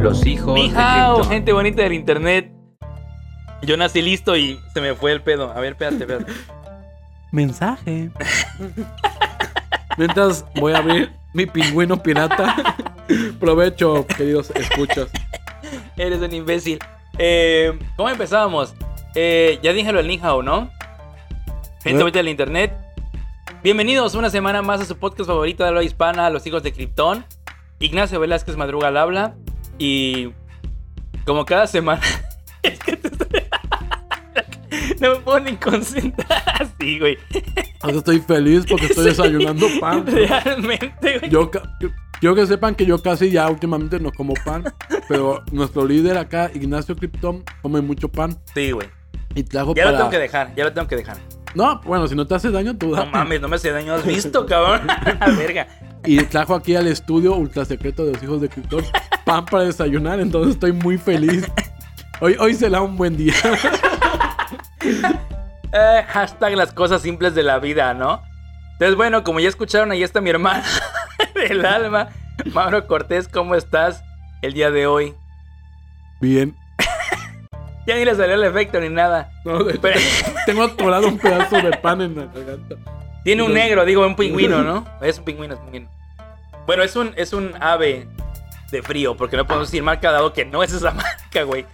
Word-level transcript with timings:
Los 0.00 0.24
hijos 0.26 0.54
Ni 0.54 0.70
de 0.70 1.24
gente 1.28 1.52
bonita 1.52 1.82
del 1.82 1.94
internet. 1.94 2.52
Yo 3.62 3.76
nací 3.76 4.02
listo 4.02 4.36
y 4.36 4.60
se 4.72 4.80
me 4.80 4.94
fue 4.94 5.12
el 5.12 5.22
pedo. 5.22 5.50
A 5.50 5.60
ver, 5.60 5.72
espérate, 5.72 6.04
espérate. 6.04 6.32
Mensaje. 7.32 8.10
Mientras 9.98 10.44
voy 10.54 10.74
a 10.74 10.78
abrir 10.78 11.12
mi 11.32 11.46
pingüino 11.46 12.02
pirata. 12.02 12.76
Provecho, 13.40 14.06
queridos 14.06 14.50
escuchas. 14.50 15.08
Eres 15.96 16.20
un 16.20 16.32
imbécil. 16.32 16.78
Eh, 17.18 17.78
¿Cómo 17.96 18.10
empezábamos? 18.10 18.74
Eh, 19.14 19.58
ya 19.62 19.72
díjelo 19.72 20.00
el 20.00 20.08
Ninjao, 20.08 20.42
¿no? 20.42 20.70
Gente 21.82 22.00
¿Eh? 22.00 22.02
bonita 22.02 22.18
del 22.18 22.28
internet. 22.28 22.72
Bienvenidos 23.62 24.14
una 24.14 24.30
semana 24.30 24.62
más 24.62 24.80
a 24.80 24.84
su 24.84 24.96
podcast 24.98 25.28
favorito 25.28 25.64
de 25.64 25.72
la 25.72 25.82
hispana, 25.82 26.28
Los 26.30 26.46
Hijos 26.46 26.62
de 26.62 26.72
Krypton. 26.72 27.24
Ignacio 27.78 28.20
Velázquez 28.20 28.56
Madruga 28.56 28.88
al 28.88 28.96
habla. 28.96 29.34
Y 29.78 30.30
como 31.24 31.44
cada 31.44 31.66
semana. 31.66 32.00
es 32.62 32.78
que 32.78 32.96
te 32.96 33.08
estoy- 33.08 33.26
no 35.00 35.10
me 35.10 35.16
puedo 35.16 35.40
ni 35.40 35.56
concentrar 35.56 36.42
así, 36.60 36.98
güey. 36.98 37.18
Ahora 37.82 37.98
estoy 37.98 38.20
feliz 38.20 38.64
porque 38.68 38.86
estoy 38.86 39.04
desayunando 39.06 39.66
pan. 39.80 40.06
Realmente, 40.06 41.18
güey. 41.18 41.30
Yo 41.30 41.50
quiero 42.20 42.34
que 42.34 42.46
sepan 42.46 42.74
que 42.74 42.86
yo 42.86 43.00
casi 43.02 43.30
ya 43.30 43.48
últimamente 43.48 44.00
no 44.00 44.10
como 44.12 44.34
pan. 44.44 44.64
Pero 45.08 45.42
nuestro 45.52 45.86
líder 45.86 46.18
acá, 46.18 46.50
Ignacio 46.54 46.96
Krypton, 46.96 47.44
come 47.62 47.80
mucho 47.80 48.08
pan. 48.08 48.38
Sí, 48.54 48.70
güey. 48.72 48.88
Y 49.34 49.42
trajo 49.42 49.74
Ya 49.74 49.84
para... 49.84 49.92
lo 49.92 49.98
tengo 49.98 50.10
que 50.10 50.18
dejar, 50.18 50.54
ya 50.54 50.64
lo 50.64 50.72
tengo 50.72 50.88
que 50.88 50.96
dejar. 50.96 51.18
No, 51.54 51.80
bueno, 51.82 52.06
si 52.08 52.14
no 52.14 52.26
te 52.26 52.34
hace 52.34 52.50
daño, 52.50 52.76
tú 52.76 52.88
No 52.94 53.06
mames, 53.06 53.40
no 53.40 53.48
me 53.48 53.56
hace 53.56 53.70
daño, 53.70 53.94
has 53.94 54.04
visto, 54.04 54.44
cabrón. 54.46 54.86
Verga. 55.38 55.66
Y 56.04 56.18
trajo 56.24 56.54
aquí 56.54 56.76
al 56.76 56.86
estudio 56.86 57.34
ultra 57.34 57.64
secreto 57.64 58.04
de 58.04 58.12
los 58.12 58.22
hijos 58.22 58.40
de 58.40 58.48
Krypton 58.48 58.84
pan 59.24 59.44
para 59.44 59.64
desayunar, 59.64 60.20
entonces 60.20 60.54
estoy 60.54 60.72
muy 60.72 60.98
feliz. 60.98 61.50
Hoy, 62.20 62.36
hoy 62.38 62.54
será 62.54 62.80
un 62.82 62.96
buen 62.96 63.16
día. 63.16 63.34
Eh, 65.72 66.04
hashtag 66.08 66.54
las 66.56 66.72
cosas 66.72 67.02
simples 67.02 67.34
de 67.34 67.42
la 67.42 67.58
vida, 67.58 67.92
¿no? 67.92 68.22
Entonces, 68.74 68.96
bueno, 68.96 69.24
como 69.24 69.40
ya 69.40 69.48
escucharon, 69.48 69.90
ahí 69.90 70.02
está 70.02 70.20
mi 70.22 70.30
hermano 70.30 70.62
del 71.34 71.66
alma, 71.66 72.08
Mauro 72.54 72.86
Cortés, 72.86 73.28
¿cómo 73.28 73.54
estás 73.54 74.02
el 74.42 74.54
día 74.54 74.70
de 74.70 74.86
hoy? 74.86 75.14
Bien. 76.20 76.56
Ya 77.86 77.96
ni 77.96 78.04
le 78.06 78.14
salió 78.14 78.36
el 78.36 78.44
efecto 78.44 78.80
ni 78.80 78.88
nada. 78.88 79.30
No, 79.44 79.64
de- 79.64 79.78
Pero- 79.78 80.00
tengo 80.46 80.62
atorado 80.64 81.08
un 81.08 81.18
pedazo 81.18 81.56
de 81.56 81.76
pan 81.76 82.00
en 82.00 82.16
la 82.16 82.24
garganta. 82.26 82.76
Tiene 83.24 83.42
un 83.42 83.52
negro, 83.52 83.84
digo, 83.84 84.06
un 84.06 84.16
pingüino, 84.16 84.62
¿no? 84.64 84.86
Es 85.02 85.18
un 85.18 85.24
pingüino, 85.24 85.54
es 85.54 85.60
un 85.60 85.66
pingüino. 85.66 85.90
Bueno, 86.66 86.82
es 86.82 86.96
un, 86.96 87.12
es 87.16 87.32
un 87.32 87.52
ave 87.60 88.08
de 88.70 88.82
frío, 88.82 89.16
porque 89.16 89.36
no 89.36 89.46
podemos 89.46 89.68
decir 89.68 89.82
marca 89.82 90.10
dado 90.10 90.32
que 90.32 90.44
no 90.44 90.62
es 90.62 90.72
esa 90.72 90.90
marca, 90.92 91.42
güey. 91.44 91.64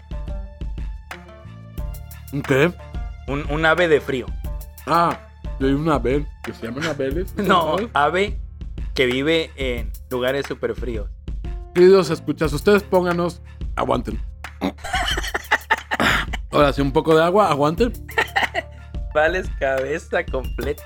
¿Qué? 2.46 2.72
Un, 3.28 3.50
un 3.50 3.64
ave 3.66 3.88
de 3.88 4.00
frío. 4.00 4.26
Ah, 4.86 5.18
yo 5.58 5.66
hay 5.68 5.74
una 5.74 5.94
Abel, 5.94 6.26
que 6.42 6.52
se 6.52 6.66
llama 6.66 6.86
Abel. 6.88 7.26
No, 7.36 7.76
ave 7.94 8.38
que 8.94 9.06
vive 9.06 9.50
en 9.56 9.90
lugares 10.10 10.46
súper 10.46 10.74
fríos. 10.74 11.08
Queridos 11.74 12.10
escuchas, 12.10 12.52
ustedes 12.52 12.82
pónganos, 12.82 13.40
aguanten. 13.77 14.20
Ahora 16.50 16.72
sí, 16.72 16.82
un 16.82 16.92
poco 16.92 17.16
de 17.16 17.24
agua, 17.24 17.48
aguanten. 17.48 17.92
Vales 19.14 19.48
cabeza 19.58 20.24
completa. 20.24 20.82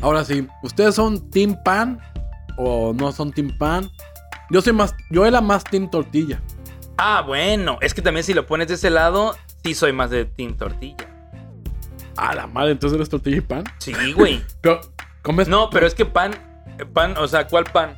Ahora 0.00 0.24
sí, 0.24 0.48
¿ustedes 0.62 0.94
son 0.94 1.30
Team 1.30 1.62
Pan 1.62 2.00
o 2.62 2.92
no 2.92 3.12
son 3.12 3.32
Team 3.32 3.56
Pan? 3.56 3.90
Yo 4.50 4.60
soy 4.60 4.72
más, 4.72 4.94
yo 5.10 5.24
era 5.26 5.40
más 5.40 5.64
Team 5.64 5.90
Tortilla. 5.90 6.40
Ah, 6.98 7.22
bueno, 7.26 7.78
es 7.80 7.94
que 7.94 8.02
también 8.02 8.24
si 8.24 8.34
lo 8.34 8.46
pones 8.46 8.68
de 8.68 8.74
ese 8.74 8.90
lado, 8.90 9.34
sí 9.64 9.74
soy 9.74 9.92
más 9.92 10.10
de 10.10 10.24
Team 10.26 10.56
Tortilla. 10.56 11.06
A 12.16 12.34
la 12.34 12.46
madre, 12.46 12.72
entonces 12.72 12.96
eres 12.96 13.08
tortilla 13.08 13.38
y 13.38 13.40
pan. 13.40 13.64
Sí, 13.78 13.94
güey. 14.12 14.42
Pero, 14.60 14.80
¿comes? 15.22 15.48
No, 15.48 15.70
pero 15.70 15.86
es 15.86 15.94
que 15.94 16.04
pan, 16.04 16.32
pan, 16.92 17.16
o 17.16 17.26
sea, 17.26 17.46
¿cuál 17.46 17.64
pan? 17.64 17.96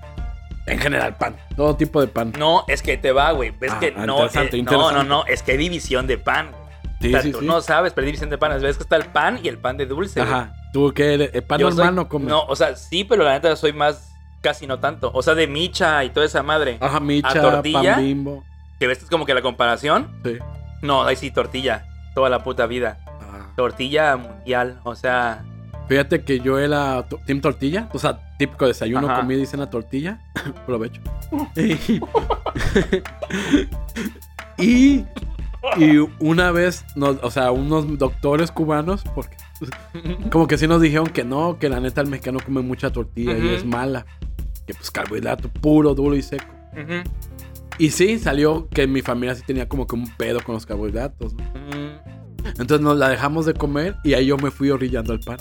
En 0.67 0.79
general, 0.79 1.17
pan. 1.17 1.37
Todo 1.57 1.75
tipo 1.75 2.01
de 2.01 2.07
pan. 2.07 2.33
No, 2.39 2.65
es 2.69 2.83
que 2.83 2.97
te 2.97 3.11
va, 3.11 3.33
güey. 3.33 3.51
Ves 3.59 3.73
Ah, 3.75 3.81
que 3.81 3.91
no, 3.91 4.13
interesante, 4.15 4.59
eh, 4.59 4.63
no, 4.63 4.93
no, 4.93 5.03
no, 5.03 5.25
es 5.27 5.43
que 5.43 5.53
hay 5.53 5.59
división 5.59 6.07
de 6.07 6.19
pan. 6.19 6.53
Sí, 7.01 7.09
o 7.09 7.11
sea, 7.11 7.23
sí, 7.23 7.33
tú 7.33 7.41
sí. 7.41 7.47
no 7.47 7.61
sabes, 7.63 7.93
pero 7.93 8.05
hay 8.05 8.13
división 8.13 8.31
de 8.31 8.39
pan. 8.39 8.61
Ves 8.61 8.77
que 8.77 8.85
está 8.85 8.95
el 8.95 9.07
pan 9.07 9.41
y 9.43 9.49
el 9.49 9.59
pan 9.59 9.77
de 9.77 9.87
dulce. 9.87 10.21
Ajá. 10.21 10.55
¿Tú 10.73 10.93
qué 10.95 11.15
eres? 11.15 11.31
¿El 11.35 11.43
pan 11.43 11.59
Yo 11.59 11.69
normal 11.71 11.87
soy- 11.89 11.95
no 11.97 12.09
comes? 12.09 12.29
No, 12.29 12.45
o 12.45 12.55
sea, 12.55 12.77
sí, 12.77 13.03
pero 13.03 13.25
la 13.25 13.33
neta 13.33 13.57
soy 13.57 13.73
más, 13.73 14.12
casi 14.43 14.67
no 14.67 14.79
tanto. 14.79 15.11
O 15.15 15.23
sea, 15.23 15.35
de 15.35 15.47
micha 15.47 16.05
y 16.05 16.11
toda 16.11 16.27
esa 16.27 16.43
madre. 16.43 16.77
Ajá, 16.81 17.01
micha, 17.01 17.29
¿A 17.31 17.41
tortilla? 17.41 17.95
pan 17.95 18.05
bimbo. 18.05 18.45
Que 18.79 18.87
ves 18.87 19.05
como 19.11 19.25
que 19.25 19.35
la 19.35 19.43
comparación. 19.43 20.11
Sí. 20.25 20.37
No, 20.83 21.05
ahí 21.05 21.17
sí, 21.17 21.31
tortilla. 21.31 21.87
Toda 22.15 22.29
la 22.29 22.43
puta 22.43 22.67
vida. 22.67 22.99
Ah. 23.07 23.53
Tortilla 23.57 24.17
mundial. 24.17 24.81
O 24.85 24.95
sea, 24.95 25.45
Fíjate 25.89 26.23
que 26.23 26.41
yo 26.41 26.59
era 26.59 27.07
Team 27.27 27.41
Tortilla. 27.41 27.89
O 27.93 27.99
sea, 27.99 28.19
típico 28.39 28.67
desayuno, 28.67 29.09
Ajá. 29.09 29.21
comida 29.21 29.43
y 29.43 29.47
cena 29.47 29.71
tortilla. 29.71 30.19
Provecho. 30.67 31.01
y, 34.59 35.05
y 35.77 35.99
una 36.19 36.51
vez, 36.51 36.85
nos- 36.97 37.19
o 37.23 37.31
sea, 37.31 37.51
unos 37.53 37.99
doctores 37.99 38.51
cubanos, 38.51 39.05
porque 39.15 39.37
como 40.31 40.47
que 40.47 40.59
sí 40.59 40.67
nos 40.67 40.81
dijeron 40.81 41.07
que 41.09 41.25
no, 41.25 41.59
que 41.59 41.69
la 41.69 41.81
neta 41.81 42.01
el 42.01 42.09
mexicano 42.09 42.39
come 42.45 42.63
mucha 42.63 42.91
tortilla 42.91 43.37
y 43.37 43.55
es 43.55 43.65
mala. 43.65 44.07
Que 44.67 44.75
pues 44.75 44.91
carbohidrato 44.91 45.49
puro, 45.49 45.95
duro 45.95 46.15
y 46.17 46.23
seco. 46.23 46.45
ujú, 46.73 47.03
Y 47.79 47.91
sí, 47.91 48.19
salió 48.19 48.69
que 48.69 48.87
mi 48.87 49.03
familia 49.03 49.35
sí 49.35 49.43
tenía 49.47 49.69
como 49.69 49.87
que 49.87 49.95
un 49.97 50.09
pedo 50.17 50.41
con 50.43 50.55
los 50.55 50.67
carbohidratos. 50.67 51.35
¿no? 51.35 51.43
ujú. 51.45 52.49
Entonces 52.59 52.81
nos 52.81 52.97
la 52.97 53.09
dejamos 53.09 53.47
de 53.47 53.55
comer 53.55 53.97
y 54.05 54.15
ahí 54.15 54.27
yo 54.27 54.37
me 54.37 54.51
fui 54.51 54.71
orillando 54.71 55.13
al 55.13 55.21
pan. 55.21 55.37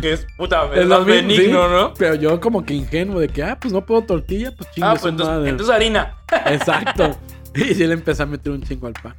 que 0.00 0.12
es 0.14 0.26
puta, 0.38 0.68
Es 0.74 0.86
lo 0.86 1.04
benigno, 1.04 1.66
sí, 1.68 1.72
¿no? 1.72 1.94
Pero 1.94 2.14
yo 2.14 2.40
como 2.40 2.64
que 2.64 2.74
ingenuo 2.74 3.20
de 3.20 3.28
que, 3.28 3.42
ah, 3.42 3.58
pues 3.60 3.72
no 3.72 3.84
puedo 3.84 4.02
tortilla, 4.02 4.50
pues 4.56 4.70
chingue 4.72 4.88
Ah, 4.88 4.92
pues 4.98 5.04
entonces, 5.10 5.34
madre. 5.36 5.50
entonces 5.50 5.74
harina. 5.74 6.14
Exacto. 6.46 7.16
Y 7.54 7.74
sí 7.74 7.86
le 7.86 7.92
empecé 7.94 8.22
a 8.22 8.26
meter 8.26 8.50
un 8.52 8.62
chingo 8.62 8.86
al 8.86 8.94
pan. 8.94 9.14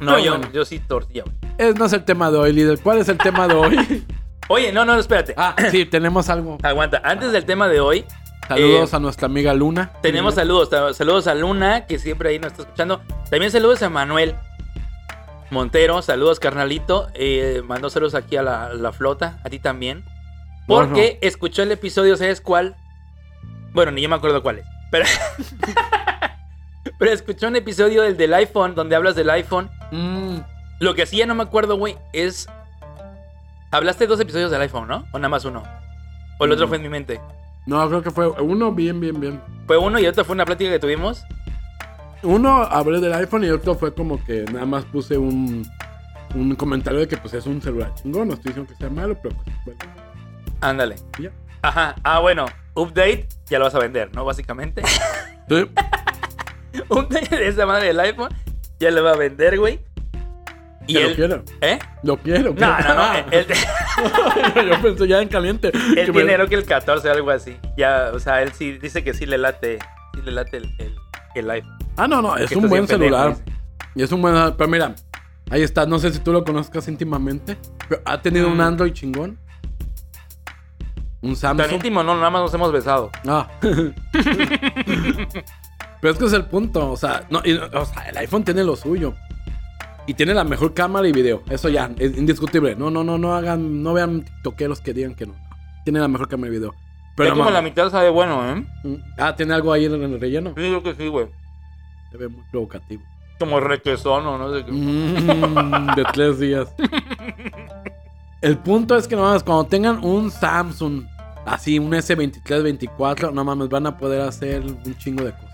No, 0.00 0.12
Pero 0.12 0.18
yo, 0.24 0.30
bueno. 0.38 0.52
yo 0.52 0.64
sí 0.64 0.78
tortilla, 0.78 1.24
güey. 1.24 1.36
Es 1.58 1.74
no 1.76 1.86
es 1.86 1.92
el 1.94 2.04
tema 2.04 2.30
de 2.30 2.38
hoy, 2.38 2.52
líder. 2.52 2.78
¿Cuál 2.80 2.98
es 2.98 3.08
el 3.08 3.16
tema 3.18 3.48
de 3.48 3.54
hoy? 3.54 4.04
Oye, 4.48 4.70
no, 4.70 4.84
no, 4.84 4.94
espérate. 4.94 5.34
ah, 5.36 5.56
sí, 5.72 5.84
tenemos 5.86 6.28
algo. 6.28 6.58
Aguanta. 6.62 7.00
Antes 7.02 7.32
del 7.32 7.44
tema 7.44 7.66
de 7.66 7.80
hoy, 7.80 8.04
Saludos 8.48 8.92
eh, 8.92 8.96
a 8.96 8.98
nuestra 9.00 9.26
amiga 9.26 9.54
Luna. 9.54 9.90
tenemos 10.02 10.34
saludos. 10.34 10.68
Saludos 10.96 11.26
a 11.26 11.34
Luna, 11.34 11.86
que 11.86 11.98
siempre 11.98 12.30
ahí 12.30 12.38
nos 12.38 12.52
está 12.52 12.62
escuchando. 12.62 13.00
También 13.30 13.50
saludos 13.50 13.82
a 13.82 13.90
Manuel 13.90 14.34
Montero. 15.50 16.00
Saludos, 16.02 16.38
carnalito. 16.40 17.08
Eh, 17.14 17.62
mandó 17.64 17.90
saludos 17.90 18.14
aquí 18.14 18.36
a 18.36 18.42
la, 18.42 18.74
la 18.74 18.92
flota. 18.92 19.38
A 19.44 19.50
ti 19.50 19.58
también. 19.58 20.04
Porque 20.66 21.18
escuchó 21.22 21.62
el 21.62 21.72
episodio, 21.72 22.16
¿sabes 22.16 22.40
cuál? 22.40 22.76
Bueno, 23.72 23.92
ni 23.92 24.02
yo 24.02 24.08
me 24.08 24.16
acuerdo 24.16 24.42
cuál 24.42 24.58
es. 24.58 24.64
Pero, 24.90 25.04
pero 26.98 27.10
escuchó 27.12 27.48
un 27.48 27.56
episodio 27.56 28.02
del 28.02 28.16
del 28.16 28.32
iPhone, 28.34 28.74
donde 28.74 28.96
hablas 28.96 29.14
del 29.16 29.30
iPhone. 29.30 29.70
Mm, 29.92 30.38
Lo 30.80 30.94
que 30.94 31.06
sí 31.06 31.18
ya 31.18 31.26
no 31.26 31.34
me 31.34 31.42
acuerdo, 31.42 31.76
güey, 31.76 31.96
es. 32.12 32.48
Hablaste 33.70 34.06
dos 34.06 34.20
episodios 34.20 34.50
del 34.50 34.60
iPhone, 34.62 34.88
¿no? 34.88 35.04
O 35.12 35.18
nada 35.18 35.28
más 35.28 35.44
uno. 35.44 35.62
O 36.38 36.44
el 36.44 36.52
otro 36.52 36.66
Mm. 36.66 36.68
fue 36.68 36.76
en 36.78 36.82
mi 36.82 36.88
mente. 36.88 37.20
No, 37.66 37.88
creo 37.88 38.02
que 38.02 38.10
fue 38.10 38.28
uno 38.28 38.72
bien, 38.72 39.00
bien, 39.00 39.20
bien. 39.20 39.40
Fue 39.66 39.76
uno 39.76 39.98
y 39.98 40.06
otro 40.06 40.24
fue 40.24 40.34
una 40.34 40.44
plática 40.44 40.70
que 40.70 40.78
tuvimos. 40.78 41.24
Uno 42.22 42.62
hablé 42.62 43.00
del 43.00 43.12
iPhone 43.12 43.44
y 43.44 43.50
otro 43.50 43.74
fue 43.74 43.92
como 43.92 44.22
que 44.24 44.44
nada 44.44 44.64
más 44.66 44.84
puse 44.84 45.18
un, 45.18 45.68
un 46.34 46.54
comentario 46.54 47.00
de 47.00 47.08
que 47.08 47.16
pues 47.16 47.34
es 47.34 47.46
un 47.46 47.60
celular 47.60 47.92
chingón. 47.94 48.28
No 48.28 48.34
estoy 48.34 48.50
diciendo 48.50 48.72
que 48.72 48.78
sea 48.78 48.88
malo, 48.88 49.18
pero 49.20 49.34
pues 49.44 49.56
bueno. 49.64 49.80
Ándale. 50.60 50.96
Ya. 51.18 51.30
Ajá. 51.62 51.96
Ah, 52.04 52.20
bueno. 52.20 52.46
Update, 52.74 53.26
ya 53.46 53.58
lo 53.58 53.64
vas 53.64 53.74
a 53.74 53.78
vender, 53.78 54.14
¿no? 54.14 54.24
Básicamente. 54.24 54.82
Sí. 55.48 55.70
Update 56.88 57.36
de 57.36 57.48
esa 57.48 57.66
madre 57.66 57.86
del 57.86 58.00
iPhone, 58.00 58.34
ya 58.78 58.90
lo 58.90 59.02
va 59.02 59.12
a 59.12 59.16
vender, 59.16 59.58
güey. 59.58 59.80
Y 60.86 60.94
Que 60.94 61.00
lo 61.02 61.08
él. 61.08 61.14
quiero. 61.16 61.44
¿Eh? 61.60 61.78
Lo 62.02 62.16
quiero. 62.18 62.54
No, 62.56 62.78
no, 62.80 62.94
no. 62.94 63.12
Él, 63.30 63.46
Yo 64.70 64.82
pensé 64.82 65.08
ya 65.08 65.20
en 65.22 65.28
caliente. 65.28 65.68
él 65.96 66.12
tiene 66.12 66.34
creo 66.34 66.46
que 66.48 66.54
el 66.54 66.64
14 66.64 67.08
o 67.08 67.12
algo 67.12 67.30
así. 67.30 67.56
Ya, 67.76 68.10
o 68.14 68.18
sea, 68.20 68.42
él 68.42 68.52
sí 68.52 68.72
dice 68.78 69.02
que 69.02 69.12
sí 69.14 69.26
le 69.26 69.38
late. 69.38 69.78
Sí 70.14 70.20
le 70.24 70.32
late 70.32 70.58
el, 70.58 70.70
el, 70.78 70.94
el 71.34 71.50
iPhone. 71.50 71.76
Ah, 71.96 72.06
no, 72.06 72.22
no, 72.22 72.36
es 72.36 72.52
un 72.52 72.68
buen 72.68 72.86
celular. 72.86 73.36
Y 73.94 74.02
es 74.02 74.12
un 74.12 74.20
buen. 74.22 74.34
Pero 74.56 74.68
mira, 74.70 74.94
ahí 75.50 75.62
está. 75.62 75.86
No 75.86 75.98
sé 75.98 76.12
si 76.12 76.18
tú 76.20 76.32
lo 76.32 76.44
conozcas 76.44 76.86
íntimamente. 76.88 77.56
Pero 77.88 78.02
ha 78.04 78.20
tenido 78.22 78.48
un 78.48 78.58
Mm. 78.58 78.60
Android 78.62 78.92
chingón. 78.92 79.38
Un 81.22 81.30
Tan 81.34 81.56
Samsung. 81.56 81.72
íntimo, 81.72 82.02
no, 82.04 82.14
nada 82.14 82.30
más 82.30 82.42
nos 82.42 82.54
hemos 82.54 82.70
besado. 82.70 83.10
Ah. 83.26 83.48
Pero 86.00 86.12
es 86.12 86.18
que 86.18 86.26
es 86.26 86.32
el 86.34 86.44
punto. 86.44 86.90
O 86.90 86.96
sea, 86.96 87.24
no, 87.30 87.40
y- 87.44 87.54
o 87.56 87.84
sea, 87.86 88.02
el 88.08 88.16
iPhone 88.18 88.44
tiene 88.44 88.62
lo 88.62 88.76
suyo. 88.76 89.14
Y 90.06 90.14
tiene 90.14 90.34
la 90.34 90.44
mejor 90.44 90.72
cámara 90.72 91.08
y 91.08 91.12
video. 91.12 91.42
Eso 91.50 91.68
ya, 91.68 91.90
es 91.98 92.16
indiscutible. 92.16 92.76
No, 92.76 92.90
no, 92.90 93.02
no, 93.02 93.18
no 93.18 93.34
hagan, 93.34 93.82
no 93.82 93.92
vean 93.92 94.24
toqueros 94.42 94.80
que 94.80 94.92
digan 94.92 95.14
que 95.14 95.26
no. 95.26 95.34
Tiene 95.84 95.98
la 96.00 96.08
mejor 96.08 96.28
cámara 96.28 96.52
y 96.52 96.56
video. 96.56 96.74
Pero 97.16 97.30
no 97.30 97.36
como 97.38 97.50
la 97.50 97.62
mitad 97.62 97.90
sabe 97.90 98.10
bueno, 98.10 98.46
¿eh? 98.48 98.64
Mm, 98.84 98.94
Ah, 99.18 99.34
¿tiene 99.34 99.54
algo 99.54 99.72
ahí 99.72 99.86
en 99.86 99.94
el 99.94 100.20
relleno? 100.20 100.50
Sí, 100.50 100.54
creo 100.56 100.82
que 100.82 100.94
sí, 100.94 101.08
güey. 101.08 101.26
Se 102.12 102.18
ve 102.18 102.28
muy 102.28 102.42
provocativo. 102.50 103.02
Como 103.38 103.58
requesón 103.58 104.26
o 104.26 104.38
no 104.38 104.54
sé 104.54 104.64
qué. 104.64 104.70
Mm, 104.72 105.94
de 105.96 106.04
tres 106.12 106.38
días. 106.38 106.72
El 108.42 108.58
punto 108.58 108.96
es 108.96 109.08
que 109.08 109.16
no 109.16 109.22
mames, 109.22 109.42
cuando 109.42 109.64
tengan 109.64 110.04
un 110.04 110.30
Samsung, 110.30 111.04
así, 111.46 111.78
un 111.78 111.90
S23, 111.92 112.62
24, 112.62 113.32
no 113.32 113.44
mames, 113.44 113.68
van 113.68 113.86
a 113.86 113.96
poder 113.96 114.20
hacer 114.20 114.62
un 114.62 114.96
chingo 114.98 115.24
de 115.24 115.32
cosas. 115.32 115.50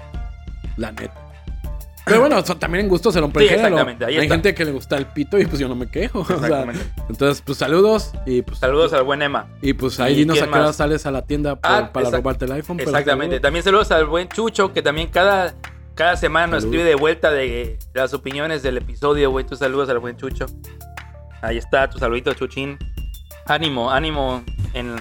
La 0.76 0.90
neta. 0.92 1.21
Pero 2.04 2.20
bueno, 2.20 2.38
eso 2.38 2.56
también 2.56 2.84
en 2.84 2.88
gusto 2.88 3.12
se 3.12 3.20
rompe 3.20 3.38
Sí, 3.40 3.44
el 3.44 3.50
género. 3.50 3.68
exactamente, 3.68 4.04
ahí 4.04 4.16
Hay 4.16 4.22
está. 4.24 4.34
gente 4.34 4.54
que 4.54 4.64
le 4.64 4.72
gusta 4.72 4.96
el 4.98 5.06
pito 5.06 5.38
y 5.38 5.46
pues 5.46 5.58
yo 5.60 5.68
no 5.68 5.76
me 5.76 5.88
quejo. 5.88 6.20
o 6.20 6.24
sea, 6.24 6.66
entonces, 7.08 7.42
pues 7.46 7.58
saludos 7.58 8.12
y 8.26 8.42
pues 8.42 8.58
Saludos 8.58 8.92
al 8.92 9.04
buen 9.04 9.22
Emma. 9.22 9.46
Y 9.62 9.72
pues 9.74 10.00
ahí 10.00 10.14
¿Y 10.14 10.16
dinos 10.18 10.42
a 10.42 10.46
qué 10.46 10.58
hora 10.58 10.72
sales 10.72 11.06
a 11.06 11.10
la 11.12 11.22
tienda 11.22 11.54
por- 11.56 11.70
Ah, 11.70 11.90
para 11.92 12.10
robarte 12.10 12.44
el 12.46 12.52
iPhone. 12.52 12.80
Exactamente. 12.80 13.38
También 13.40 13.62
saludos 13.64 13.90
al 13.92 14.06
buen 14.06 14.28
Chucho, 14.28 14.72
que 14.72 14.82
también 14.82 15.08
cada, 15.08 15.54
cada 15.94 16.16
semana 16.16 16.48
nos 16.48 16.64
escribe 16.64 16.82
de 16.84 16.96
vuelta 16.96 17.30
de 17.30 17.78
las 17.94 18.12
opiniones 18.14 18.62
del 18.64 18.78
episodio, 18.78 19.30
güey. 19.30 19.46
Tus 19.46 19.60
saludos 19.60 19.88
al 19.88 20.00
buen 20.00 20.16
Chucho. 20.16 20.46
Ahí 21.40 21.56
está, 21.56 21.88
tu 21.88 21.98
saludito, 21.98 22.32
Chuchín. 22.34 22.78
Ánimo, 23.46 23.90
ánimo 23.90 24.42
en, 24.74 24.96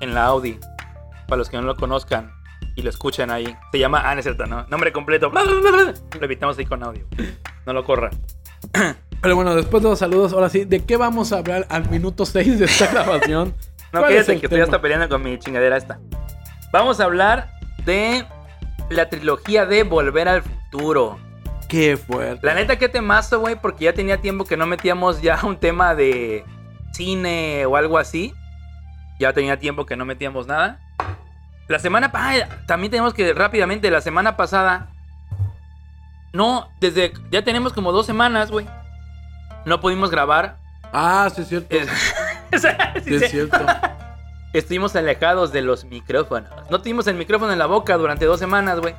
en 0.00 0.14
la 0.14 0.24
Audi. 0.26 0.58
Para 1.28 1.38
los 1.38 1.48
que 1.48 1.56
no 1.56 1.62
lo 1.62 1.76
conozcan 1.76 2.32
y 2.76 2.82
lo 2.82 2.90
escuchen 2.90 3.30
ahí. 3.30 3.56
Se 3.72 3.78
llama, 3.78 4.02
ah, 4.04 4.14
no 4.14 4.20
es 4.20 4.24
cierto, 4.24 4.46
¿no? 4.46 4.66
Nombre 4.68 4.92
completo. 4.92 5.30
Lo 5.30 6.24
evitamos 6.24 6.58
ahí 6.58 6.66
con 6.66 6.82
audio. 6.82 7.04
No 7.66 7.72
lo 7.72 7.84
corran. 7.84 8.12
Pero 9.22 9.36
bueno, 9.36 9.54
después 9.54 9.82
de 9.82 9.88
los 9.90 9.98
saludos, 9.98 10.32
ahora 10.32 10.48
sí, 10.48 10.64
¿de 10.64 10.84
qué 10.84 10.96
vamos 10.96 11.32
a 11.32 11.38
hablar 11.38 11.66
al 11.68 11.90
minuto 11.90 12.24
6 12.24 12.58
de 12.58 12.64
esta 12.64 12.86
grabación? 12.92 13.54
No, 13.92 14.00
¿Cuál 14.00 14.14
es 14.14 14.26
que 14.26 14.32
estoy 14.34 14.60
hasta 14.60 14.72
tema? 14.72 14.82
peleando 14.82 15.08
con 15.08 15.22
mi 15.22 15.38
chingadera 15.38 15.76
esta. 15.76 15.98
Vamos 16.72 17.00
a 17.00 17.04
hablar 17.04 17.50
de 17.84 18.24
la 18.88 19.08
trilogía 19.08 19.66
de 19.66 19.82
Volver 19.82 20.28
al 20.28 20.42
Futuro. 20.42 21.18
Qué 21.68 21.96
fuerte. 21.96 22.44
La 22.46 22.54
neta, 22.54 22.78
qué 22.78 22.88
temazo, 22.88 23.40
güey, 23.40 23.56
porque 23.60 23.84
ya 23.84 23.92
tenía 23.92 24.20
tiempo 24.20 24.44
que 24.44 24.56
no 24.56 24.66
metíamos 24.66 25.20
ya 25.22 25.38
un 25.44 25.56
tema 25.56 25.94
de 25.94 26.44
cine 26.92 27.66
o 27.66 27.76
algo 27.76 27.98
así. 27.98 28.32
Ya 29.18 29.32
tenía 29.32 29.58
tiempo 29.58 29.84
que 29.86 29.96
no 29.96 30.04
metíamos 30.04 30.46
nada. 30.46 30.80
La 31.70 31.78
semana 31.78 32.10
pasada, 32.10 32.48
también 32.66 32.90
tenemos 32.90 33.14
que 33.14 33.32
rápidamente, 33.32 33.92
la 33.92 34.00
semana 34.00 34.36
pasada, 34.36 34.88
no, 36.32 36.68
desde, 36.80 37.12
ya 37.30 37.44
tenemos 37.44 37.72
como 37.72 37.92
dos 37.92 38.06
semanas, 38.06 38.50
güey. 38.50 38.66
No 39.66 39.80
pudimos 39.80 40.10
grabar. 40.10 40.56
Ah, 40.92 41.28
sí 41.32 41.42
es 41.42 41.48
cierto. 41.48 41.76
Es- 41.76 41.88
sí, 43.04 43.20
Sí 43.20 43.28
cierto. 43.28 43.64
Estuvimos 44.52 44.96
alejados 44.96 45.52
de 45.52 45.62
los 45.62 45.84
micrófonos. 45.84 46.50
No 46.70 46.80
tuvimos 46.80 47.06
el 47.06 47.14
micrófono 47.14 47.52
en 47.52 47.60
la 47.60 47.66
boca 47.66 47.96
durante 47.96 48.24
dos 48.24 48.40
semanas, 48.40 48.80
güey. 48.80 48.96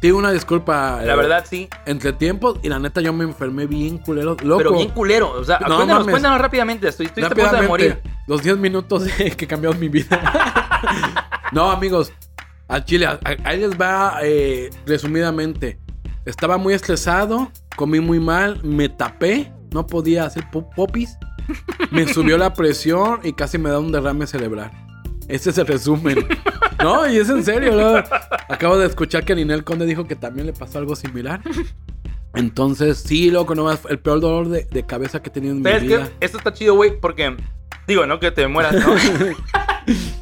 Tengo 0.00 0.16
una 0.16 0.32
disculpa. 0.32 1.02
La 1.02 1.12
eh, 1.12 1.16
verdad, 1.16 1.44
sí. 1.46 1.68
Entre 1.84 2.14
tiempos, 2.14 2.58
y 2.62 2.70
la 2.70 2.78
neta 2.78 3.02
yo 3.02 3.12
me 3.12 3.24
enfermé 3.24 3.66
bien 3.66 3.98
culero. 3.98 4.34
Loco. 4.42 4.56
Pero 4.56 4.72
bien 4.72 4.88
culero. 4.88 5.30
O 5.32 5.44
sea, 5.44 5.58
No 5.68 5.76
cuéntanos, 5.76 6.08
cuéntanos 6.08 6.40
rápidamente. 6.40 6.88
Estoy, 6.88 7.04
estoy 7.04 7.22
a 7.22 7.28
punto 7.28 7.42
de 7.42 7.46
Rápidamente, 7.50 7.68
morir. 7.68 8.02
Los 8.26 8.42
10 8.42 8.56
minutos 8.56 9.04
que 9.36 9.46
cambiaron 9.46 9.78
mi 9.78 9.90
vida. 9.90 10.18
No, 11.52 11.70
amigos. 11.70 12.12
Al 12.68 12.84
chile, 12.84 13.06
ahí 13.44 13.60
les 13.60 13.78
va 13.78 14.18
eh, 14.22 14.70
resumidamente. 14.86 15.78
Estaba 16.24 16.56
muy 16.56 16.72
estresado, 16.74 17.50
comí 17.76 18.00
muy 18.00 18.18
mal, 18.20 18.62
me 18.62 18.88
tapé, 18.88 19.52
no 19.72 19.86
podía 19.86 20.24
hacer 20.24 20.44
pop- 20.50 20.72
popis, 20.74 21.18
me 21.90 22.06
subió 22.12 22.38
la 22.38 22.54
presión 22.54 23.20
y 23.24 23.32
casi 23.32 23.58
me 23.58 23.68
da 23.70 23.78
un 23.78 23.92
derrame 23.92 24.26
cerebral. 24.26 24.70
Ese 25.28 25.50
es 25.50 25.58
el 25.58 25.66
resumen. 25.66 26.26
No, 26.82 27.06
y 27.08 27.16
es 27.18 27.28
en 27.28 27.44
serio. 27.44 27.74
¿no? 27.76 28.02
Acabo 28.48 28.78
de 28.78 28.86
escuchar 28.86 29.24
que 29.24 29.34
Ninel 29.34 29.64
Conde 29.64 29.84
dijo 29.86 30.06
que 30.06 30.16
también 30.16 30.46
le 30.46 30.52
pasó 30.52 30.78
algo 30.78 30.96
similar. 30.96 31.40
Entonces, 32.34 32.98
sí, 32.98 33.30
loco, 33.30 33.54
nomás 33.54 33.80
el 33.88 33.98
peor 33.98 34.20
dolor 34.20 34.48
de, 34.48 34.64
de 34.64 34.86
cabeza 34.86 35.20
que 35.22 35.28
he 35.28 35.32
tenido 35.32 35.52
en 35.54 35.58
mi 35.62 35.64
¿Sabes 35.64 35.82
vida. 35.82 36.08
qué? 36.18 36.24
Esto 36.26 36.38
está 36.38 36.52
chido, 36.54 36.74
güey, 36.74 36.98
porque... 36.98 37.36
Digo, 37.86 38.06
no 38.06 38.18
que 38.20 38.30
te 38.30 38.46
mueras, 38.48 38.74
¿no? 38.74 38.94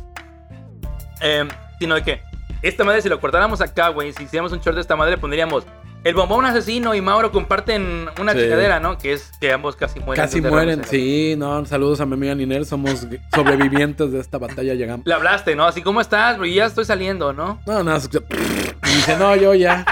Em, 1.20 1.48
sino 1.78 1.94
de 1.94 2.02
que 2.02 2.22
esta 2.62 2.84
madre, 2.84 3.02
si 3.02 3.08
lo 3.08 3.20
cortáramos 3.20 3.60
acá, 3.60 3.88
güey, 3.88 4.12
si 4.12 4.24
hiciéramos 4.24 4.52
un 4.52 4.60
short 4.60 4.74
de 4.74 4.80
esta 4.82 4.96
madre, 4.96 5.16
pondríamos... 5.18 5.64
El 6.02 6.14
bombón 6.14 6.46
asesino 6.46 6.94
y 6.94 7.02
Mauro 7.02 7.30
comparten 7.30 8.08
una 8.18 8.32
Sí. 8.32 8.38
chingadera, 8.40 8.80
¿no? 8.80 8.96
Que 8.96 9.12
es 9.12 9.32
que 9.38 9.52
ambos 9.52 9.76
casi 9.76 10.00
mueren. 10.00 10.24
Casi 10.24 10.40
mueren, 10.40 10.82
sí, 10.84 11.34
no, 11.36 11.66
saludos 11.66 12.00
a 12.00 12.06
mi 12.06 12.14
amiga 12.14 12.34
Ninel, 12.34 12.64
somos 12.64 13.06
sobrevivientes 13.34 14.10
de 14.10 14.18
esta 14.18 14.38
batalla, 14.38 14.72
llegamos. 14.72 15.04
Le 15.04 15.12
hablaste, 15.12 15.54
¿no? 15.54 15.66
Así, 15.66 15.82
¿cómo 15.82 16.00
estás? 16.00 16.38
Bro? 16.38 16.46
Y 16.46 16.54
ya 16.54 16.64
estoy 16.64 16.86
saliendo, 16.86 17.34
¿no? 17.34 17.60
No, 17.66 17.82
no, 17.82 17.94
y 17.98 18.94
dice, 18.94 19.18
no, 19.18 19.36
yo 19.36 19.54
ya. 19.54 19.84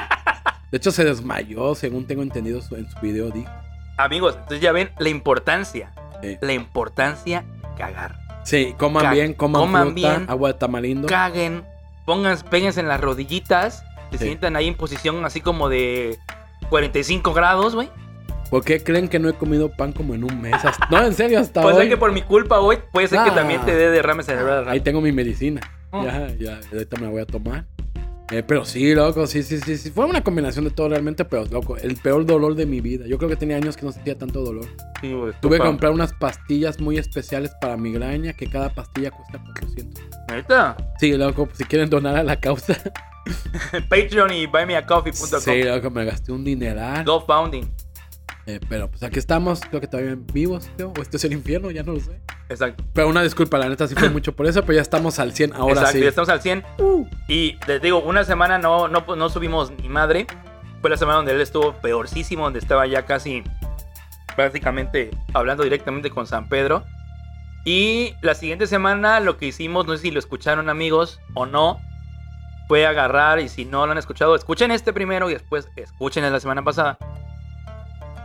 De 0.70 0.78
hecho, 0.78 0.90
se 0.92 1.04
desmayó, 1.04 1.74
según 1.74 2.06
tengo 2.06 2.22
entendido 2.22 2.60
en 2.70 2.88
su 2.88 3.00
video, 3.02 3.28
dijo. 3.31 3.50
Amigos, 3.98 4.34
entonces 4.36 4.60
ya 4.60 4.72
ven 4.72 4.90
la 4.98 5.10
importancia. 5.10 5.92
Sí. 6.22 6.38
La 6.40 6.54
importancia 6.54 7.42
de 7.42 7.69
cagar. 7.76 8.16
Sí, 8.48 8.74
coman 8.78 9.02
Ca- 9.02 9.12
bien, 9.12 9.34
coman, 9.34 9.60
coman 9.60 9.82
fruta, 9.92 9.94
bien. 10.16 10.24
agua 10.30 10.52
de 10.52 10.58
tamarindo. 10.58 11.06
Caguen, 11.06 11.64
pongan, 12.06 12.38
péguense 12.50 12.80
en 12.80 12.88
las 12.88 12.98
rodillitas, 12.98 13.84
se 14.10 14.16
Sí. 14.18 14.24
sientan 14.24 14.56
ahí 14.56 14.68
en 14.68 14.74
posición 14.74 15.22
así 15.26 15.42
como 15.42 15.68
de 15.68 16.16
45 16.70 17.34
grados, 17.34 17.74
güey. 17.74 17.90
¿Por 18.50 18.64
qué 18.64 18.82
creen 18.82 19.08
que 19.08 19.18
no 19.18 19.28
he 19.28 19.34
comido 19.34 19.68
pan 19.70 19.92
como 19.92 20.14
en 20.14 20.24
un 20.24 20.40
mes? 20.40 20.56
No, 20.90 21.04
en 21.04 21.12
serio, 21.12 21.38
hasta 21.40 21.60
Puede 21.60 21.74
hoy. 21.76 21.82
ser 21.82 21.90
que 21.90 21.96
por 21.98 22.10
mi 22.12 22.22
culpa 22.22 22.58
hoy, 22.60 22.78
puede 22.90 23.06
ser 23.08 23.22
que 23.22 23.30
Ah. 23.30 23.34
también 23.34 23.60
te 23.66 23.74
dé 23.74 23.90
derrame 23.90 24.22
cerebral. 24.22 24.66
Ahí 24.66 24.80
tengo 24.80 25.02
mi 25.02 25.12
medicina. 25.12 25.60
Mm. 25.92 26.04
Ya, 26.04 26.28
ya, 26.38 26.60
ahorita 26.72 26.96
me 26.96 27.02
la 27.02 27.10
voy 27.10 27.20
a 27.20 27.26
tomar. 27.26 27.66
Eh, 28.30 28.42
pero 28.42 28.64
sí, 28.64 28.94
loco, 28.94 29.26
sí, 29.26 29.42
sí, 29.42 29.58
sí, 29.58 29.78
sí. 29.78 29.90
Fue 29.90 30.04
una 30.04 30.22
combinación 30.22 30.66
de 30.66 30.70
todo 30.70 30.90
realmente, 30.90 31.25
pero 31.25 31.46
loco, 31.46 31.78
el 31.78 31.96
peor 31.96 32.26
dolor 32.26 32.54
de 32.54 32.66
mi 32.66 32.80
vida. 32.80 33.06
Yo 33.06 33.16
creo 33.16 33.30
que 33.30 33.36
tenía 33.36 33.56
años 33.56 33.76
que 33.76 33.86
no 33.86 33.92
sentía 33.92 34.19
tanto 34.19 34.42
dolor. 34.42 34.66
Sí, 35.00 35.12
güey, 35.12 35.32
Tuve 35.40 35.56
que 35.58 35.64
comprar 35.64 35.92
unas 35.92 36.12
pastillas 36.12 36.78
muy 36.78 36.98
especiales 36.98 37.50
para 37.60 37.76
migraña, 37.78 38.34
que 38.34 38.46
cada 38.46 38.69
pastilla 38.69 39.10
cuesta 39.10 39.42
400. 39.42 40.04
¿Neta? 40.28 40.76
Sí, 41.00 41.12
loco, 41.16 41.48
si 41.54 41.64
quieren 41.64 41.88
donar 41.88 42.16
a 42.16 42.22
la 42.22 42.38
causa. 42.38 42.76
Patreon 43.88 44.32
y 44.32 44.46
buymeacoffee.com. 44.46 45.40
Sí, 45.40 45.62
loco, 45.62 45.90
me 45.90 46.04
gasté 46.04 46.31
un 46.32 46.44
dineral. 46.44 47.04
Go 47.04 47.24
founding. 47.24 47.64
Eh, 48.46 48.60
pero 48.69 48.88
pues 48.88 49.02
aquí 49.02 49.19
estamos, 49.19 49.60
creo 49.60 49.80
que 49.80 49.86
todavía 49.86 50.16
vivos, 50.32 50.70
creo. 50.76 50.92
O 50.96 51.02
este 51.02 51.16
es 51.19 51.25
el 51.25 51.32
infierno, 51.32 51.70
ya 51.70 51.82
no 51.82 51.92
lo 51.92 52.00
sé. 52.00 52.20
Exacto. 52.48 52.84
Pero 52.94 53.08
una 53.08 53.22
disculpa, 53.22 53.58
la 53.58 53.69
neta 53.69 53.86
sí 53.86 53.94
fue 53.94 54.08
mucho 54.10 54.34
por 54.34 54.46
eso, 54.46 54.62
pero 54.62 54.75
ya 54.75 54.82
estamos 54.82 55.19
al 55.19 55.32
100 55.32 55.52
ahora 55.54 55.72
Exacto, 55.72 55.92
sí. 55.98 56.00
ya 56.00 56.08
estamos 56.08 56.28
al 56.28 56.40
100. 56.40 56.64
Uh. 56.78 57.06
Y 57.28 57.56
les 57.66 57.82
digo, 57.82 58.00
una 58.00 58.25
semana 58.25 58.58
no, 58.58 58.88
no, 58.88 59.04
no 59.16 59.28
subimos 59.28 59.70
ni 59.70 59.88
madre. 59.88 60.26
Fue 60.81 60.91
la 60.91 60.96
semana 60.96 61.17
donde 61.17 61.32
él 61.32 61.41
estuvo 61.41 61.72
peorcísimo, 61.74 62.44
donde 62.44 62.60
estaba 62.60 62.86
ya 62.86 63.05
casi 63.05 63.43
prácticamente 64.36 65.10
hablando 65.34 65.64
directamente 65.64 66.10
con 66.10 66.26
San 66.26 66.48
Pedro. 66.48 66.84
Y 67.64 68.14
la 68.22 68.34
siguiente 68.34 68.67
semana 68.67 69.20
lo 69.20 69.36
que 69.36 69.46
hicimos, 69.46 69.86
no 69.86 69.96
sé 69.96 70.03
si 70.03 70.10
lo 70.10 70.20
escucharon 70.20 70.70
amigos 70.70 71.20
o 71.34 71.44
no, 71.44 71.81
fue 72.69 72.86
agarrar 72.86 73.41
y 73.41 73.48
si 73.48 73.64
no 73.64 73.86
lo 73.86 73.93
han 73.93 73.98
escuchado, 73.98 74.36
escuchen 74.36 74.70
este 74.70 74.93
primero 74.93 75.29
y 75.29 75.32
después 75.32 75.69
escuchen 75.76 76.22
el 76.22 76.31
de 76.31 76.36
la 76.36 76.41
semana 76.41 76.62
pasada. 76.62 76.98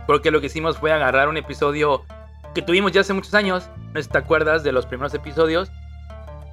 Porque 0.06 0.30
lo 0.30 0.40
que 0.40 0.46
hicimos 0.46 0.78
fue 0.78 0.92
agarrar 0.92 1.28
un 1.28 1.36
episodio 1.36 2.04
que 2.54 2.62
tuvimos 2.62 2.92
ya 2.92 3.00
hace 3.00 3.12
muchos 3.12 3.34
años, 3.34 3.68
no 3.88 3.94
sé 3.94 4.04
si 4.04 4.08
te 4.10 4.18
acuerdas 4.18 4.62
de 4.62 4.72
los 4.72 4.86
primeros 4.86 5.12
episodios. 5.14 5.70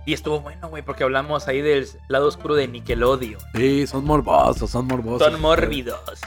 Y 0.05 0.13
estuvo 0.13 0.39
bueno, 0.39 0.67
güey, 0.69 0.81
porque 0.81 1.03
hablamos 1.03 1.47
ahí 1.47 1.61
del 1.61 1.87
lado 2.07 2.27
oscuro 2.27 2.55
de 2.55 2.67
Nickelodeon. 2.67 3.39
Sí, 3.53 3.85
son 3.85 4.03
morbosos, 4.05 4.71
son 4.71 4.87
morbosos. 4.87 5.31
Son 5.31 5.39
mórbidos. 5.39 6.21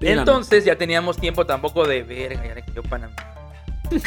Entonces 0.00 0.64
ya 0.64 0.76
teníamos 0.76 1.18
tiempo 1.18 1.44
tampoco 1.44 1.86
de 1.86 2.02
verga, 2.02 2.46
ya 2.46 2.54
le 2.54 2.64
cayó 2.64 2.82
pan 2.82 3.04
a 3.04 3.08
mí. 3.08 3.14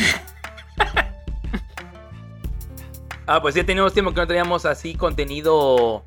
ah, 3.28 3.42
pues 3.42 3.54
ya 3.56 3.64
teníamos 3.64 3.94
tiempo 3.94 4.12
que 4.12 4.22
no 4.22 4.28
teníamos 4.28 4.66
así 4.66 4.96
contenido 4.96 6.04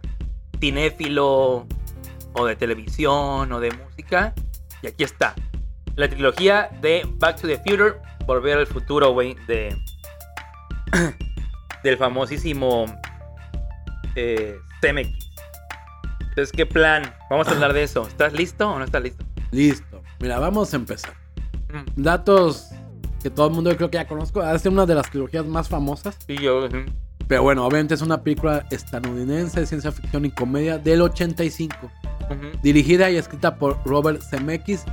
cinéfilo 0.58 1.66
o 2.32 2.46
de 2.46 2.56
televisión 2.56 3.52
o 3.52 3.60
de 3.60 3.70
música. 3.72 4.34
Y 4.82 4.88
aquí 4.88 5.04
está. 5.04 5.34
La 5.96 6.08
trilogía 6.08 6.70
de 6.80 7.06
Back 7.18 7.40
to 7.40 7.46
the 7.46 7.58
Future, 7.58 7.94
Volver 8.26 8.58
al 8.58 8.66
Futuro, 8.66 9.12
güey, 9.12 9.36
de... 9.46 9.76
del 11.84 11.96
famosísimo 11.96 12.86
eh, 14.14 14.56
CMX. 14.80 15.32
Entonces, 16.20 16.52
¿qué 16.52 16.64
plan? 16.64 17.12
Vamos 17.28 17.48
a 17.48 17.50
hablar 17.50 17.72
de 17.72 17.82
eso. 17.82 18.06
¿Estás 18.06 18.32
listo 18.32 18.70
o 18.70 18.78
no 18.78 18.84
estás 18.84 19.02
listo? 19.02 19.24
Listo. 19.50 20.02
Mira, 20.20 20.38
vamos 20.38 20.72
a 20.72 20.76
empezar. 20.76 21.14
Mm, 21.70 22.02
Datos 22.02 22.70
que 23.22 23.30
todo 23.30 23.48
el 23.48 23.52
mundo 23.52 23.70
yo 23.70 23.76
creo 23.76 23.90
que 23.90 23.98
ya 23.98 24.06
conozco. 24.06 24.42
Es 24.42 24.64
una 24.64 24.86
de 24.86 24.94
las 24.94 25.10
trilogías 25.10 25.44
más 25.44 25.68
famosas. 25.68 26.16
Sí, 26.26 26.36
yo. 26.38 26.68
Pero 27.28 27.42
bueno, 27.42 27.66
obviamente 27.66 27.94
es 27.94 28.02
una 28.02 28.22
película 28.22 28.66
estadounidense 28.70 29.60
de 29.60 29.66
ciencia 29.66 29.92
ficción 29.92 30.24
y 30.24 30.30
comedia 30.30 30.78
del 30.78 31.02
85. 31.02 31.76
Ujú. 32.30 32.58
Dirigida 32.62 33.10
y 33.10 33.16
escrita 33.16 33.56
por 33.56 33.78
Robert 33.84 34.22
Zemeckis 34.22 34.84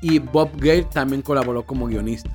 y 0.00 0.18
Bob 0.18 0.50
Gale 0.56 0.84
también 0.84 1.22
colaboró 1.22 1.64
como 1.64 1.86
guionista. 1.86 2.30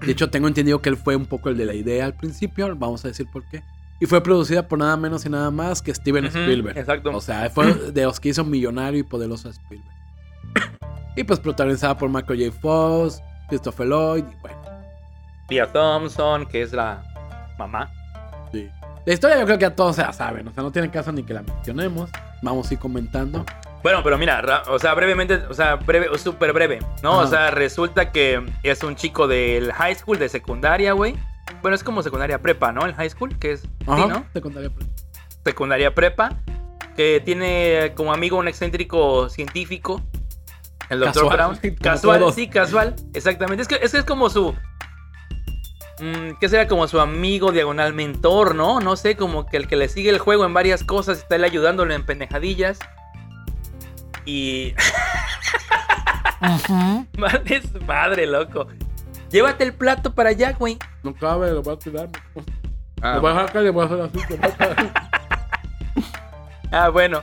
De 0.00 0.12
hecho, 0.12 0.30
tengo 0.30 0.46
entendido 0.48 0.80
que 0.80 0.88
él 0.90 0.96
fue 0.96 1.16
un 1.16 1.26
poco 1.26 1.48
el 1.48 1.56
de 1.56 1.64
la 1.66 1.74
idea 1.74 2.04
al 2.04 2.14
principio, 2.14 2.74
vamos 2.76 3.04
a 3.04 3.08
decir 3.08 3.26
por 3.30 3.44
qué. 3.44 3.62
Y 4.00 4.06
fue 4.06 4.22
producida 4.22 4.66
por 4.68 4.78
nada 4.78 4.96
menos 4.96 5.26
y 5.26 5.28
nada 5.28 5.50
más 5.50 5.82
que 5.82 5.92
Steven 5.92 6.26
Spielberg. 6.26 6.78
exacto. 6.78 7.10
O 7.16 7.20
sea, 7.20 7.50
fue 7.50 7.74
de 7.74 8.04
los 8.04 8.20
que 8.20 8.28
hizo 8.28 8.44
Millonario 8.44 9.00
y 9.00 9.02
Poderoso 9.02 9.48
Spielberg. 9.48 9.92
y 11.16 11.24
pues 11.24 11.40
protagonizada 11.40 11.98
por 11.98 12.08
Michael 12.08 12.50
J. 12.50 12.60
Fox, 12.60 13.20
Christopher 13.48 13.88
Lloyd, 13.88 14.24
y 14.24 14.40
bueno, 14.40 14.56
Tia 15.48 15.66
Thompson, 15.72 16.46
que 16.46 16.62
es 16.62 16.72
la 16.72 17.02
mamá. 17.58 17.90
sí. 18.52 18.68
La 19.06 19.14
historia 19.14 19.38
yo 19.38 19.46
creo 19.46 19.58
que 19.58 19.64
a 19.64 19.74
todos 19.74 19.96
se 19.96 20.02
la 20.02 20.12
saben, 20.12 20.46
o 20.48 20.52
sea, 20.52 20.62
no 20.62 20.70
tiene 20.70 20.90
caso 20.90 21.10
ni 21.12 21.22
que 21.22 21.32
la 21.32 21.40
mencionemos. 21.42 22.10
Vamos 22.42 22.70
a 22.70 22.74
ir 22.74 22.78
comentando. 22.78 23.46
Bueno, 23.88 24.02
pero 24.02 24.18
mira, 24.18 24.42
ra- 24.42 24.64
o 24.68 24.78
sea, 24.78 24.92
brevemente, 24.92 25.36
o 25.48 25.54
sea, 25.54 25.76
breve, 25.76 26.10
súper 26.18 26.52
breve, 26.52 26.78
¿no? 27.02 27.20
O 27.20 27.26
sea, 27.26 27.50
resulta 27.50 28.12
que 28.12 28.44
es 28.62 28.82
un 28.82 28.96
chico 28.96 29.26
del 29.26 29.72
high 29.72 29.94
school, 29.94 30.18
de 30.18 30.28
secundaria, 30.28 30.92
güey. 30.92 31.14
Bueno, 31.62 31.74
es 31.74 31.82
como 31.82 32.02
secundaria 32.02 32.38
prepa, 32.42 32.70
¿no? 32.70 32.84
El 32.84 32.92
high 32.92 33.08
school, 33.08 33.38
que 33.38 33.52
es, 33.52 33.62
Ajá, 33.86 34.02
sí, 34.02 34.08
¿no? 34.34 34.42
contaré. 34.42 34.68
pues. 34.68 34.86
Secundaria 35.42 35.94
prepa, 35.94 36.32
que 36.96 37.22
tiene 37.24 37.94
como 37.96 38.12
amigo 38.12 38.36
un 38.36 38.46
excéntrico 38.46 39.30
científico, 39.30 40.02
el 40.90 41.00
Dr. 41.00 41.14
Casual, 41.14 41.36
Brown. 41.58 41.76
Casual, 41.80 42.20
todos. 42.20 42.34
sí, 42.34 42.46
casual, 42.50 42.94
exactamente. 43.14 43.62
Es 43.62 43.68
que, 43.68 43.76
es 43.76 43.90
que 43.92 43.98
es 44.00 44.04
como 44.04 44.28
su... 44.28 44.52
mm, 46.00 46.32
¿Qué 46.38 46.48
será? 46.50 46.68
Como 46.68 46.86
su 46.88 47.00
amigo 47.00 47.52
diagonal 47.52 47.94
mentor, 47.94 48.54
¿no? 48.54 48.80
No 48.80 48.96
sé, 48.96 49.16
como 49.16 49.46
que 49.46 49.56
el 49.56 49.66
que 49.66 49.76
le 49.76 49.88
sigue 49.88 50.10
el 50.10 50.18
juego 50.18 50.44
en 50.44 50.52
varias 50.52 50.84
cosas, 50.84 51.20
está 51.20 51.36
él 51.36 51.44
ayudándole 51.44 51.94
en 51.94 52.04
pendejadillas. 52.04 52.78
Y... 54.28 54.74
Madre 57.16 57.56
es 57.56 57.82
madre, 57.86 58.26
loco. 58.26 58.68
Llévate 59.30 59.64
el 59.64 59.72
plato 59.72 60.14
para 60.14 60.28
allá, 60.30 60.52
güey. 60.52 60.76
No 61.02 61.14
cabe, 61.14 61.50
lo 61.50 61.62
voy 61.62 61.74
a 61.74 61.78
tirar. 61.78 62.08
Ah, 63.00 63.14
lo 63.14 63.20
voy 63.22 63.32
a 63.32 63.40
acá 63.40 63.62
y 63.62 63.70
voy 63.70 63.84
a 63.84 63.86
hacer 63.86 64.00
así. 64.02 64.18
lo 64.28 64.36
voy 64.36 64.46
a 64.46 64.48
hacer- 64.72 64.92
Ah, 66.70 66.88
bueno. 66.90 67.22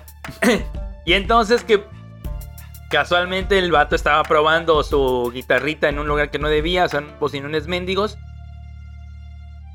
y 1.06 1.14
entonces 1.14 1.64
que 1.64 1.84
casualmente 2.90 3.60
el 3.60 3.72
vato 3.72 3.96
estaba 3.96 4.24
probando 4.24 4.82
su 4.82 5.30
guitarrita 5.32 5.88
en 5.90 6.00
un 6.00 6.08
lugar 6.08 6.32
que 6.32 6.40
no 6.40 6.50
debía, 6.50 6.90
son 6.90 7.08
bocinones 7.20 7.68
mendigos. 7.68 8.18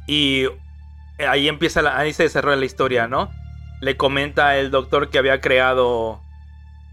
Y 0.08 0.46
ahí 1.24 1.48
empieza 1.48 1.80
la, 1.80 1.96
ahí 1.96 2.12
se 2.12 2.24
desarrolla 2.24 2.56
la 2.56 2.66
historia, 2.66 3.06
¿no? 3.06 3.30
Le 3.80 3.96
comenta 3.96 4.56
el 4.56 4.72
doctor 4.72 5.10
que 5.10 5.18
había 5.18 5.40
creado 5.40 6.20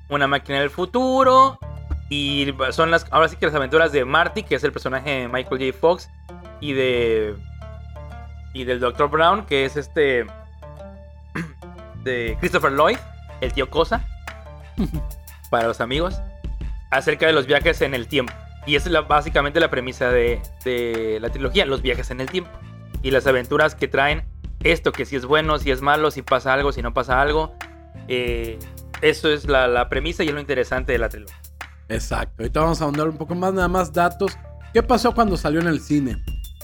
una 0.09 0.27
máquina 0.27 0.59
del 0.59 0.69
futuro. 0.69 1.59
Y 2.09 2.53
son 2.71 2.89
las, 2.91 3.05
ahora 3.11 3.27
sí 3.27 3.35
que 3.35 3.45
las 3.47 3.55
aventuras 3.55 3.91
de 3.91 4.05
Marty, 4.05 4.43
que 4.43 4.55
es 4.55 4.63
el 4.63 4.71
personaje 4.71 5.09
de 5.09 5.27
Michael 5.27 5.59
J. 5.71 5.77
Fox. 5.77 6.09
Y 6.61 6.73
de. 6.73 7.35
Y 8.53 8.63
del 8.63 8.79
Dr. 8.79 9.09
Brown, 9.09 9.45
que 9.45 9.65
es 9.65 9.75
este. 9.75 10.25
De 12.03 12.37
Christopher 12.39 12.71
Lloyd, 12.71 12.97
el 13.41 13.53
tío 13.53 13.69
Cosa. 13.69 14.05
para 15.49 15.67
los 15.67 15.81
amigos. 15.81 16.19
Acerca 16.91 17.25
de 17.27 17.33
los 17.33 17.45
viajes 17.47 17.81
en 17.81 17.93
el 17.93 18.07
tiempo. 18.07 18.33
Y 18.65 18.75
esa 18.75 18.87
es 18.87 18.93
la- 18.93 19.01
básicamente 19.01 19.59
la 19.59 19.69
premisa 19.69 20.09
de, 20.09 20.41
de 20.63 21.19
la 21.21 21.29
trilogía: 21.29 21.65
los 21.65 21.81
viajes 21.81 22.09
en 22.11 22.21
el 22.21 22.29
tiempo. 22.29 22.49
Y 23.01 23.11
las 23.11 23.27
aventuras 23.27 23.75
que 23.75 23.87
traen 23.87 24.25
esto, 24.63 24.91
que 24.91 25.05
si 25.05 25.15
es 25.15 25.25
bueno, 25.25 25.59
si 25.59 25.69
es 25.71 25.81
malo, 25.81 26.09
si 26.11 26.21
pasa 26.21 26.53
algo, 26.53 26.71
si 26.71 26.81
no 26.81 26.93
pasa 26.93 27.21
algo. 27.21 27.53
Eh, 28.07 28.57
eso 29.01 29.29
es 29.29 29.45
la, 29.47 29.67
la 29.67 29.89
premisa 29.89 30.23
y 30.23 30.27
es 30.29 30.33
lo 30.33 30.39
interesante 30.39 30.91
de 30.91 30.97
la 30.99 31.09
trilogía. 31.09 31.37
Exacto. 31.89 32.35
Ahorita 32.43 32.59
vamos 32.61 32.81
a 32.81 32.85
ahondar 32.85 33.07
un 33.07 33.17
poco 33.17 33.35
más, 33.35 33.53
nada 33.53 33.67
más 33.67 33.93
datos. 33.93 34.37
¿Qué 34.73 34.83
pasó 34.83 35.13
cuando 35.13 35.37
salió 35.37 35.59
en 35.61 35.67
el 35.67 35.79
cine? 35.79 36.17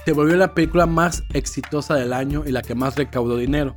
Se 0.06 0.12
volvió 0.12 0.36
la 0.36 0.54
película 0.54 0.86
más 0.86 1.24
exitosa 1.34 1.96
del 1.96 2.12
año 2.12 2.44
y 2.46 2.52
la 2.52 2.62
que 2.62 2.75
más 2.75 2.96
recaudó 2.98 3.38
dinero. 3.38 3.75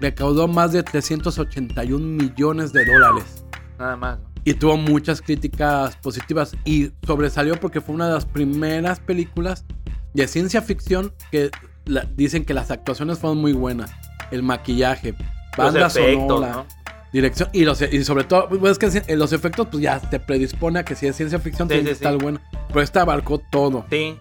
Recaudó 0.00 0.46
más 0.46 0.72
de 0.72 0.82
381 0.82 1.98
millones 2.06 2.72
de 2.72 2.84
dólares. 2.84 3.44
Nada 3.78 3.96
más. 3.96 4.18
¿no? 4.18 4.26
Y 4.44 4.54
tuvo 4.54 4.76
muchas 4.76 5.20
críticas 5.20 5.96
positivas. 5.96 6.54
Y 6.64 6.92
sobresalió 7.04 7.58
porque 7.58 7.80
fue 7.80 7.94
una 7.94 8.06
de 8.06 8.14
las 8.14 8.24
primeras 8.26 9.00
películas 9.00 9.64
de 10.14 10.28
ciencia 10.28 10.62
ficción 10.62 11.12
que 11.32 11.50
la- 11.86 12.04
dicen 12.14 12.44
que 12.44 12.54
las 12.54 12.70
actuaciones 12.70 13.18
fueron 13.18 13.38
muy 13.38 13.52
buenas. 13.52 13.90
El 14.30 14.42
maquillaje, 14.42 15.14
banda 15.56 15.86
efectos, 15.86 16.28
sonora, 16.28 16.52
¿no? 16.52 16.66
Dirección 17.12 17.48
y, 17.52 17.64
los, 17.64 17.80
y 17.82 18.04
sobre 18.04 18.24
todo, 18.24 18.48
pues 18.48 18.78
es 18.82 19.02
que 19.04 19.16
los 19.16 19.32
efectos 19.32 19.68
pues 19.70 19.82
ya 19.82 19.98
te 20.00 20.18
predispone 20.20 20.80
a 20.80 20.84
que 20.84 20.94
si 20.94 21.06
es 21.06 21.16
ciencia 21.16 21.38
ficción 21.38 21.68
Sí, 21.68 21.74
tiene 21.74 21.82
sí, 21.84 21.88
que 21.88 21.92
estar 21.94 22.12
sí. 22.12 22.18
bueno. 22.22 22.40
Pero 22.68 22.80
esta 22.82 23.02
abarcó 23.02 23.38
todo. 23.38 23.84
Sí. 23.90 24.16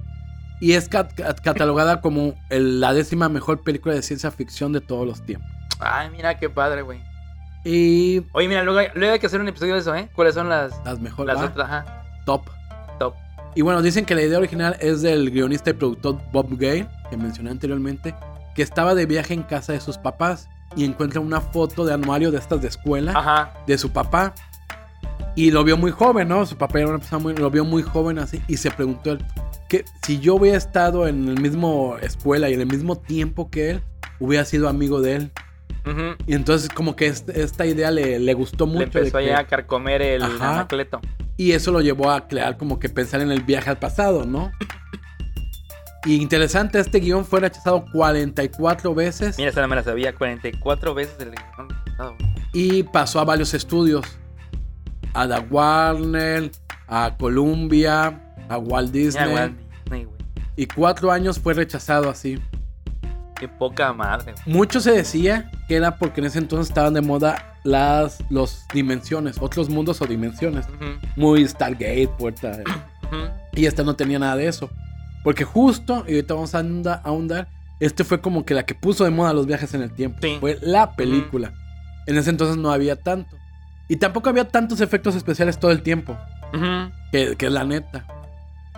Y 0.62 0.74
es 0.74 0.88
cat- 0.88 1.14
cat- 1.14 1.42
catalogada 1.42 2.00
como 2.02 2.34
el- 2.50 2.80
la 2.80 2.94
décima 2.94 3.28
mejor 3.30 3.64
película 3.64 3.94
de 3.96 4.02
ciencia 4.02 4.32
ficción 4.32 4.72
de 4.72 4.82
todos 4.82 5.06
los 5.06 5.22
tiempos. 5.26 5.50
Ay, 5.80 6.10
mira 6.12 6.38
qué 6.40 6.50
padre, 6.50 6.82
güey. 6.82 7.00
Y 7.64 8.22
Oye, 8.34 8.48
mira, 8.48 8.64
luego, 8.64 8.80
hay- 8.80 8.88
luego 8.94 9.14
hay 9.14 9.20
que 9.20 9.26
hacer 9.26 9.42
un 9.42 9.48
episodio 9.48 9.74
de 9.74 9.80
eso, 9.80 9.96
¿eh? 9.96 10.10
¿Cuáles 10.16 10.36
son 10.36 10.48
las, 10.50 10.72
las 10.86 11.00
mejores. 11.00 11.36
las 11.36 11.44
otras? 11.50 11.68
Ajá. 11.70 12.04
top. 12.26 12.44
Top. 13.00 13.16
Y 13.56 13.62
bueno, 13.62 13.82
dicen 13.82 14.06
que 14.06 14.16
la 14.16 14.22
idea 14.22 14.38
original 14.38 14.78
es 14.80 15.02
del 15.02 15.32
guionista 15.32 15.72
y 15.72 15.74
productor 15.74 16.20
Bob 16.32 16.48
Gale, 16.58 16.88
que 17.10 17.18
mencioné 17.18 17.50
anteriormente, 17.52 18.14
que 18.56 18.62
estaba 18.62 18.96
de 18.96 19.06
viaje 19.06 19.34
en 19.34 19.44
casa 19.44 19.74
de 19.74 19.80
sus 19.82 19.98
papás 19.98 20.48
y 20.76 20.84
encuentra 20.86 21.20
una 21.22 21.42
foto 21.42 21.86
de 21.86 21.94
anuario 21.94 22.32
de 22.32 22.38
estas 22.38 22.62
de 22.62 22.68
escuela 22.68 23.14
Ajá. 23.16 23.54
de 23.68 23.78
su 23.78 23.92
papá. 23.92 24.34
Y 25.36 25.52
lo 25.52 25.64
vio 25.64 25.76
muy 25.78 25.92
joven, 25.92 26.30
¿no? 26.30 26.46
Su 26.46 26.56
papá 26.58 26.80
era 26.80 26.88
una 26.90 26.98
persona 27.00 27.20
muy, 27.22 27.36
lo 27.36 27.50
vio 27.52 27.66
muy 27.66 27.84
joven 27.84 28.20
así 28.20 28.42
y 28.48 28.58
se 28.58 28.72
preguntó 28.72 29.12
él, 29.12 29.26
que 29.68 29.84
si 30.06 30.20
yo 30.20 30.36
hubiera 30.36 30.58
estado 30.58 31.08
en 31.08 31.28
el 31.28 31.42
mismo 31.42 31.98
escuela 32.02 32.50
y 32.50 32.54
en 32.54 32.62
el 32.62 32.68
mismo 32.68 32.98
tiempo 32.98 33.50
que 33.50 33.72
él, 33.72 33.82
hubiera 34.20 34.46
sido 34.46 34.70
amigo 34.70 35.02
de 35.02 35.16
él. 35.18 35.32
Ujú. 35.86 36.16
Y 36.26 36.34
entonces 36.36 36.70
como 36.70 36.96
que 36.96 37.08
este- 37.08 37.42
esta 37.42 37.66
idea 37.66 37.92
le, 37.92 38.18
le 38.20 38.34
gustó 38.34 38.66
mucho. 38.66 38.80
Le 38.80 38.86
de 38.86 39.00
empezó 39.00 39.18
que- 39.20 39.28
ya 39.28 39.40
a 39.40 39.48
carcomer 39.48 40.02
el 40.02 40.24
Ajá. 40.24 40.54
anacleto. 40.56 41.02
y 41.38 41.52
eso 41.52 41.70
lo 41.74 41.82
llevó 41.82 42.12
a 42.12 42.30
crear 42.30 42.56
como 42.58 42.80
que 42.80 42.88
pensar 42.88 43.20
en 43.20 43.30
el 43.30 43.42
viaje 43.44 43.70
al 43.70 43.78
pasado, 43.78 44.26
¿no? 44.26 44.54
Y 46.06 46.22
interesante, 46.22 46.80
este 46.80 47.00
guion 47.00 47.26
fue 47.26 47.40
rechazado 47.40 47.84
44 47.92 48.94
veces 48.94 49.38
Mira, 49.40 49.50
esa 49.50 49.62
no 49.62 49.68
me 49.68 49.76
la 49.76 49.84
sabía 49.84 50.14
44 50.14 50.94
veces 50.94 51.16
el 51.20 51.32
guion 51.32 51.68
pasado. 51.86 52.16
y 52.54 52.84
pasó 52.84 53.20
a 53.20 53.24
varios 53.26 53.54
estudios. 53.54 54.06
A 55.14 55.26
la 55.26 55.40
Warner, 55.40 56.52
a 56.88 57.16
Columbia, 57.18 58.22
a 58.50 58.58
Walt 58.58 58.92
Disney. 58.92 59.28
Mira, 59.30 59.42
Walt 59.46 59.58
Disney. 59.84 60.08
Y 60.58 60.68
cuatro 60.68 61.12
años 61.12 61.40
fue 61.40 61.54
rechazado 61.54 62.10
así. 62.10 62.38
Qué 63.40 63.48
poca 63.48 63.92
madre. 63.94 64.34
güey. 64.34 64.44
Mucho 64.58 64.80
se 64.80 64.92
decía 64.92 65.50
que 65.68 65.76
era 65.76 65.98
porque 65.98 66.22
en 66.22 66.28
ese 66.28 66.40
entonces 66.40 66.70
estaban 66.70 66.94
de 66.94 67.02
moda 67.02 67.58
las 67.64 68.20
los 68.30 68.64
dimensiones, 68.74 69.38
otros 69.42 69.70
mundos 69.70 70.02
o 70.02 70.06
dimensiones. 70.06 70.66
Ujú, 70.68 70.86
Muy 71.16 71.48
Stargate, 71.48 72.10
puerta. 72.18 72.60
Y 73.54 73.66
esta 73.66 73.84
no 73.84 73.96
tenía 73.96 74.20
nada 74.20 74.36
de 74.36 74.48
eso. 74.48 74.70
Porque 75.26 75.44
justo, 75.44 76.06
y 76.08 76.12
ahorita 76.16 76.34
vamos 76.36 76.56
a 76.56 76.60
ahonda- 76.60 77.02
a 77.04 77.10
ahondar, 77.10 77.50
este 77.82 78.06
fue 78.06 78.22
como 78.22 78.46
que 78.46 78.54
la 78.54 78.64
que 78.66 78.76
puso 78.76 79.04
de 79.04 79.10
moda 79.10 79.34
los 79.34 79.46
viajes 79.48 79.74
en 79.74 79.82
el 79.82 79.92
tiempo. 79.92 80.20
Sí. 80.22 80.38
Fue 80.40 80.58
la 80.62 80.96
película. 80.96 81.54
En 82.08 82.18
ese 82.18 82.30
entonces 82.30 82.56
no 82.56 82.72
había 82.72 82.96
tanto. 82.96 83.36
Y 83.90 83.98
tampoco 83.98 84.30
había 84.30 84.48
tantos 84.48 84.80
efectos 84.80 85.16
especiales 85.16 85.60
todo 85.60 85.72
el 85.72 85.82
tiempo. 85.82 86.18
Que, 87.12 87.36
que 87.36 87.48
es 87.48 87.52
la 87.52 87.66
neta. 87.66 88.06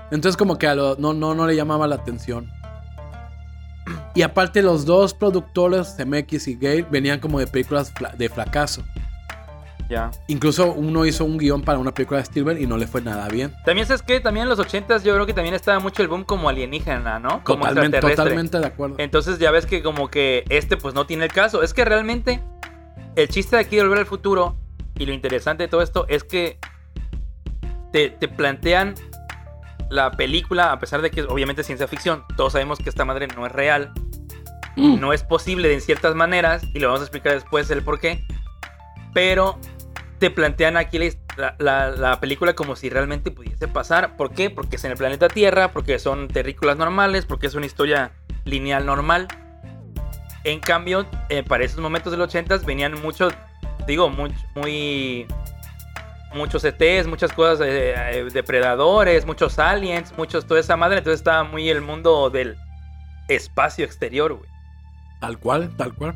Entonces 0.10 0.36
como 0.38 0.58
que 0.58 0.66
a 0.68 0.74
lo- 0.74 0.96
no, 0.98 1.13
no, 1.13 1.36
no 1.36 1.46
le 1.46 1.56
llamaba 1.56 1.86
la 1.86 1.96
atención. 1.96 2.50
Y 4.16 4.22
aparte 4.24 4.62
los 4.63 4.86
dos 4.86 5.13
productores, 5.13 5.96
CMX 5.98 6.48
y 6.48 6.56
Gale, 6.56 6.84
venían 6.89 7.20
como 7.20 7.39
de 7.39 7.48
películas 7.48 7.94
de 8.18 8.30
fracaso. 8.30 8.84
Ya. 9.89 10.12
Incluso 10.27 10.74
uno 10.74 11.05
hizo 11.05 11.24
un 11.24 11.38
guion 11.38 11.62
para 11.62 11.79
una 11.79 11.93
película 11.93 12.17
de 12.17 12.24
Spielberg 12.24 12.60
y 12.62 12.67
no 12.67 12.77
le 12.77 12.88
fue 12.88 13.01
nada 13.01 13.27
bien. 13.29 13.53
También 13.65 13.88
sabes 13.88 14.01
que 14.01 14.19
también 14.19 14.43
en 14.43 14.50
los 14.50 14.60
80s 14.60 15.03
yo 15.03 15.13
creo 15.13 15.25
que 15.25 15.34
también 15.34 15.55
estaba 15.55 15.79
mucho 15.79 16.01
el 16.01 16.10
boom 16.10 16.24
como 16.25 16.50
alienígena, 16.50 17.19
¿no? 17.19 17.41
Como 17.46 17.60
Totalmente, 17.65 17.98
extraterrestre. 17.98 18.15
totalmente 18.15 18.60
de 18.60 18.65
acuerdo. 18.65 18.96
Entonces 19.00 19.39
ya 19.39 19.50
ves 19.51 19.65
que 19.65 19.81
como 19.81 20.10
que 20.10 20.43
este 20.50 20.75
pues 20.75 20.93
no 20.93 21.05
tiene 21.05 21.24
el 21.25 21.31
caso. 21.31 21.63
Es 21.63 21.74
que 21.74 21.86
realmente 21.86 22.41
el 23.15 23.29
chiste 23.29 23.55
de 23.55 23.62
aquí 23.62 23.77
de 23.77 23.84
Volver 23.84 24.00
al 24.00 24.05
Futuro 24.05 24.57
y 24.98 25.05
lo 25.05 25.13
interesante 25.13 25.63
de 25.63 25.69
todo 25.69 25.81
esto 25.81 26.05
es 26.10 26.24
que 26.25 26.60
te, 27.93 28.10
te 28.10 28.27
plantean 28.27 28.96
la 29.89 30.12
película, 30.12 30.74
a 30.74 30.79
pesar 30.79 31.01
de 31.01 31.10
que 31.12 31.22
es 31.22 31.27
obviamente 31.29 31.63
ciencia 31.63 31.88
ficción, 31.88 32.24
todos 32.36 32.51
sabemos 32.53 32.77
que 32.79 32.89
esta 32.89 33.05
madre 33.05 33.27
no 33.27 33.46
es 33.46 33.51
real, 33.53 33.93
Mm. 34.75 35.00
no 35.00 35.12
es 35.12 35.24
posible 35.24 35.74
en 35.74 35.81
ciertas 35.81 36.13
maneras, 36.13 36.62
y 36.75 36.79
lo 36.79 36.88
vamos 36.89 37.00
a 37.01 37.03
explicar 37.05 37.34
después 37.34 37.67
el 37.72 37.81
por 37.81 38.00
qué, 38.00 38.24
pero 39.17 39.57
te 40.19 40.29
plantean 40.29 40.77
aquí 40.77 41.00
la, 41.38 41.55
la- 41.57 41.89
la 41.89 42.19
película 42.19 42.53
como 42.53 42.75
si 42.75 42.88
realmente 42.88 43.31
pudiese 43.31 43.67
pasar. 43.67 44.15
¿Por 44.15 44.29
qué? 44.31 44.51
Porque 44.51 44.75
es 44.75 44.83
en 44.86 44.91
el 44.91 44.97
planeta 44.97 45.27
Tierra, 45.27 45.71
porque 45.71 45.97
son 45.97 46.27
terrícolas 46.27 46.77
normales, 46.77 47.25
porque 47.25 47.47
es 47.47 47.55
una 47.55 47.65
historia 47.65 48.12
lineal 48.45 48.86
normal. 48.86 49.27
En 50.43 50.59
cambio, 50.59 51.07
eh, 51.29 51.41
para 51.41 51.63
esos 51.63 51.79
momentos 51.79 52.12
de 52.12 52.19
los 52.19 52.27
80 52.27 52.57
venían 52.57 52.93
muchos, 53.01 53.33
digo, 53.88 54.07
muy, 54.07 54.31
muy 54.53 55.25
muchos 56.36 56.63
ETs, 56.63 57.07
muchas 57.07 57.33
cosas 57.33 57.62
eh, 57.67 57.95
eh, 58.19 58.27
depredadores, 58.31 59.25
muchos 59.25 59.57
aliens, 59.57 60.13
muchos 60.15 60.45
toda 60.45 60.59
esa 60.59 60.77
madre, 60.77 61.00
entonces 61.00 61.21
estaba 61.21 61.43
muy 61.43 61.67
el 61.71 61.81
mundo 61.81 62.29
del 62.29 62.55
espacio 63.29 63.83
exterior, 63.83 64.33
güey. 64.33 64.47
Tal 65.19 65.39
cual, 65.39 65.75
tal 65.75 65.95
cual. 65.95 66.13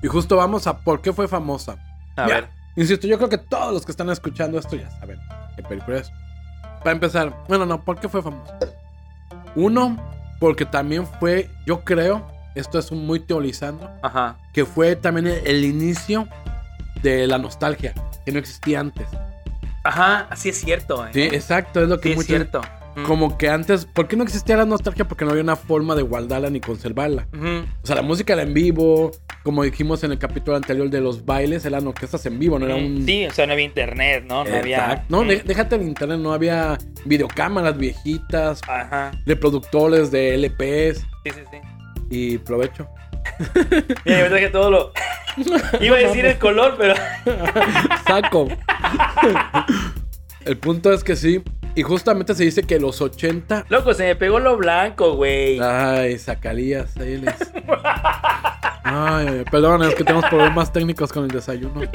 Y 0.00 0.06
justo 0.06 0.36
vamos 0.36 0.68
a 0.68 0.78
por 0.78 1.02
qué 1.02 1.12
fue 1.12 1.26
famosa. 1.26 1.82
A 2.16 2.24
Mira, 2.24 2.40
ver. 2.40 2.48
Insisto, 2.76 3.06
yo 3.06 3.16
creo 3.16 3.28
que 3.28 3.38
todos 3.38 3.72
los 3.72 3.84
que 3.84 3.92
están 3.92 4.10
escuchando 4.10 4.58
esto 4.58 4.76
ya 4.76 4.90
saben 5.00 5.18
qué 5.56 5.62
película 5.62 5.98
es. 5.98 6.10
Para 6.80 6.92
empezar, 6.92 7.34
bueno, 7.48 7.64
no, 7.66 7.82
¿por 7.84 7.98
qué 7.98 8.08
fue 8.08 8.22
famosa? 8.22 8.58
Uno, 9.54 9.96
porque 10.40 10.64
también 10.66 11.06
fue, 11.18 11.48
yo 11.66 11.82
creo, 11.84 12.26
esto 12.54 12.78
es 12.78 12.92
muy 12.92 13.20
teorizando, 13.20 13.90
Ajá. 14.02 14.36
que 14.52 14.64
fue 14.64 14.94
también 14.96 15.26
el, 15.26 15.46
el 15.46 15.64
inicio 15.64 16.28
de 17.02 17.26
la 17.26 17.38
nostalgia, 17.38 17.94
que 18.24 18.32
no 18.32 18.38
existía 18.38 18.80
antes. 18.80 19.08
Ajá, 19.84 20.26
así 20.30 20.48
es 20.50 20.60
cierto. 20.60 21.06
¿eh? 21.06 21.10
Sí, 21.12 21.22
exacto, 21.22 21.82
es 21.82 21.88
lo 21.88 22.00
que 22.00 22.12
Sí, 22.14 22.20
es 22.20 22.26
cierto. 22.26 22.60
Como 23.04 23.36
que 23.36 23.48
antes, 23.50 23.84
¿por 23.84 24.08
qué 24.08 24.16
no 24.16 24.24
existía 24.24 24.56
la 24.56 24.64
nostalgia? 24.64 25.06
Porque 25.06 25.24
no 25.24 25.32
había 25.32 25.42
una 25.42 25.56
forma 25.56 25.94
de 25.94 26.02
guardarla 26.02 26.48
ni 26.48 26.60
conservarla. 26.60 27.26
O 27.82 27.86
sea, 27.86 27.96
la 27.96 28.02
música 28.02 28.32
era 28.32 28.42
en 28.42 28.54
vivo, 28.54 29.10
como 29.42 29.62
dijimos 29.64 30.02
en 30.04 30.12
el 30.12 30.18
capítulo 30.18 30.56
anterior 30.56 30.88
de 30.88 31.00
los 31.02 31.24
bailes, 31.26 31.64
eran 31.66 31.86
orquestas 31.86 32.24
en 32.26 32.38
vivo, 32.38 32.58
no 32.58 32.64
era 32.66 32.74
un... 32.76 33.04
Sí, 33.04 33.26
o 33.26 33.30
sea, 33.32 33.46
no 33.46 33.52
había 33.52 33.66
internet, 33.66 34.24
¿no? 34.26 34.44
No 34.44 34.56
había. 34.56 34.76
Exacto. 34.78 35.04
No, 35.10 35.24
Mm. 35.24 35.28
de- 35.28 35.42
déjate 35.42 35.76
el 35.76 35.82
internet, 35.82 36.18
no 36.20 36.32
había 36.32 36.78
videocámaras 37.04 37.76
viejitas, 37.76 38.62
Ajá. 38.66 39.10
reproductores 39.26 40.10
de 40.10 40.34
LPs 40.34 40.98
Sí, 41.24 41.30
sí, 41.34 41.40
sí. 41.50 41.58
y 42.08 42.38
provecho. 42.38 42.88
Mira, 44.04 44.20
yo 44.20 44.28
traje 44.28 44.48
todo 44.48 44.70
lo. 44.70 44.92
Iba 45.80 45.96
a 45.96 46.00
decir 46.00 46.24
el 46.24 46.38
color, 46.38 46.76
pero. 46.78 46.94
Saco. 48.06 48.48
el 50.44 50.56
punto 50.58 50.92
es 50.92 51.02
que 51.04 51.16
sí. 51.16 51.42
Y 51.76 51.82
justamente 51.82 52.34
se 52.34 52.42
dice 52.42 52.62
que 52.62 52.80
los 52.80 53.02
80. 53.02 53.66
Loco, 53.68 53.92
se 53.92 54.04
me 54.04 54.16
pegó 54.16 54.40
lo 54.40 54.56
blanco, 54.56 55.14
güey. 55.14 55.60
Ay, 55.60 56.18
Zacarías, 56.18 56.96
ahí 56.96 57.18
les. 57.18 57.34
Ay, 58.82 59.44
perdón, 59.50 59.82
es 59.82 59.94
que 59.94 60.02
tenemos 60.02 60.24
problemas 60.30 60.72
técnicos 60.72 61.12
con 61.12 61.24
el 61.24 61.30
desayuno. 61.30 61.82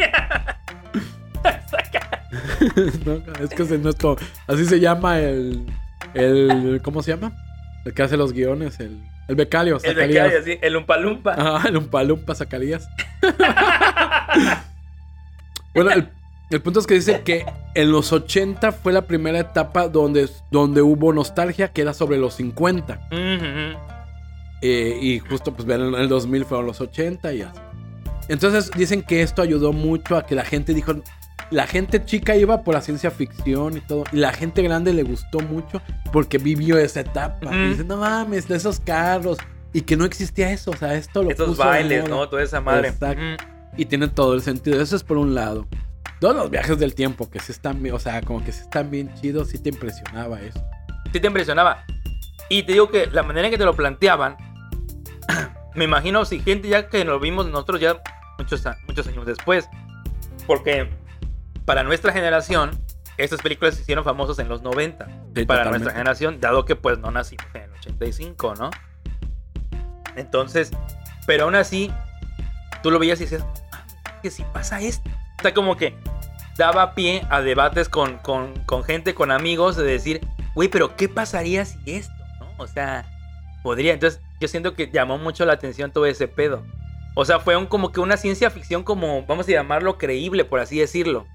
No, 3.05 3.15
es 3.43 3.49
que 3.49 3.63
es 3.63 3.71
nuestro. 3.79 4.15
Así 4.47 4.65
se 4.65 4.79
llama 4.79 5.19
el. 5.19 5.65
el 6.13 6.79
¿Cómo 6.83 7.01
se 7.01 7.11
llama? 7.11 7.33
El 7.83 7.93
que 7.93 8.03
hace 8.03 8.15
los 8.15 8.31
guiones, 8.33 8.79
el, 8.79 9.01
el 9.27 9.35
becario, 9.35 9.75
el 9.75 9.81
Zacarías. 9.81 10.27
becario, 10.27 10.45
sí. 10.45 10.59
El 10.61 10.77
umpalumpa. 10.77 11.35
Ah, 11.37 11.63
el 11.67 11.75
Umpalumpa 11.75 12.35
Zacarías. 12.35 12.87
bueno, 15.73 15.91
el, 15.91 16.09
el 16.51 16.61
punto 16.61 16.79
es 16.81 16.87
que 16.87 16.95
dice 16.95 17.21
que 17.21 17.45
en 17.75 17.91
los 17.91 18.11
80 18.11 18.73
fue 18.73 18.91
la 18.91 19.03
primera 19.03 19.39
etapa 19.39 19.87
donde, 19.87 20.29
donde 20.51 20.81
hubo 20.81 21.13
nostalgia, 21.13 21.69
que 21.69 21.81
era 21.81 21.93
sobre 21.93 22.17
los 22.17 22.35
50. 22.35 23.07
Ujú, 23.11 23.15
ujú. 23.15 23.91
Eh, 24.61 24.99
y 25.01 25.19
justo, 25.19 25.53
pues, 25.53 25.67
en 25.69 25.95
el 25.95 26.09
2000 26.09 26.45
fueron 26.45 26.67
los 26.67 26.81
80 26.81 27.33
y 27.33 27.41
así. 27.41 27.59
Entonces 28.27 28.69
dicen 28.75 29.01
que 29.01 29.21
esto 29.21 29.41
ayudó 29.41 29.73
mucho 29.73 30.15
a 30.15 30.25
que 30.25 30.35
la 30.35 30.45
gente 30.45 30.73
dijo. 30.73 30.93
La 31.49 31.67
gente 31.67 32.05
chica 32.05 32.35
iba 32.37 32.63
por 32.63 32.75
la 32.75 32.81
ciencia 32.81 33.11
ficción 33.11 33.75
y 33.75 33.81
todo. 33.81 34.03
Y 34.13 34.17
la 34.17 34.31
gente 34.31 34.61
grande 34.61 34.93
le 34.93 35.03
gustó 35.03 35.39
mucho 35.39 35.81
porque 36.13 36.37
vivió 36.37 36.77
esa 36.77 37.01
etapa. 37.01 37.47
Ujú. 37.47 37.55
Y 37.55 37.69
dicen, 37.69 37.87
no 37.87 37.97
mames, 37.97 38.47
de 38.47 38.55
esos 38.55 38.79
carros. 38.79 39.37
Y 39.73 39.81
que 39.81 39.97
no 39.97 40.05
existía 40.05 40.51
eso. 40.51 40.71
O 40.71 40.77
sea, 40.77 40.93
esto 40.95 41.23
lo 41.23 41.29
Estos 41.29 41.49
puso 41.49 41.63
bailes. 41.63 42.07
¿no? 42.07 42.29
Toda 42.29 42.43
esa 42.43 42.61
madre. 42.61 42.89
Exacto. 42.89 43.43
Y 43.75 43.85
tiene 43.85 44.07
todo 44.07 44.33
el 44.33 44.41
sentido. 44.41 44.81
Eso 44.81 44.95
es 44.95 45.03
por 45.03 45.17
un 45.17 45.33
lado. 45.33 45.67
Todos 46.21 46.35
los 46.35 46.51
viajes 46.51 46.77
del 46.77 46.93
tiempo, 46.93 47.31
que 47.31 47.39
sí 47.39 47.51
están 47.51 47.81
bien, 47.81 47.95
o 47.95 47.99
sea, 47.99 48.21
como 48.21 48.45
que 48.45 48.51
sí 48.51 48.61
están 48.61 48.91
bien 48.91 49.11
chidos, 49.15 49.49
sí 49.49 49.57
te 49.57 49.69
impresionaba 49.69 50.39
eso. 50.39 50.63
Sí 51.11 51.19
te 51.19 51.25
impresionaba. 51.25 51.83
Y 52.47 52.61
te 52.61 52.73
digo 52.73 52.91
que 52.91 53.07
la 53.07 53.23
manera 53.23 53.47
en 53.47 53.51
que 53.51 53.57
te 53.57 53.65
lo 53.65 53.75
planteaban, 53.75 54.37
me 55.73 55.85
imagino 55.85 56.23
si 56.25 56.39
gente 56.39 56.67
ya 56.67 56.89
que 56.89 57.03
lo 57.05 57.19
vimos 57.19 57.47
nosotros 57.47 57.81
ya 57.81 57.99
muchos, 58.37 58.63
muchos 58.87 59.07
años 59.07 59.25
después. 59.25 59.67
Porque 60.45 60.91
para 61.65 61.81
nuestra 61.81 62.13
generación, 62.13 62.69
estas 63.17 63.41
películas 63.41 63.73
se 63.73 63.81
hicieron 63.81 64.03
famosas 64.03 64.37
en 64.37 64.47
los 64.47 64.61
90. 64.61 65.05
Sí, 65.05 65.11
para 65.11 65.61
totalmente. 65.61 65.69
nuestra 65.69 65.91
generación, 65.93 66.39
dado 66.39 66.65
que 66.65 66.75
pues 66.75 66.99
no 66.99 67.09
nacimos 67.09 67.47
en 67.55 67.63
el 67.63 67.71
85, 67.71 68.53
¿no? 68.59 68.69
Entonces, 70.15 70.69
pero 71.25 71.45
aún 71.45 71.55
así, 71.55 71.91
tú 72.83 72.91
lo 72.91 72.99
veías 72.99 73.19
y 73.21 73.23
dices, 73.23 73.43
"Ah, 73.71 73.85
que 74.21 74.29
si 74.29 74.43
pasa 74.43 74.79
esto. 74.81 75.09
O 75.39 75.41
sea, 75.41 75.55
como 75.55 75.75
que 75.75 75.97
daba 76.57 76.93
pie 76.93 77.23
a 77.29 77.41
debates 77.41 77.89
con, 77.89 78.17
con, 78.17 78.53
con 78.65 78.83
gente, 78.83 79.13
con 79.13 79.31
amigos, 79.31 79.75
de 79.75 79.83
decir, 79.83 80.21
güey, 80.55 80.69
pero 80.69 80.95
¿qué 80.95 81.09
pasaría 81.09 81.65
si 81.65 81.77
esto? 81.85 82.13
¿no? 82.39 82.47
O 82.57 82.67
sea, 82.67 83.05
podría. 83.63 83.93
Entonces, 83.93 84.21
yo 84.39 84.47
siento 84.47 84.73
que 84.73 84.89
llamó 84.91 85.17
mucho 85.17 85.45
la 85.45 85.53
atención 85.53 85.91
todo 85.91 86.05
ese 86.05 86.27
pedo. 86.27 86.63
O 87.15 87.25
sea, 87.25 87.39
fue 87.39 87.55
un, 87.55 87.65
como 87.65 87.91
que 87.91 87.99
una 87.99 88.17
ciencia 88.17 88.49
ficción 88.49 88.83
como, 88.83 89.25
vamos 89.25 89.47
a 89.47 89.51
llamarlo, 89.51 89.97
creíble, 89.97 90.45
por 90.45 90.59
así 90.59 90.79
decirlo. 90.79 91.25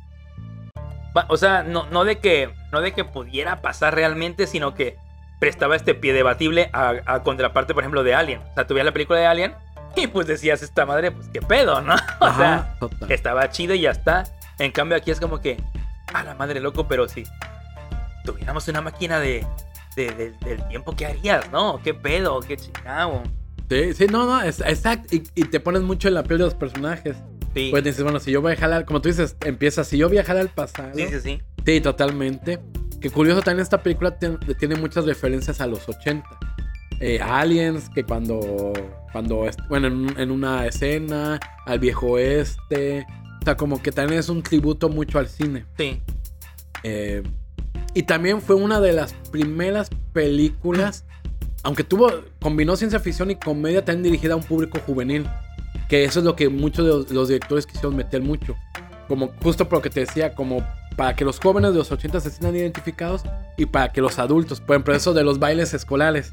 O 1.28 1.36
sea, 1.36 1.62
no, 1.62 1.86
no, 1.90 2.04
de 2.04 2.18
que, 2.18 2.50
no 2.72 2.80
de 2.82 2.92
que 2.92 3.04
pudiera 3.04 3.62
pasar 3.62 3.94
realmente, 3.94 4.46
sino 4.46 4.74
que 4.74 4.96
prestaba 5.40 5.76
este 5.76 5.94
pie 5.94 6.12
debatible 6.12 6.68
a, 6.72 6.94
a 7.06 7.22
contraparte, 7.22 7.72
por 7.74 7.82
ejemplo, 7.82 8.02
de 8.02 8.14
Alien. 8.14 8.40
O 8.40 8.54
sea, 8.54 8.66
tú 8.66 8.74
veías 8.74 8.84
la 8.86 8.92
película 8.92 9.18
de 9.18 9.26
Alien 9.26 9.54
y 9.96 10.06
pues 10.08 10.26
decías, 10.26 10.62
esta 10.62 10.84
madre, 10.84 11.10
pues 11.10 11.28
qué 11.32 11.40
pedo, 11.40 11.80
¿no? 11.80 11.94
O 12.20 12.26
Ajá, 12.26 12.36
sea, 12.38 12.74
total. 12.78 13.10
estaba 13.10 13.48
chido 13.50 13.74
y 13.74 13.80
ya 13.80 13.90
está. 13.90 14.24
En 14.58 14.72
cambio, 14.72 14.96
aquí 14.96 15.10
es 15.10 15.20
como 15.20 15.40
que, 15.40 15.56
a 16.12 16.22
la 16.24 16.34
madre 16.34 16.60
loco, 16.60 16.86
pero 16.88 17.08
si 17.08 17.24
tuviéramos 18.24 18.66
una 18.68 18.80
máquina 18.80 19.20
de, 19.20 19.46
de- 19.96 20.10
de- 20.12 20.30
del 20.44 20.66
tiempo, 20.68 20.94
¿qué 20.96 21.06
harías, 21.06 21.50
no? 21.52 21.80
¿Qué 21.82 21.94
pedo? 21.94 22.40
¿Qué 22.40 22.56
chingado? 22.56 23.22
Sí, 23.68 23.92
sí, 23.94 24.06
no, 24.06 24.26
no, 24.26 24.42
exacto. 24.42 25.14
Y, 25.14 25.24
y 25.34 25.44
te 25.44 25.60
pones 25.60 25.82
mucho 25.82 26.08
en 26.08 26.14
la 26.14 26.22
piel 26.22 26.38
de 26.38 26.44
los 26.44 26.54
personajes. 26.54 27.16
Sí, 27.54 27.68
Pues 27.70 27.82
dices, 27.84 28.02
bueno, 28.02 28.20
si 28.20 28.30
yo 28.30 28.42
viajara, 28.42 28.76
al- 28.76 28.84
como 28.84 29.00
tú 29.00 29.08
dices, 29.08 29.36
empieza, 29.44 29.82
si 29.84 29.98
yo 29.98 30.08
viajara 30.08 30.40
al 30.40 30.48
pasado. 30.50 30.90
sí, 30.94 31.06
sí, 31.08 31.20
sí. 31.20 31.42
Sí, 31.64 31.80
totalmente. 31.80 32.60
Que 33.00 33.10
curioso, 33.10 33.42
también 33.42 33.62
esta 33.62 33.82
película 33.82 34.16
tiene 34.18 34.76
muchas 34.76 35.04
referencias 35.04 35.60
a 35.60 35.66
los 35.66 35.88
80. 35.88 36.24
Eh, 37.00 37.20
aliens, 37.20 37.90
que 37.90 38.04
cuando, 38.04 38.72
cuando, 39.12 39.44
bueno, 39.68 39.88
en, 39.88 40.18
en 40.18 40.30
una 40.30 40.66
escena, 40.66 41.38
al 41.66 41.78
viejo 41.78 42.06
oeste. 42.12 43.06
O 43.46 43.48
sea, 43.48 43.56
como 43.56 43.80
que 43.80 43.92
también 43.92 44.18
es 44.18 44.28
un 44.28 44.42
tributo 44.42 44.88
mucho 44.88 45.20
al 45.20 45.28
cine. 45.28 45.66
Sí. 45.78 46.02
Eh, 46.82 47.22
y 47.94 48.02
también 48.02 48.42
fue 48.42 48.56
una 48.56 48.80
de 48.80 48.92
las 48.92 49.14
primeras 49.30 49.88
películas, 50.12 51.04
aunque 51.62 51.84
tuvo, 51.84 52.10
combinó 52.40 52.74
ciencia 52.74 52.98
ficción 52.98 53.30
y 53.30 53.36
comedia, 53.36 53.84
también 53.84 54.02
dirigida 54.02 54.32
a 54.32 54.36
un 54.36 54.42
público 54.42 54.80
juvenil. 54.84 55.28
Que 55.88 56.02
eso 56.02 56.18
es 56.18 56.24
lo 56.24 56.34
que 56.34 56.48
muchos 56.48 56.84
de 56.84 56.90
los, 56.90 57.10
los 57.12 57.28
directores 57.28 57.68
quisieron 57.68 57.94
meter 57.94 58.20
mucho. 58.20 58.56
Como 59.06 59.30
justo 59.40 59.68
por 59.68 59.78
lo 59.78 59.82
que 59.82 59.90
te 59.90 60.00
decía, 60.00 60.34
como 60.34 60.66
para 60.96 61.14
que 61.14 61.24
los 61.24 61.38
jóvenes 61.38 61.70
de 61.70 61.78
los 61.78 61.92
80 61.92 62.18
se 62.18 62.30
sientan 62.30 62.56
identificados 62.56 63.22
y 63.56 63.66
para 63.66 63.92
que 63.92 64.00
los 64.00 64.18
adultos, 64.18 64.60
por 64.60 64.74
ejemplo, 64.74 64.92
eso 64.92 65.14
de 65.14 65.22
los 65.22 65.38
bailes 65.38 65.72
escolares. 65.72 66.32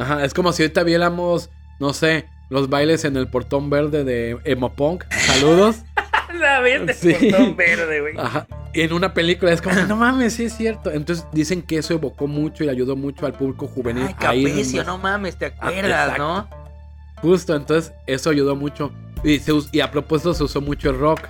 Ajá, 0.00 0.24
es 0.24 0.34
como 0.34 0.52
si 0.52 0.64
ahorita 0.64 0.82
viéramos, 0.82 1.48
no 1.78 1.92
sé, 1.92 2.26
los 2.48 2.68
bailes 2.68 3.04
en 3.04 3.16
el 3.16 3.28
portón 3.28 3.70
verde 3.70 4.02
de 4.02 4.36
Emo 4.44 4.74
Punk. 4.74 5.04
Saludos. 5.12 5.84
La 6.38 6.60
vez 6.60 6.96
Sí. 6.98 7.14
verde, 7.56 8.00
güey. 8.00 8.14
Ajá. 8.18 8.46
En 8.72 8.92
una 8.92 9.12
película 9.14 9.52
es 9.52 9.60
como, 9.60 9.74
no 9.82 9.96
mames, 9.96 10.34
sí 10.34 10.44
es 10.44 10.54
cierto. 10.56 10.90
Entonces 10.92 11.26
dicen 11.32 11.62
que 11.62 11.78
eso 11.78 11.94
evocó 11.94 12.26
mucho 12.28 12.62
y 12.64 12.68
ayudó 12.68 12.94
mucho 12.96 13.26
al 13.26 13.32
público 13.32 13.66
juvenil. 13.66 14.04
Ay, 14.06 14.14
Capecio, 14.44 14.84
no 14.84 14.96
mames, 14.98 15.36
¿te 15.36 15.46
acuerdas, 15.46 15.84
exacto. 16.12 16.18
no? 16.22 16.48
Justo, 17.20 17.54
entonces 17.56 17.92
eso 18.06 18.30
ayudó 18.30 18.54
mucho. 18.54 18.92
Y, 19.24 19.38
se 19.40 19.52
us- 19.52 19.68
y 19.72 19.80
a 19.80 19.90
propósito 19.90 20.32
se 20.34 20.44
usó 20.44 20.60
mucho 20.60 20.88
el 20.90 20.98
rock, 20.98 21.20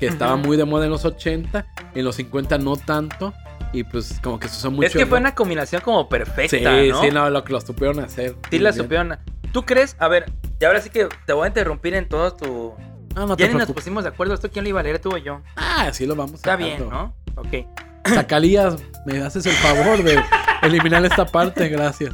que 0.00 0.06
estaba 0.06 0.36
muy 0.36 0.56
de 0.56 0.64
moda 0.64 0.86
en 0.86 0.90
los 0.90 1.04
80, 1.04 1.66
en 1.94 2.04
los 2.04 2.16
50 2.16 2.58
no 2.58 2.76
tanto. 2.76 3.32
Y 3.72 3.84
pues 3.84 4.18
como 4.22 4.38
que 4.40 4.48
se 4.48 4.56
usó 4.56 4.70
mucho. 4.70 4.86
es 4.86 4.92
que 4.94 5.02
el 5.02 5.06
fue 5.08 5.18
rock. 5.18 5.22
una 5.26 5.34
combinación 5.34 5.82
como 5.82 6.08
perfecta, 6.08 6.56
Sí, 6.56 6.88
¿no? 6.90 7.00
sí, 7.02 7.10
no, 7.12 7.28
lo 7.28 7.44
que 7.44 7.52
lo 7.52 7.60
supieron 7.60 7.98
hacer. 8.00 8.34
Sí 8.50 8.58
la 8.58 8.72
supieron. 8.72 9.16
¿Tú 9.52 9.64
crees? 9.64 9.96
A 9.98 10.08
ver, 10.08 10.26
y 10.60 10.64
ahora 10.64 10.80
sí 10.80 10.90
que 10.90 11.08
te 11.26 11.32
voy 11.32 11.44
a 11.44 11.48
interrumpir 11.48 11.94
en 11.94 12.08
todo 12.08 12.32
tu... 12.34 12.74
Ah, 13.16 13.26
no 13.26 13.36
ya 13.36 13.46
te 13.46 13.52
ni 13.52 13.58
nos 13.58 13.70
pusimos 13.70 14.02
de 14.04 14.10
acuerdo. 14.10 14.34
¿Esto 14.34 14.50
quién 14.50 14.64
lo 14.64 14.70
iba 14.70 14.80
a 14.80 14.82
leer, 14.82 14.98
tú 14.98 15.10
o 15.14 15.16
yo? 15.16 15.40
Ah, 15.56 15.90
sí 15.92 16.06
lo 16.06 16.16
vamos 16.16 16.34
Está 16.34 16.52
sacando. 16.52 16.66
bien, 16.76 16.88
¿no? 16.88 17.14
Ok. 17.36 17.68
Zacalías, 18.08 18.76
me 19.06 19.22
haces 19.22 19.46
el 19.46 19.52
favor 19.52 20.02
de 20.02 20.22
eliminar 20.62 21.04
esta 21.04 21.24
parte, 21.24 21.68
gracias. 21.68 22.12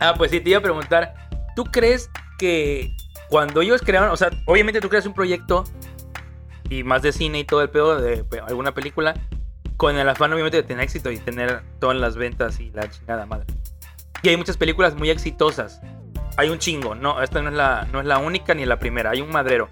Ah, 0.00 0.14
pues 0.16 0.30
sí, 0.30 0.40
te 0.40 0.50
iba 0.50 0.58
a 0.58 0.62
preguntar. 0.62 1.14
¿Tú 1.54 1.64
crees 1.64 2.10
que 2.38 2.90
cuando 3.28 3.60
ellos 3.60 3.82
crearon, 3.82 4.10
o 4.10 4.16
sea, 4.16 4.30
obviamente 4.46 4.80
tú 4.80 4.88
creas 4.88 5.06
un 5.06 5.14
proyecto 5.14 5.64
y 6.68 6.82
más 6.82 7.02
de 7.02 7.12
cine 7.12 7.40
y 7.40 7.44
todo 7.44 7.62
el 7.62 7.70
pedo 7.70 8.00
de 8.00 8.24
alguna 8.46 8.72
película, 8.72 9.14
con 9.76 9.96
el 9.96 10.08
afán 10.08 10.32
obviamente 10.32 10.56
de 10.56 10.62
tener 10.62 10.82
éxito 10.84 11.10
y 11.10 11.18
tener 11.18 11.62
todas 11.78 11.96
las 11.96 12.16
ventas 12.16 12.58
y 12.60 12.70
la 12.70 12.90
chingada 12.90 13.26
madre. 13.26 13.46
Y 14.22 14.28
hay 14.28 14.36
muchas 14.36 14.56
películas 14.56 14.94
muy 14.94 15.10
exitosas. 15.10 15.80
Hay 16.36 16.48
un 16.48 16.58
chingo, 16.58 16.94
no, 16.94 17.22
esta 17.22 17.42
no 17.42 17.50
es 17.50 17.54
la, 17.54 17.86
no 17.92 18.00
es 18.00 18.06
la 18.06 18.18
única 18.18 18.54
ni 18.54 18.64
la 18.64 18.78
primera, 18.78 19.10
hay 19.10 19.20
un 19.20 19.30
madrero. 19.30 19.68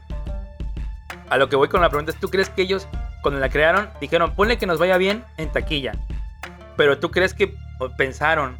A 1.28 1.36
lo 1.36 1.48
que 1.48 1.56
voy 1.56 1.68
con 1.68 1.80
la 1.80 1.88
pregunta 1.88 2.12
es, 2.12 2.20
¿tú 2.20 2.28
crees 2.28 2.50
que 2.50 2.62
ellos 2.62 2.86
cuando 3.22 3.40
la 3.40 3.48
crearon 3.48 3.88
dijeron, 4.00 4.34
ponle 4.34 4.58
que 4.58 4.66
nos 4.66 4.78
vaya 4.78 4.96
bien 4.98 5.24
en 5.36 5.50
taquilla? 5.50 5.92
Pero 6.76 6.98
tú 6.98 7.10
crees 7.10 7.34
que 7.34 7.54
pensaron 7.96 8.58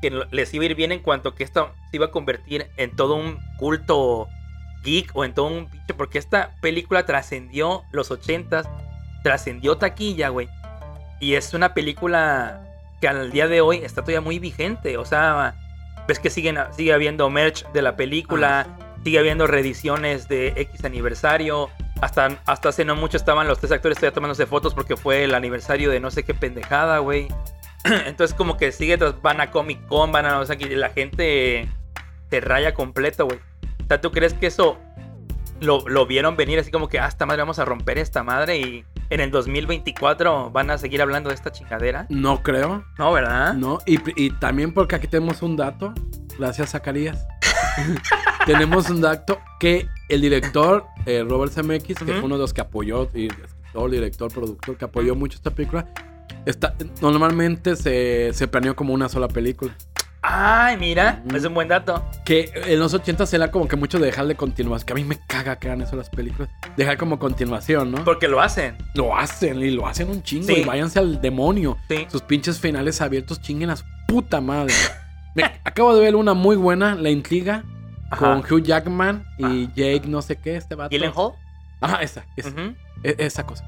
que 0.00 0.10
les 0.30 0.52
iba 0.54 0.62
a 0.62 0.66
ir 0.66 0.74
bien 0.74 0.92
en 0.92 1.00
cuanto 1.00 1.34
que 1.34 1.44
esto 1.44 1.72
se 1.90 1.96
iba 1.96 2.06
a 2.06 2.10
convertir 2.10 2.68
en 2.76 2.94
todo 2.94 3.14
un 3.14 3.38
culto 3.58 4.28
geek 4.84 5.10
o 5.14 5.24
en 5.24 5.32
todo 5.32 5.46
un 5.46 5.68
pinche, 5.68 5.94
porque 5.94 6.18
esta 6.18 6.54
película 6.60 7.06
trascendió 7.06 7.84
los 7.92 8.10
ochentas, 8.10 8.68
trascendió 9.22 9.78
taquilla, 9.78 10.28
güey. 10.28 10.48
Y 11.20 11.34
es 11.34 11.54
una 11.54 11.72
película 11.72 12.60
que 13.00 13.08
al 13.08 13.30
día 13.30 13.46
de 13.46 13.60
hoy 13.60 13.78
está 13.78 14.02
todavía 14.02 14.20
muy 14.20 14.38
vigente. 14.38 14.98
O 14.98 15.04
sea, 15.04 15.54
ves 16.06 16.18
que 16.18 16.30
siguen, 16.30 16.58
sigue 16.76 16.92
habiendo 16.92 17.28
merch 17.30 17.66
de 17.72 17.82
la 17.82 17.96
película, 17.96 18.66
sigue 19.04 19.18
habiendo 19.18 19.46
reediciones 19.46 20.28
de 20.28 20.48
X 20.56 20.84
aniversario. 20.84 21.70
Hasta, 22.00 22.40
hasta 22.46 22.70
hace 22.70 22.84
no 22.84 22.96
mucho 22.96 23.16
estaban 23.16 23.46
los 23.46 23.60
tres 23.60 23.70
actores 23.70 23.96
todavía 23.96 24.14
tomándose 24.14 24.46
fotos 24.46 24.74
porque 24.74 24.96
fue 24.96 25.22
el 25.22 25.34
aniversario 25.34 25.90
de 25.90 26.00
no 26.00 26.10
sé 26.10 26.24
qué 26.24 26.34
pendejada, 26.34 26.98
güey. 26.98 27.28
Entonces 27.84 28.34
como 28.36 28.56
que 28.56 28.72
sigue, 28.72 28.96
van 28.96 29.40
a 29.40 29.50
Comic 29.50 29.86
Con, 29.86 30.10
van 30.10 30.26
a 30.26 30.32
no 30.32 30.44
sé 30.44 30.56
qué, 30.58 30.66
y 30.72 30.76
la 30.76 30.90
gente 30.90 31.68
se 32.30 32.40
raya 32.40 32.74
completo, 32.74 33.26
güey. 33.26 33.38
O 33.84 33.86
sea, 33.86 34.00
¿tú 34.00 34.10
crees 34.10 34.34
que 34.34 34.46
eso 34.46 34.78
lo, 35.60 35.86
lo 35.88 36.06
vieron 36.06 36.36
venir 36.36 36.58
así 36.58 36.70
como 36.70 36.88
que, 36.88 36.98
ah, 36.98 37.06
esta 37.06 37.26
madre, 37.26 37.42
vamos 37.42 37.58
a 37.58 37.64
romper 37.64 37.98
esta 37.98 38.22
madre 38.22 38.58
y 38.58 38.84
en 39.12 39.20
el 39.20 39.30
2024 39.30 40.50
van 40.50 40.70
a 40.70 40.78
seguir 40.78 41.02
hablando 41.02 41.28
de 41.28 41.34
esta 41.34 41.52
chingadera? 41.52 42.06
No 42.08 42.42
creo. 42.42 42.84
No, 42.98 43.12
¿verdad? 43.12 43.52
No, 43.54 43.78
y, 43.86 43.98
y 44.16 44.30
también 44.30 44.72
porque 44.72 44.96
aquí 44.96 45.06
tenemos 45.06 45.42
un 45.42 45.56
dato, 45.56 45.92
gracias 46.38 46.70
Zacarías. 46.70 47.26
tenemos 48.46 48.88
un 48.90 49.00
dato 49.00 49.38
que 49.60 49.86
el 50.08 50.20
director 50.20 50.86
eh, 51.06 51.24
Robert 51.28 51.52
Zemeckis, 51.52 51.98
que 51.98 52.04
Ujú. 52.04 52.12
fue 52.14 52.22
uno 52.22 52.36
de 52.36 52.40
los 52.40 52.54
que 52.54 52.60
apoyó, 52.62 53.08
y 53.14 53.26
escritor, 53.26 53.90
director, 53.90 54.32
productor, 54.32 54.76
que 54.78 54.84
apoyó 54.84 55.14
mucho 55.14 55.36
esta 55.36 55.50
película, 55.50 55.86
está, 56.46 56.74
normalmente 57.00 57.76
se, 57.76 58.32
se 58.32 58.48
planeó 58.48 58.74
como 58.74 58.94
una 58.94 59.08
sola 59.08 59.28
película. 59.28 59.76
Ay, 60.34 60.78
mira, 60.78 61.22
es 61.34 61.44
un 61.44 61.52
buen 61.52 61.68
dato. 61.68 62.02
Que 62.24 62.50
en 62.66 62.78
los 62.78 62.94
80 62.94 63.24
era 63.32 63.50
como 63.50 63.68
que 63.68 63.76
mucho 63.76 63.98
de 63.98 64.06
dejarle 64.06 64.34
continuación, 64.34 64.86
que 64.86 64.92
a 64.94 64.96
mí 64.96 65.04
me 65.04 65.18
caga 65.26 65.56
que 65.56 65.68
hagan 65.68 65.82
eso 65.82 65.94
las 65.94 66.08
películas, 66.08 66.48
dejar 66.74 66.96
como 66.96 67.18
continuación, 67.18 67.90
¿no? 67.92 68.02
Porque 68.02 68.28
lo 68.28 68.40
hacen. 68.40 68.76
Lo 68.94 69.14
hacen 69.14 69.58
y 69.60 69.70
lo 69.70 69.86
hacen 69.86 70.08
un 70.08 70.22
chingo 70.22 70.46
Sí. 70.46 70.54
y 70.62 70.64
váyanse 70.64 70.98
al 71.00 71.20
demonio. 71.20 71.76
Sí. 71.90 72.06
Sus 72.10 72.22
pinches 72.22 72.58
finales 72.58 73.02
abiertos 73.02 73.42
chinguen 73.42 73.68
a 73.70 73.76
su 73.76 73.84
puta 74.08 74.40
madre. 74.40 74.72
Me- 75.34 75.44
acabo 75.64 75.94
de 75.94 76.00
ver 76.00 76.16
una 76.16 76.32
muy 76.32 76.56
buena, 76.56 76.94
La 76.94 77.10
Intriga, 77.10 77.64
Ajá. 78.10 78.18
con 78.26 78.38
Hugh 78.40 78.62
Jackman 78.62 79.24
y. 79.36 79.66
Jake 79.74 80.04
no 80.06 80.22
sé 80.22 80.36
qué, 80.36 80.56
este 80.56 80.74
vato. 80.76 80.88
Gyllenhaal. 80.90 81.32
Ajá, 81.82 82.00
esa, 82.02 82.24
esa, 82.36 82.48
e- 83.02 83.16
esa 83.18 83.44
cosa. 83.44 83.64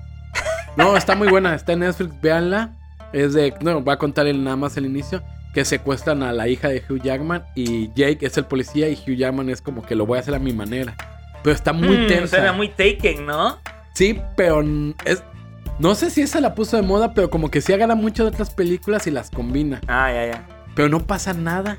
No, 0.79 0.97
está 0.97 1.15
muy 1.15 1.29
buena, 1.29 1.55
está 1.55 1.75
en 1.75 1.81
Netflix, 1.81 2.19
véanla. 2.23 2.71
Es 3.13 3.35
de, 3.35 3.53
no, 3.61 3.81
voy 3.83 3.93
a 3.93 3.97
contar 3.99 4.27
el, 4.27 4.43
nada 4.43 4.57
más 4.57 4.77
el 4.77 4.87
inicio, 4.87 5.23
que 5.55 5.65
secuestran 5.65 6.23
a 6.23 6.33
la 6.33 6.49
hija 6.49 6.69
de 6.69 6.83
Hugh 6.89 7.01
Jackman 7.03 7.45
y 7.55 7.89
Jake 7.95 8.19
es 8.27 8.37
el 8.37 8.45
policía 8.47 8.89
y 8.89 8.95
Hugh 8.95 9.17
Jackman 9.17 9.49
es 9.51 9.63
como 9.63 9.83
que 9.83 9.95
lo 9.95 10.05
voy 10.05 10.19
a 10.19 10.21
hacer 10.21 10.35
a 10.35 10.39
mi 10.39 10.53
manera. 10.53 10.95
Pero 11.43 11.55
está 11.55 11.73
muy 11.73 11.97
Mm, 11.99 12.07
tensa. 12.09 12.37
Suena 12.37 12.53
muy 12.53 12.69
taken, 12.69 13.25
¿no? 13.27 13.59
Sí, 13.95 14.21
pero 14.37 14.63
es... 15.05 15.23
No 15.79 15.95
sé 15.95 16.11
si 16.11 16.23
esa 16.23 16.41
la 16.41 16.55
puso 16.55 16.77
de 16.77 16.83
moda, 16.83 17.15
pero 17.15 17.31
como 17.31 17.51
que 17.51 17.61
sí 17.61 17.73
agarra 17.73 17.95
mucho 17.95 18.23
de 18.25 18.31
otras 18.31 18.51
películas 18.51 19.07
y 19.07 19.11
las 19.11 19.31
combina. 19.31 19.81
Ah, 19.89 20.11
ya, 20.13 20.27
ya. 20.33 20.47
Pero 20.75 20.89
no 20.89 21.07
pasa 21.07 21.33
nada. 21.35 21.79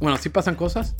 Bueno, 0.00 0.16
sí 0.18 0.28
pasan 0.28 0.54
cosas. 0.54 0.94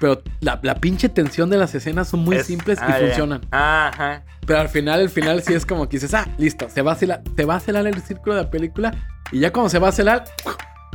Pero 0.00 0.22
la, 0.40 0.58
la 0.62 0.76
pinche 0.76 1.08
tensión 1.08 1.50
de 1.50 1.56
las 1.56 1.74
escenas 1.74 2.08
son 2.08 2.20
muy 2.20 2.36
Es- 2.36 2.46
simples 2.46 2.78
ah, 2.80 2.86
y 2.88 2.92
ya. 2.92 2.98
funcionan. 3.06 3.40
Ajá. 3.50 4.24
Pero 4.46 4.60
al 4.60 4.68
final, 4.68 5.00
el 5.00 5.10
final 5.10 5.42
sí 5.42 5.54
es 5.54 5.64
como 5.66 5.88
que 5.88 5.96
dices, 5.96 6.14
ah, 6.14 6.26
listo, 6.38 6.68
se 6.68 6.82
va 6.82 6.92
a 6.92 6.96
celar, 6.96 7.22
se 7.36 7.44
va 7.44 7.56
a 7.56 7.60
celar 7.60 7.86
el 7.86 8.00
círculo 8.02 8.34
de 8.36 8.42
la 8.44 8.50
película. 8.50 8.92
Y 9.32 9.40
ya 9.40 9.52
cuando 9.52 9.68
se 9.70 9.78
va 9.78 9.88
a 9.88 9.92
celar, 9.92 10.24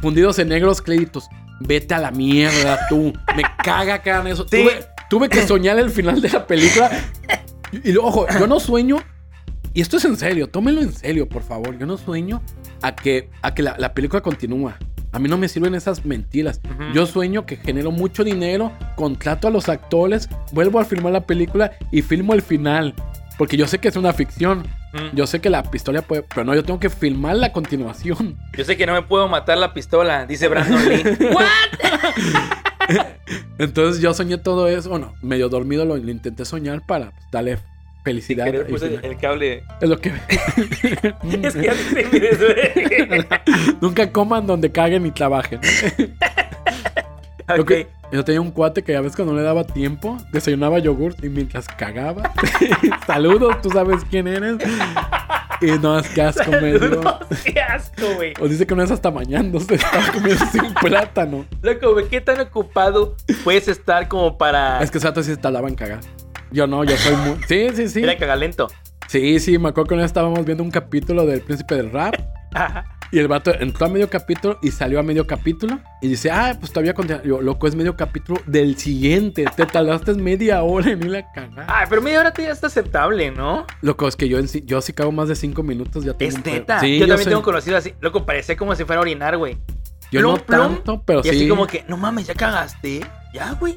fundidos 0.02 0.40
en 0.40 0.50
negros 0.50 0.82
créditos. 0.82 1.28
Vete 1.60 1.94
a 1.94 2.00
la 2.00 2.12
mierda, 2.12 2.80
tú. 2.90 3.14
Me 3.36 3.44
caga 3.64 4.02
que 4.02 4.12
hagan 4.12 4.28
eso. 4.28 4.44
Sí. 4.44 4.64
Tuve, 4.64 4.86
tuve 5.10 5.30
que 5.30 5.46
soñar 5.46 5.78
el 5.80 5.90
final 5.90 6.22
de 6.22 6.30
la 6.30 6.46
película. 6.48 6.90
Y, 7.72 7.92
y 7.92 7.98
ojo, 7.98 8.26
yo 8.40 8.48
no 8.48 8.60
sueño. 8.60 8.98
Y 9.74 9.82
esto 9.82 9.98
es 9.98 10.06
en 10.06 10.18
serio, 10.18 10.48
tómenlo 10.48 10.82
en 10.82 10.94
serio, 10.94 11.30
por 11.30 11.44
favor. 11.44 11.78
Yo 11.78 11.86
no 11.86 11.98
sueño 11.98 12.42
a 12.82 12.96
que, 12.96 13.30
a 13.42 13.54
que 13.54 13.62
la, 13.62 13.76
la 13.78 13.94
película 13.94 14.22
continúa. 14.22 14.78
A 15.12 15.20
mí 15.20 15.28
no 15.28 15.38
me 15.38 15.48
sirven 15.48 15.74
esas 15.76 16.06
mentiras. 16.06 16.62
Yo 16.94 17.06
sueño 17.08 17.46
que 17.46 17.58
genero 17.58 17.92
mucho 17.92 18.24
dinero, 18.24 18.72
contrato 18.96 19.48
a 19.48 19.52
los 19.52 19.68
actores, 19.68 20.30
vuelvo 20.52 20.80
a 20.80 20.86
filmar 20.86 21.14
la 21.14 21.26
película 21.26 21.72
y 21.92 22.04
filmo 22.04 22.34
el 22.34 22.44
final. 22.44 22.94
Porque 23.40 23.56
yo 23.56 23.68
sé 23.68 23.80
que 23.80 23.88
es 23.88 23.96
una 23.96 24.12
ficción. 24.12 24.68
Mm. 24.92 25.16
Yo 25.16 25.26
sé 25.26 25.40
que 25.40 25.50
la 25.50 25.64
pistola 25.64 26.02
puede. 26.02 26.24
Pero 26.24 26.44
no, 26.44 26.54
yo 26.54 26.66
tengo 26.66 26.78
que 26.78 26.90
filmar 26.90 27.38
la 27.38 27.54
continuación. 27.54 28.38
Yo 28.58 28.66
sé 28.66 28.76
que 28.76 28.86
no 28.86 28.92
me 28.92 29.02
puedo 29.02 29.30
matar 29.30 29.58
la 29.58 29.74
pistola, 29.74 30.26
dice 30.26 30.50
Brandon 30.50 30.90
Lee. 30.90 31.04
¿What? 31.34 31.46
Entonces 33.58 34.02
yo 34.02 34.14
soñé 34.14 34.40
todo 34.40 34.68
eso. 34.68 34.90
Bueno, 34.90 35.14
medio 35.22 35.48
dormido 35.48 35.86
lo, 35.86 35.96
lo 35.96 36.12
intenté 36.12 36.44
soñar 36.44 36.86
para 36.86 37.12
pues, 37.12 37.32
darle 37.32 37.60
felicidad. 38.04 38.44
Querer 38.44 38.62
al 38.62 38.68
puse 38.68 38.88
final. 38.90 39.06
el 39.06 39.18
cable. 39.18 39.64
Es 39.80 39.90
lo 39.90 39.98
que. 40.00 40.10
Es 41.42 41.54
que 41.54 41.72
me 41.94 42.20
desvelé. 42.20 43.28
Nunca 43.80 44.12
coman 44.12 44.46
donde 44.46 44.70
caguen 44.70 45.06
y 45.06 45.12
trabajen. 45.12 45.62
Lo 47.56 47.64
Ok. 47.64 47.68
que- 47.68 47.88
yo 48.12 48.26
tenía 48.26 48.42
un 48.42 48.50
cuate 48.52 48.82
que 48.84 48.96
a 48.96 49.02
veces 49.02 49.16
cuando 49.16 49.34
no 49.34 49.40
le 49.40 49.46
daba 49.46 49.64
tiempo, 49.66 50.18
desayunaba 50.32 50.80
yogurt 50.80 51.24
y 51.24 51.30
mientras 51.30 51.68
cagaba. 51.68 52.32
Saludos, 53.08 53.62
tú 53.62 53.70
sabes 53.70 54.02
quién 54.10 54.28
eres. 54.28 54.58
Y 55.62 55.72
no, 55.80 56.00
es 56.00 56.08
que 56.10 56.22
asco 56.22 56.50
me 56.52 56.72
dio. 56.80 56.90
No, 57.02 57.20
qué 57.46 57.60
asco, 57.60 58.06
güey. 58.16 58.34
O 58.40 58.48
dice 58.48 58.66
que 58.66 58.76
no 58.76 58.82
es 58.82 58.90
hasta 58.92 59.12
mañándose, 59.12 59.76
estaba 59.76 60.12
comiendo 60.12 60.44
un 60.66 60.74
plátano. 60.82 61.46
Loco, 61.62 61.94
güey, 61.94 62.08
¿qué 62.08 62.22
tan 62.22 62.40
ocupado 62.40 63.16
puedes 63.44 63.68
estar 63.68 64.08
como 64.08 64.38
para 64.38 64.82
Es 64.82 64.90
que 64.90 65.00
Sato 65.00 65.22
sí 65.22 65.32
se 65.32 65.38
tardaba 65.38 65.68
en 65.68 65.76
cagar. 65.76 66.00
Yo 66.52 66.66
no, 66.66 66.84
yo 66.84 66.98
soy 66.98 67.16
muy. 67.18 67.36
Sí, 67.48 67.68
sí, 67.76 67.90
sí. 67.90 68.00
ir 68.00 68.10
a 68.10 68.18
cagalento? 68.18 68.70
Sí, 69.08 69.40
sí, 69.40 69.58
me 69.60 69.70
acuerdo 69.70 69.90
que 69.90 69.94
una 69.96 70.04
vez 70.04 70.10
estábamos 70.10 70.44
viendo 70.46 70.64
un 70.64 70.72
capítulo 70.72 71.26
del 71.28 71.42
Príncipe 71.42 71.76
del 71.76 71.92
Rap. 71.92 72.16
Y 73.12 73.18
el 73.18 73.28
vato 73.28 73.52
entró 73.60 73.88
a 73.88 73.90
medio 73.90 74.08
capítulo 74.08 74.60
y 74.62 74.70
salió 74.70 75.00
a 75.00 75.04
medio 75.04 75.26
capítulo. 75.26 75.80
Y 76.00 76.08
dice, 76.10 76.30
ah, 76.30 76.56
pues 76.60 76.72
todavía 76.72 76.94
continúa. 76.94 77.24
Yo, 77.24 77.42
loco, 77.42 77.68
es 77.68 77.74
medio 77.74 77.96
capítulo 77.98 78.40
del 78.46 78.78
siguiente. 78.78 79.46
Te 79.56 79.66
tardaste 79.66 80.14
media 80.14 80.62
hora 80.62 80.92
en 80.92 81.04
ir 81.04 81.16
a 81.16 81.32
cagar. 81.32 81.66
Ay, 81.68 81.88
pero 81.90 82.04
media 82.04 82.20
hora 82.20 82.32
ya 82.38 82.52
está 82.52 82.68
aceptable, 82.68 83.32
¿no? 83.32 83.66
Loco, 83.82 84.08
es 84.08 84.16
que 84.16 84.30
yo, 84.30 84.38
en 84.38 84.48
yo 84.66 84.80
si 84.82 84.94
cago 84.94 85.12
más 85.12 85.28
de 85.28 85.36
cinco 85.36 85.64
minutos 85.64 86.04
ya 86.06 86.14
tengo 86.14 86.38
Es 86.38 86.46
neta. 86.46 86.80
Sí, 86.82 87.00
yo, 87.00 87.08
también 87.08 87.24
soy- 87.24 87.32
tengo 87.32 87.42
conocido 87.42 87.78
así. 87.78 87.96
Loco, 88.00 88.26
parecía 88.28 88.56
como 88.56 88.76
si 88.76 88.84
fuera 88.86 89.00
a 89.00 89.02
orinar, 89.02 89.38
güey. 89.38 89.58
Yo 90.12 90.22
plum, 90.22 90.34
no 90.34 90.38
plum, 90.46 90.60
tanto, 90.76 91.04
pero 91.04 91.20
Y 91.22 91.24
sí. 91.24 91.30
así 91.30 91.48
como 91.50 91.66
que, 91.66 91.86
no 91.88 91.98
mames, 91.98 92.28
ya 92.28 92.36
cagaste. 92.36 93.02
Ya, 93.34 93.54
güey. 93.54 93.76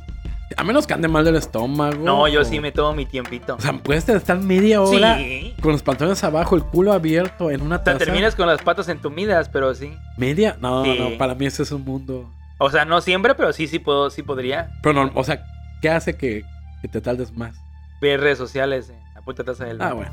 A 0.57 0.65
menos 0.65 0.87
que 0.87 0.95
ande 0.95 1.09
mal 1.09 1.25
del 1.25 1.37
estómago. 1.37 1.97
No, 2.05 2.29
yo 2.29 2.41
o- 2.41 2.45
sí 2.45 2.61
me 2.61 2.73
tomo 2.73 2.95
mi 2.95 3.07
tiempito. 3.07 3.55
O 3.57 3.61
sea, 3.61 3.73
puedes 3.75 4.09
estar 4.09 4.39
media 4.39 4.81
hora 4.83 5.17
Sí. 5.19 5.55
con 5.61 5.73
los 5.73 5.83
pantalones 5.83 6.23
abajo, 6.25 6.57
el 6.57 6.63
culo 6.65 6.93
abierto 6.93 7.51
en 7.51 7.63
una 7.63 7.77
O 7.77 7.79
sea, 7.79 7.85
taza. 7.95 7.99
terminas 8.05 8.35
con 8.35 8.47
las 8.47 8.63
patas 8.63 8.89
entumidas, 8.89 9.49
pero 9.49 9.75
sí. 9.75 9.95
¿Media? 10.17 10.57
No, 10.61 10.85
Sí. 10.85 10.97
no, 10.99 11.19
para 11.19 11.35
mí 11.35 11.47
ese 11.47 11.63
es 11.63 11.73
un 11.73 11.85
mundo. 11.85 12.31
O 12.59 12.71
sea, 12.71 12.85
no 12.85 13.01
siempre, 13.01 13.35
pero 13.35 13.53
sí, 13.53 13.67
sí 13.67 13.79
puedo, 13.79 14.11
sí 14.11 14.23
podría. 14.23 14.71
Pero 14.83 15.05
no, 15.05 15.11
o 15.15 15.25
sea, 15.25 15.43
¿qué 15.81 15.91
hace 15.91 16.17
que, 16.17 16.45
que 16.81 16.89
te 16.89 17.01
tardes 17.01 17.33
más? 17.37 17.57
Ver 18.01 18.21
redes 18.21 18.39
sociales 18.39 18.93
la 19.15 19.21
puta 19.23 19.45
taza 19.45 19.65
del 19.65 19.81
Ah, 19.83 19.93
bueno. 19.93 20.11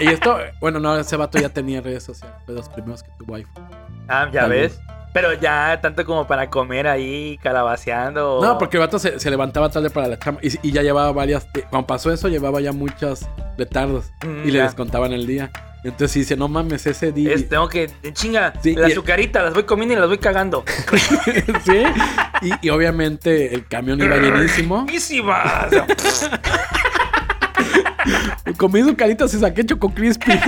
Y 0.00 0.08
esto, 0.08 0.36
bueno, 0.60 0.80
no, 0.80 0.96
ese 0.96 1.16
vato 1.16 1.38
ya 1.38 1.48
tenía 1.50 1.80
redes 1.80 2.02
sociales, 2.02 2.34
fue 2.44 2.54
de 2.54 2.60
los 2.60 2.68
primeros 2.68 3.02
que 3.04 3.10
tuvo 3.18 3.36
iPhone. 3.36 3.64
Ah, 4.08 4.28
ya 4.32 4.40
Tal 4.42 4.50
ves. 4.50 4.80
Pero 5.14 5.32
ya 5.32 5.80
tanto 5.80 6.04
como 6.04 6.26
para 6.26 6.50
comer 6.50 6.86
ahí 6.88 7.38
calabaceando. 7.42 8.40
No, 8.42 8.58
porque 8.58 8.76
el 8.76 8.80
vato 8.82 8.98
se, 8.98 9.18
se 9.18 9.30
levantaba 9.30 9.70
tarde 9.70 9.88
para 9.88 10.08
la 10.08 10.18
chamba 10.18 10.40
y, 10.42 10.48
y 10.68 10.72
ya 10.72 10.82
llevaba 10.82 11.10
varias. 11.12 11.46
eh, 11.54 11.64
Cuando 11.70 11.86
pasó 11.86 12.12
eso, 12.12 12.28
llevaba 12.28 12.60
ya 12.60 12.72
muchos 12.72 13.26
retardos 13.56 14.10
Mm, 14.26 14.46
y 14.48 14.50
le 14.50 14.60
descontaban 14.62 15.12
el 15.12 15.26
día. 15.26 15.50
Entonces 15.84 16.14
dice, 16.14 16.36
no 16.36 16.48
mames, 16.48 16.86
ese 16.86 17.12
día. 17.12 17.32
Es- 17.32 17.48
tengo 17.48 17.68
que. 17.68 17.90
Chinga, 18.12 18.54
Sí, 18.62 18.74
las 18.74 18.88
y- 18.88 18.92
azucaritas 18.92 19.44
las 19.44 19.54
voy 19.54 19.62
comiendo 19.64 19.94
y 19.94 19.98
las 19.98 20.08
voy 20.08 20.18
cagando. 20.18 20.64
sí. 21.64 21.84
Y, 22.42 22.66
y 22.66 22.70
obviamente 22.70 23.54
el 23.54 23.66
camión 23.68 24.00
iba 24.02 24.16
llenísimo. 24.16 24.84
Comí 28.56 28.82
sucaritas 28.82 29.32
y 29.34 29.38
saqué 29.38 29.64
choco 29.64 29.90
crispy. 29.90 30.32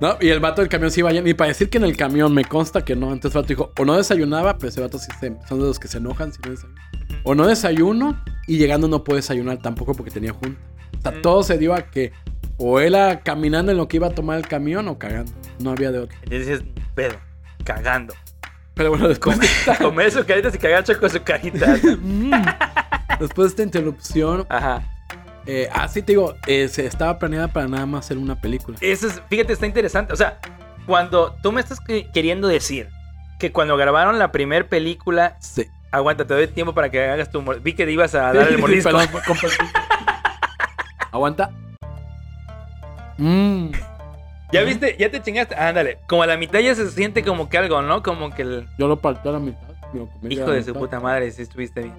No, 0.00 0.16
y 0.20 0.28
el 0.28 0.40
vato 0.40 0.60
del 0.60 0.68
camión 0.68 0.90
sí 0.90 1.00
iba. 1.00 1.12
Y 1.12 1.34
para 1.34 1.48
decir 1.48 1.70
que 1.70 1.78
en 1.78 1.84
el 1.84 1.96
camión 1.96 2.34
me 2.34 2.44
consta 2.44 2.84
que 2.84 2.94
no. 2.94 3.12
Entonces 3.12 3.34
el 3.36 3.42
vato 3.42 3.48
dijo, 3.48 3.72
o 3.78 3.84
no 3.84 3.96
desayunaba, 3.96 4.58
pero 4.58 4.68
ese 4.68 4.80
vato 4.80 4.98
sí 4.98 5.08
se- 5.20 5.36
son 5.48 5.58
de 5.60 5.66
los 5.66 5.78
que 5.78 5.88
se 5.88 5.98
enojan 5.98 6.32
si 6.32 6.40
no 6.42 6.50
desayunan. 6.50 6.82
O 7.22 7.34
no 7.34 7.46
desayuno 7.46 8.22
y 8.46 8.58
llegando 8.58 8.88
no 8.88 9.02
puedo 9.04 9.16
desayunar 9.16 9.58
tampoco 9.58 9.94
porque 9.94 10.10
tenía 10.10 10.32
junta. 10.32 10.60
O 10.98 11.02
sea, 11.02 11.12
Mm. 11.12 11.22
todo 11.22 11.42
se 11.42 11.56
dio 11.58 11.74
a 11.74 11.82
que 11.82 12.12
o 12.58 12.80
era 12.80 13.20
caminando 13.20 13.70
en 13.72 13.78
lo 13.78 13.88
que 13.88 13.96
iba 13.98 14.06
a 14.08 14.10
tomar 14.14 14.38
el 14.38 14.46
camión 14.48 14.86
o 14.88 14.98
cagando. 14.98 15.32
No 15.58 15.70
había 15.70 15.90
de 15.92 16.00
otro. 16.00 16.16
Entonces 16.24 16.46
dices, 16.46 16.64
pedo, 16.94 17.16
cagando. 17.64 18.14
Pero 18.74 18.90
bueno, 18.90 19.08
después 19.08 19.38
de 19.40 19.46
esta, 19.46 19.76
Comer 19.82 20.08
azucaritas 20.08 20.54
y 20.54 20.58
cagar 20.58 20.84
choco 20.84 21.06
azucaritas. 21.06 21.80
Mm. 22.02 22.30
después 23.18 23.46
de 23.46 23.48
esta 23.48 23.62
interrupción, 23.62 24.44
Ajá. 24.50 24.82
Eh, 25.46 25.68
así 25.72 26.02
te 26.02 26.12
digo, 26.12 26.34
eh, 26.46 26.68
se 26.68 26.86
estaba 26.86 27.18
planeada 27.18 27.48
para 27.48 27.68
nada 27.68 27.86
más 27.86 28.04
hacer 28.06 28.18
una 28.18 28.40
película. 28.40 28.76
Eso 28.80 29.06
es, 29.06 29.22
fíjate, 29.28 29.52
está 29.52 29.66
interesante. 29.66 30.12
O 30.12 30.16
sea, 30.16 30.38
cuando 30.86 31.36
tú 31.42 31.52
me 31.52 31.60
estás 31.60 31.80
que- 31.80 32.10
queriendo 32.12 32.48
decir 32.48 32.88
que 33.38 33.52
cuando 33.52 33.76
grabaron 33.76 34.18
la 34.18 34.32
primera 34.32 34.66
película. 34.66 35.36
Sí. 35.40 35.66
Aguanta, 35.92 36.26
te 36.26 36.34
doy 36.34 36.46
tiempo 36.48 36.74
para 36.74 36.90
que 36.90 37.02
hagas 37.02 37.30
tu. 37.30 37.42
Vi 37.62 37.72
que 37.74 37.90
ibas 37.90 38.14
a 38.14 38.32
dar 38.32 38.48
el 38.48 38.58
morisco. 38.58 38.90
Perdón. 38.90 39.08
Aguanta. 41.12 41.50
Mmm. 43.18 43.68
¿Ya 44.52 44.62
viste? 44.62 44.96
¿Ya 44.98 45.10
te 45.10 45.20
chingaste? 45.22 45.54
Ándale. 45.56 45.98
Como 46.06 46.22
a 46.22 46.26
la 46.26 46.36
mitad 46.36 46.60
ya 46.60 46.74
se 46.74 46.88
siente 46.90 47.24
como 47.24 47.48
que 47.48 47.58
algo, 47.58 47.82
¿no? 47.82 48.02
Como 48.02 48.30
que 48.30 48.42
el. 48.42 48.68
Yo 48.78 48.86
lo 48.88 48.96
partí 49.00 49.28
a 49.28 49.32
la 49.32 49.38
mitad. 49.38 49.60
Hijo 50.28 50.50
de 50.50 50.62
su 50.62 50.74
puta 50.74 51.00
madre, 51.00 51.30
si 51.30 51.42
estuviste 51.42 51.80
bien. 51.82 51.94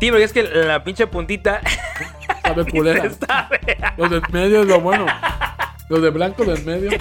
Sí, 0.00 0.08
porque 0.10 0.24
es 0.24 0.32
que 0.32 0.42
la 0.42 0.82
pinche 0.82 1.06
puntita. 1.06 1.60
Sabe 2.44 2.64
culera. 2.70 3.10
sabe. 3.10 3.60
Los 3.96 4.10
del 4.10 4.22
medio 4.32 4.60
es 4.62 4.66
lo 4.68 4.80
bueno. 4.80 5.06
Los 5.88 6.02
de 6.02 6.10
blanco 6.10 6.44
del 6.44 6.64
medio. 6.64 6.90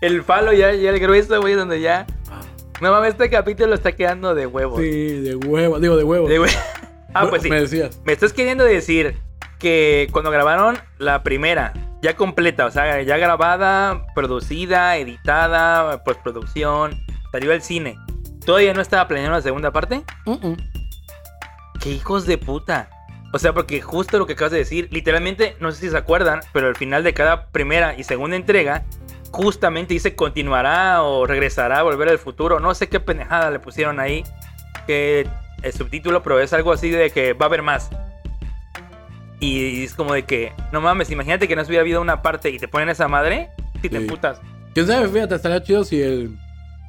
El 0.00 0.22
falo 0.22 0.52
ya, 0.54 0.72
ya 0.72 0.90
el 0.90 0.98
grueso, 0.98 1.38
güey, 1.42 1.52
donde 1.54 1.80
ya. 1.80 2.06
No 2.80 2.90
mames, 2.90 3.10
este 3.10 3.28
capítulo 3.28 3.74
está 3.74 3.92
quedando 3.92 4.34
de 4.34 4.46
huevos. 4.46 4.80
Sí, 4.80 5.20
de 5.20 5.36
huevo. 5.36 5.78
Digo, 5.78 5.96
de 5.96 6.04
huevo. 6.04 6.26
De 6.28 6.40
hue- 6.40 6.58
Ah, 7.14 7.26
pues 7.28 7.42
sí. 7.42 7.50
Me 7.50 7.60
decías. 7.60 8.00
Me 8.04 8.12
estás 8.14 8.32
queriendo 8.32 8.64
decir 8.64 9.18
que 9.58 10.08
cuando 10.12 10.30
grabaron 10.30 10.78
la 10.96 11.22
primera, 11.22 11.74
ya 12.00 12.16
completa, 12.16 12.64
o 12.64 12.70
sea, 12.70 13.02
ya 13.02 13.18
grabada, 13.18 14.06
producida, 14.14 14.96
editada, 14.96 16.02
postproducción, 16.04 16.98
salió 17.30 17.52
al 17.52 17.60
cine, 17.60 17.98
¿todavía 18.46 18.72
no 18.72 18.80
estaba 18.80 19.06
planeando 19.06 19.36
la 19.36 19.42
segunda 19.42 19.70
parte? 19.70 20.02
Mm-mm. 20.24 20.56
¡Qué 21.80 21.90
hijos 21.90 22.24
de 22.26 22.38
puta! 22.38 22.88
O 23.32 23.38
sea, 23.38 23.52
porque 23.52 23.80
justo 23.80 24.18
lo 24.18 24.26
que 24.26 24.32
acabas 24.32 24.52
de 24.52 24.58
decir, 24.58 24.88
literalmente, 24.90 25.56
no 25.60 25.70
sé 25.72 25.80
si 25.82 25.90
se 25.90 25.96
acuerdan, 25.96 26.40
pero 26.52 26.66
al 26.66 26.76
final 26.76 27.04
de 27.04 27.14
cada 27.14 27.46
primera 27.46 27.96
y 27.96 28.02
segunda 28.04 28.36
entrega, 28.36 28.82
justamente 29.30 29.94
dice 29.94 30.16
continuará 30.16 31.02
o 31.04 31.26
regresará 31.26 31.78
a 31.78 31.82
volver 31.82 32.08
al 32.08 32.18
futuro. 32.18 32.58
No 32.58 32.74
sé 32.74 32.88
qué 32.88 32.98
pendejada 32.98 33.50
le 33.50 33.60
pusieron 33.60 34.00
ahí. 34.00 34.24
Que 34.86 35.28
el 35.62 35.72
subtítulo, 35.72 36.22
pero 36.22 36.40
es 36.40 36.52
algo 36.52 36.72
así 36.72 36.90
de 36.90 37.10
que 37.10 37.34
va 37.34 37.46
a 37.46 37.48
haber 37.48 37.62
más. 37.62 37.90
Y 39.38 39.84
es 39.84 39.94
como 39.94 40.12
de 40.14 40.24
que, 40.24 40.52
no 40.72 40.80
mames, 40.80 41.10
imagínate 41.10 41.48
que 41.48 41.56
no 41.56 41.62
hubiera 41.62 41.80
habido 41.82 42.00
una 42.00 42.22
parte 42.22 42.50
y 42.50 42.58
te 42.58 42.68
ponen 42.68 42.88
esa 42.90 43.08
madre, 43.08 43.50
si 43.80 43.88
te 43.88 44.00
Sí. 44.00 44.06
putas. 44.06 44.40
¿Quién 44.74 44.86
sabe? 44.86 45.08
Fíjate, 45.08 45.34
estaría 45.36 45.62
chido 45.62 45.84
si 45.84 46.00
el. 46.02 46.36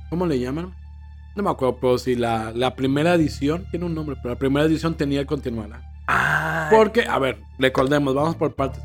¿Cómo 0.10 0.26
le 0.26 0.38
llaman? 0.40 0.74
No 1.36 1.44
me 1.44 1.50
acuerdo, 1.50 1.78
pero 1.80 1.98
si 1.98 2.16
la, 2.16 2.52
la 2.54 2.76
primera 2.76 3.14
edición. 3.14 3.66
Tiene 3.72 3.86
un 3.86 3.96
nombre, 3.96 4.18
pero 4.22 4.34
la 4.34 4.40
primera 4.40 4.66
edición 4.66 4.96
tenía 4.96 5.22
el 5.22 5.26
continuará. 5.26 5.82
Porque, 6.72 7.04
a 7.04 7.20
ver, 7.20 7.38
recordemos, 7.60 8.14
vamos 8.14 8.36
por 8.36 8.54
partes. 8.56 8.82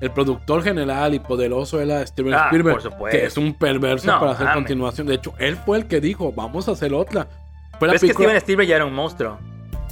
El 0.00 0.10
productor 0.10 0.62
general 0.62 1.14
y 1.14 1.18
poderoso 1.18 1.78
era 1.80 2.06
Steven 2.06 2.32
Ah, 2.32 2.46
Spielberg, 2.46 2.80
que 3.10 3.26
es 3.26 3.36
un 3.36 3.52
perverso 3.52 4.06
No, 4.06 4.18
para 4.18 4.32
hacer 4.32 4.48
continuación. 4.54 5.06
De 5.06 5.14
hecho, 5.14 5.34
él 5.38 5.56
fue 5.56 5.76
el 5.76 5.86
que 5.86 6.00
dijo, 6.00 6.32
vamos 6.32 6.68
a 6.68 6.72
hacer 6.72 6.94
otra. 6.94 7.28
Pero 7.78 7.92
es 7.92 8.00
que 8.00 8.12
Steven 8.14 8.36
Spielberg 8.36 8.68
ya 8.68 8.76
era 8.76 8.86
un 8.86 8.94
monstruo. 8.94 9.38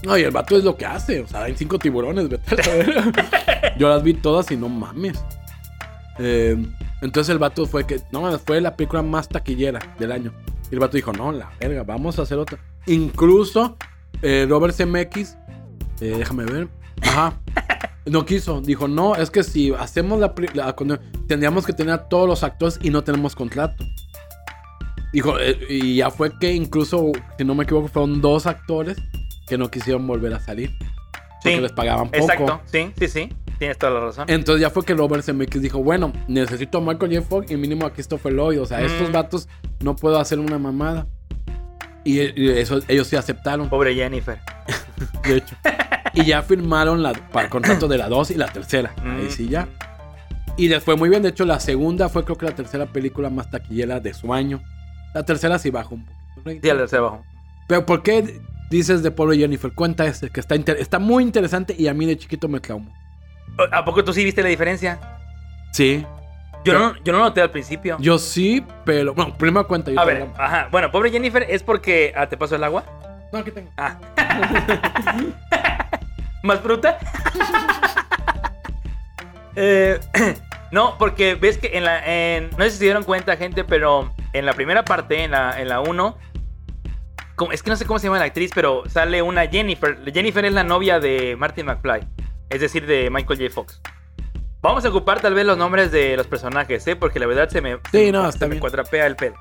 No, 0.05 0.17
y 0.17 0.23
el 0.23 0.31
vato 0.31 0.57
es 0.57 0.64
lo 0.64 0.77
que 0.77 0.87
hace. 0.87 1.21
O 1.21 1.27
sea, 1.27 1.43
hay 1.45 1.55
cinco 1.55 1.79
tiburones, 1.79 2.29
vete 2.29 2.55
a 2.55 2.62
saber. 2.62 3.12
Yo 3.79 3.88
las 3.88 4.03
vi 4.03 4.14
todas 4.14 4.51
y 4.51 4.57
no 4.57 4.69
mames. 4.69 5.23
Eh, 6.19 6.57
entonces 7.01 7.31
el 7.31 7.38
vato 7.38 7.67
fue 7.67 7.87
que, 7.87 8.01
no 8.11 8.38
fue 8.38 8.61
la 8.61 8.77
película 8.77 9.03
más 9.03 9.29
taquillera 9.29 9.81
del 9.99 10.12
año. 10.12 10.33
Y 10.71 10.75
el 10.75 10.81
vato 10.81 10.97
dijo, 10.97 11.12
no, 11.12 11.33
la 11.33 11.51
verga, 11.61 11.83
vamos 11.83 12.19
a 12.19 12.23
hacer 12.23 12.38
otra. 12.38 12.59
Incluso 12.87 13.77
eh, 14.23 14.47
Robert 14.49 14.75
Zemeckis, 14.75 15.37
eh, 16.01 16.14
déjame 16.19 16.45
ver, 16.45 16.69
ajá, 17.03 17.35
no 18.07 18.25
quiso. 18.25 18.61
Dijo, 18.61 18.89
no, 18.89 19.15
es 19.17 19.31
que 19.31 19.43
si 19.43 19.73
hacemos 19.75 20.19
la, 20.21 20.35
la- 20.55 20.75
tendríamos 21.27 21.67
que 21.67 21.73
tener 21.73 21.95
a 21.95 22.09
todos 22.09 22.29
los 22.29 22.43
actores 22.43 22.79
y 22.83 22.91
no 22.91 23.05
tenemos 23.05 23.35
contrato. 23.35 23.85
Dijo, 25.13 25.39
eh, 25.41 25.59
y 25.69 25.97
ya 25.97 26.11
fue 26.11 26.31
que 26.39 26.53
incluso, 26.53 27.13
si 27.39 27.45
no 27.45 27.55
me 27.55 27.65
equivoco, 27.65 27.89
fueron 27.89 28.21
dos 28.21 28.47
actores 28.47 28.99
que 29.47 29.57
no 29.57 29.71
quisieron 29.71 30.07
volver 30.07 30.35
a 30.35 30.41
salir. 30.41 30.71
Porque 31.43 31.57
Sí, 31.57 31.61
les 31.63 31.73
pagaban 31.73 32.09
poco. 32.11 32.17
exacto. 32.19 32.61
Sí, 32.67 32.93
sí, 32.99 33.09
sí. 33.09 33.33
Tienes 33.59 33.79
toda 33.79 33.93
la 33.93 34.01
razón. 34.01 34.27
Entonces 34.29 34.61
ya 34.61 34.71
fue 34.71 34.85
que 34.85 34.95
Robert 34.95 35.25
Zemeckis 35.25 35.63
dijo, 35.63 35.83
bueno, 35.83 36.13
necesito 36.29 36.79
a 36.79 36.81
Michael 36.81 37.17
J. 37.17 37.27
Fox 37.27 37.51
y 37.51 37.57
mínimo 37.57 37.87
a 37.87 37.93
Christopher 37.93 38.33
Lloyd. 38.33 38.61
O 38.61 38.67
sea, 38.67 38.83
estos 38.83 39.09
Mm. 39.09 39.13
vatos 39.13 39.49
no 39.81 39.97
puedo 39.97 40.19
hacer 40.21 40.39
una 40.39 40.59
mamada. 40.59 41.07
Y, 42.05 42.21
y 42.21 42.51
eso, 42.51 42.81
ellos 42.87 43.07
sí 43.09 43.17
aceptaron, 43.17 43.69
Pobre 43.69 43.95
Jennifer. 43.95 44.39
de 45.25 45.37
hecho. 45.39 45.57
y 46.21 46.25
ya 46.27 46.43
firmaron 46.43 47.03
la, 47.03 47.13
para 47.13 47.45
el 47.47 47.51
contrato 47.51 47.89
de 47.89 47.99
la 47.99 48.09
2 48.09 48.31
y 48.33 48.35
la 48.35 48.47
tercera. 48.47 48.93
Ahí 49.03 49.27
Mm. 49.27 49.31
sí 49.31 49.49
ya. 49.49 49.69
Y 50.57 50.69
les 50.69 50.83
fue 50.83 50.97
muy 50.97 51.09
bien. 51.09 51.23
De 51.23 51.29
hecho, 51.29 51.45
la 51.45 51.61
segunda 51.61 52.09
fue 52.09 52.25
creo 52.25 52.37
que 52.37 52.47
la 52.47 52.55
tercera 52.55 52.87
película 52.87 53.31
más 53.31 53.51
taquillera 53.51 54.01
de 54.01 54.13
su 54.15 54.35
año. 54.35 54.61
La 55.15 55.23
tercera 55.25 55.59
sí 55.59 55.71
bajó 55.71 55.95
un 55.95 56.05
poquito. 56.05 56.61
Sí, 56.63 56.71
al 56.71 56.87
de 56.89 56.97
abajo. 56.97 57.25
Pero 57.69 57.87
¿por 57.87 58.03
qué 58.03 58.41
dices 58.71 59.03
de 59.03 59.11
Pobre 59.11 59.37
Jennifer? 59.39 59.73
Cuenta 59.73 60.07
este, 60.07 60.31
que 60.31 60.41
está, 60.41 60.57
inter- 60.57 60.79
está 60.81 60.99
muy 60.99 61.23
interesante 61.23 61.75
y 61.79 61.87
a 61.89 61.95
mí 61.95 62.07
de 62.07 62.17
chiquito 62.19 62.49
me 62.49 62.61
traumó. 62.61 62.93
¿A 63.73 63.85
poco 63.85 64.03
tú 64.05 64.13
sí 64.13 64.25
viste 64.25 64.43
la 64.43 64.49
diferencia? 64.49 64.99
Sí. 65.73 66.05
Yo 66.65 66.77
no, 66.77 66.95
yo 67.05 67.13
no 67.13 67.21
noté 67.21 67.41
al 67.41 67.51
principio. 67.51 67.97
Yo 68.01 68.19
sí, 68.19 68.65
pero. 68.85 69.15
Bueno, 69.15 69.37
primero 69.39 69.67
cuenta. 69.69 69.91
yo 69.93 70.01
A 70.01 70.05
ver, 70.05 70.27
ajá. 70.37 70.69
Bueno, 70.73 70.91
pobre 70.91 71.11
Jennifer 71.11 71.47
es 71.49 71.63
porque. 71.63 72.13
Ah, 72.17 72.29
¿te 72.29 72.37
paso 72.37 72.57
el 72.57 72.65
agua? 72.65 72.85
No, 73.33 73.39
aquí 73.39 73.51
tengo. 73.53 73.71
Ah. 73.77 73.97
¿Más 76.49 76.61
fruta? 76.61 76.99
Eh, 79.61 79.99
no, 80.71 80.97
porque 80.99 81.35
ves 81.35 81.59
que 81.59 81.77
en 81.77 81.83
la. 81.85 81.99
en- 82.07 82.51
no 82.57 82.59
sé 82.65 82.71
si 82.71 82.77
se 82.79 82.85
dieron 82.85 83.03
cuenta, 83.03 83.37
gente, 83.37 83.65
pero 83.65 84.15
en 84.33 84.47
la 84.47 84.53
primera 84.53 84.85
parte, 84.85 85.25
en 85.25 85.33
la, 85.33 85.61
en 85.61 85.69
la 85.69 85.81
1. 85.81 86.17
como- 87.35 87.51
Es 87.51 87.65
que 87.65 87.71
no 87.71 87.75
sé 87.77 87.85
cómo 87.85 87.99
se 87.99 88.07
llama 88.07 88.21
la 88.21 88.27
actriz, 88.27 88.53
pero 88.55 88.85
sale 88.89 89.21
una 89.21 89.49
Jennifer. 89.49 89.99
Jennifer 90.15 90.45
es 90.45 90.53
la 90.53 90.63
novia 90.63 91.01
de 91.01 91.35
Martin 91.37 91.67
McFly. 91.67 92.07
Es 92.51 92.61
decir, 92.61 92.87
de 92.87 93.11
Michael 93.11 93.41
J. 93.41 93.53
Fox. 93.53 93.81
Vamos 94.63 94.85
a 94.85 94.91
ocupar 94.91 95.21
tal 95.21 95.35
vez 95.35 95.45
los 95.45 95.59
nombres 95.59 95.91
de 95.91 96.17
los 96.17 96.29
personajes, 96.29 96.87
¿eh? 96.87 96.95
Porque 96.95 97.19
la 97.19 97.27
verdad 97.27 97.49
se 97.49 97.61
me, 97.61 97.79
Sí, 97.91 98.13
no, 98.13 98.31
se 98.31 98.47
me 98.47 98.61
cuatrapea 98.61 99.07
el 99.09 99.17
pelo. 99.17 99.35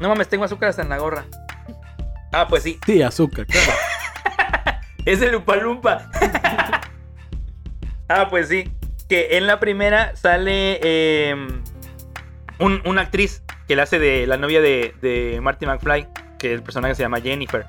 No 0.00 0.08
mames, 0.08 0.26
tengo 0.28 0.42
azúcar 0.44 0.70
hasta 0.70 0.82
en 0.82 0.88
la 0.88 0.98
gorra. 0.98 1.26
Ah, 2.32 2.48
pues 2.48 2.64
sí. 2.64 2.80
Sí, 2.86 3.00
azúcar, 3.02 3.46
claro. 3.46 3.70
Es 5.04 5.20
el 5.22 5.32
Lumpa 5.32 5.56
Lumpa. 5.56 6.10
ah, 8.08 8.28
pues 8.30 8.48
sí. 8.48 8.72
Que 9.08 9.36
en 9.36 9.46
la 9.46 9.60
primera 9.60 10.14
sale 10.16 10.80
eh, 10.82 11.34
un- 12.58 12.82
una 12.84 13.02
actriz 13.02 13.42
que 13.68 13.76
la 13.76 13.82
hace 13.84 13.98
de 13.98 14.26
la 14.26 14.36
novia 14.36 14.60
de, 14.60 14.94
de 15.02 15.40
Marty 15.42 15.66
McFly, 15.66 16.08
que 16.38 16.52
el 16.52 16.62
personaje 16.62 16.94
se 16.94 17.02
llama 17.02 17.20
Jennifer. 17.20 17.66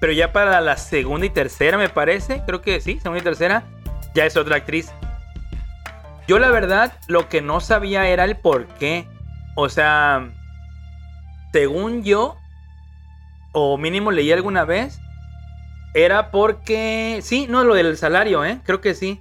Pero 0.00 0.12
ya 0.12 0.32
para 0.32 0.60
la 0.60 0.76
segunda 0.76 1.26
y 1.26 1.30
tercera, 1.30 1.78
me 1.78 1.88
parece, 1.88 2.42
creo 2.46 2.60
que 2.60 2.80
sí, 2.80 2.98
segunda 3.00 3.20
y 3.20 3.24
tercera, 3.24 3.62
ya 4.14 4.24
es 4.26 4.36
otra 4.36 4.56
actriz. 4.56 4.90
Yo 6.26 6.38
la 6.38 6.50
verdad, 6.50 6.92
lo 7.08 7.28
que 7.28 7.40
no 7.40 7.60
sabía 7.60 8.08
era 8.08 8.24
el 8.24 8.36
por 8.36 8.66
qué. 8.66 9.06
O 9.54 9.68
sea, 9.68 10.28
según 11.52 12.02
yo, 12.02 12.36
o 13.52 13.76
mínimo 13.78 14.10
leí 14.10 14.32
alguna 14.32 14.64
vez, 14.64 14.98
era 15.94 16.30
porque. 16.30 17.20
Sí, 17.22 17.46
no, 17.48 17.64
lo 17.64 17.74
del 17.74 17.96
salario, 17.96 18.44
¿eh? 18.44 18.60
Creo 18.64 18.80
que 18.80 18.94
sí. 18.94 19.20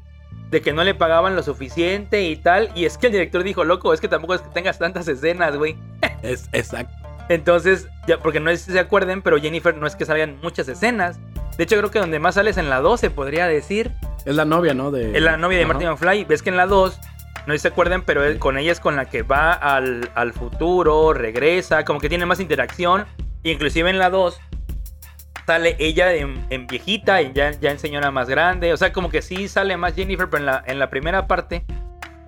De 0.49 0.61
que 0.61 0.73
no 0.73 0.83
le 0.83 0.93
pagaban 0.95 1.35
lo 1.35 1.43
suficiente 1.43 2.23
y 2.23 2.35
tal. 2.35 2.69
Y 2.75 2.85
es 2.85 2.97
que 2.97 3.07
el 3.07 3.13
director 3.13 3.43
dijo, 3.43 3.63
loco, 3.63 3.93
es 3.93 4.01
que 4.01 4.07
tampoco 4.09 4.33
es 4.35 4.41
que 4.41 4.49
tengas 4.49 4.77
tantas 4.79 5.07
escenas, 5.07 5.55
güey. 5.57 5.75
Es 6.21 6.49
exacto. 6.51 6.93
Entonces, 7.29 7.87
ya, 8.07 8.17
porque 8.19 8.39
no 8.41 8.51
sé 8.51 8.57
si 8.57 8.71
se 8.73 8.79
acuerden, 8.79 9.21
pero 9.21 9.39
Jennifer 9.39 9.75
no 9.75 9.87
es 9.87 9.95
que 9.95 10.05
salgan 10.05 10.37
muchas 10.43 10.67
escenas. 10.67 11.19
De 11.57 11.63
hecho, 11.63 11.77
creo 11.77 11.89
que 11.91 11.99
donde 11.99 12.19
más 12.19 12.35
sales 12.35 12.57
en 12.57 12.69
la 12.69 12.81
12, 12.81 13.09
podría 13.09 13.47
decir. 13.47 13.91
Es 14.25 14.35
la 14.35 14.43
novia, 14.45 14.73
¿no? 14.73 14.91
De... 14.91 15.15
Es 15.15 15.21
la 15.23 15.37
novia 15.37 15.57
de 15.57 15.63
Ajá. 15.63 15.73
Martin 15.73 15.89
McFly. 15.89 16.25
Ves 16.25 16.41
que 16.43 16.49
en 16.49 16.57
la 16.57 16.65
2, 16.67 16.99
no 17.47 17.53
sé 17.53 17.57
si 17.57 17.61
se 17.63 17.67
acuerdan, 17.69 18.01
pero 18.03 18.23
él- 18.25 18.37
con 18.37 18.57
ella 18.57 18.71
es 18.73 18.79
con 18.81 18.95
la 18.97 19.05
que 19.05 19.23
va 19.23 19.53
al, 19.53 20.09
al 20.15 20.33
futuro, 20.33 21.13
regresa, 21.13 21.85
como 21.85 21.99
que 22.01 22.09
tiene 22.09 22.25
más 22.25 22.39
interacción. 22.41 23.05
Inclusive 23.43 23.89
en 23.89 23.97
la 23.97 24.09
2 24.09 24.39
sale 25.45 25.75
ella 25.79 26.13
en, 26.13 26.45
en 26.49 26.67
viejita 26.67 27.21
y 27.21 27.33
ya, 27.33 27.51
ya 27.51 27.71
en 27.71 27.79
señora 27.79 28.11
más 28.11 28.29
grande. 28.29 28.73
O 28.73 28.77
sea, 28.77 28.93
como 28.93 29.09
que 29.09 29.21
sí 29.21 29.47
sale 29.47 29.77
más 29.77 29.95
Jennifer, 29.95 30.29
pero 30.29 30.39
en 30.39 30.45
la, 30.45 30.63
en 30.65 30.79
la 30.79 30.89
primera 30.89 31.27
parte, 31.27 31.65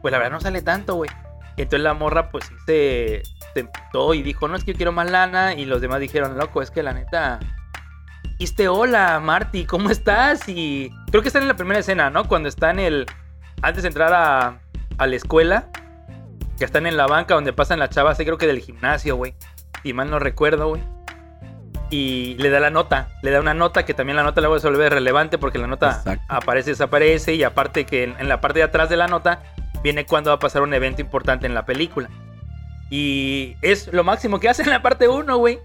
pues 0.02 0.12
la 0.12 0.18
verdad 0.18 0.32
no 0.32 0.42
sale 0.42 0.62
tanto, 0.62 0.96
güey. 0.96 1.10
Entonces 1.58 1.82
la 1.82 1.94
morra 1.94 2.30
pues 2.30 2.46
sí 2.46 2.56
se, 2.66 3.22
se 3.54 3.60
emputó 3.60 4.14
y 4.14 4.24
dijo, 4.24 4.48
no, 4.48 4.56
es 4.56 4.64
que 4.64 4.72
yo 4.74 4.78
quiero 4.78 4.92
más 4.92 5.10
lana. 5.10 5.54
Y 5.54 5.66
los 5.66 5.82
demás 5.82 6.00
dijeron, 6.00 6.38
loco, 6.38 6.62
es 6.62 6.72
que 6.72 6.84
la 6.84 6.94
neta... 6.94 7.40
Dijiste, 8.24 8.68
hola, 8.68 9.20
Marty, 9.20 9.66
¿cómo 9.66 9.90
estás? 9.90 10.50
Y 10.50 10.92
creo 11.12 11.22
que 11.22 11.28
están 11.28 11.44
en 11.44 11.48
la 11.48 11.56
primera 11.56 11.80
escena, 11.80 12.10
¿no? 12.10 12.28
Cuando 12.28 12.50
están 12.50 12.80
el... 12.80 13.06
Antes 13.62 13.84
de 13.84 13.90
entrar 13.90 14.12
a, 14.14 14.60
a 14.98 15.08
la 15.08 15.16
escuela, 15.16 15.70
que 16.58 16.66
están 16.66 16.88
en 16.88 16.98
la 16.98 17.08
banca 17.08 17.36
donde 17.36 17.54
pasan 17.54 17.80
las 17.80 17.92
chavas, 17.92 18.18
creo 18.18 18.38
que 18.38 18.48
del 18.48 18.60
gimnasio, 18.60 19.16
güey. 19.16 19.36
Si 19.84 19.94
mal 19.94 20.10
no 20.10 20.20
recuerdo, 20.20 20.70
güey. 20.70 20.84
Y 21.94 22.36
le 22.40 22.50
da 22.50 22.60
la 22.60 22.70
nota, 22.72 23.10
le 23.22 23.30
da 23.30 23.40
una 23.40 23.54
nota 23.54 23.86
que 23.86 23.94
también 23.94 24.16
la 24.16 24.24
nota 24.24 24.42
luego 24.42 24.58
se 24.58 24.68
vuelve 24.68 24.90
relevante 24.90 25.38
porque 25.38 25.60
la 25.60 25.68
nota 25.68 25.92
Exacto. 25.98 26.26
aparece 26.28 26.72
y 26.72 26.74
desaparece. 26.74 27.36
Y 27.36 27.44
aparte 27.44 27.86
que 27.86 28.04
en, 28.04 28.16
en 28.20 28.28
la 28.30 28.42
parte 28.42 28.60
de 28.60 28.64
atrás 28.64 28.90
de 28.90 28.98
la 28.98 29.08
nota 29.08 29.42
viene 29.84 30.06
cuando 30.06 30.32
va 30.32 30.38
a 30.38 30.40
pasar 30.40 30.64
un 30.64 30.74
evento 30.74 31.02
importante 31.02 31.46
en 31.46 31.54
la 31.54 31.66
película. 31.66 32.10
Y 32.90 33.56
es 33.62 33.92
lo 33.94 34.04
máximo 34.04 34.40
que 34.40 34.50
hace 34.50 34.64
en 34.64 34.70
la 34.70 34.82
parte 34.82 35.08
1, 35.08 35.38
güey. 35.38 35.60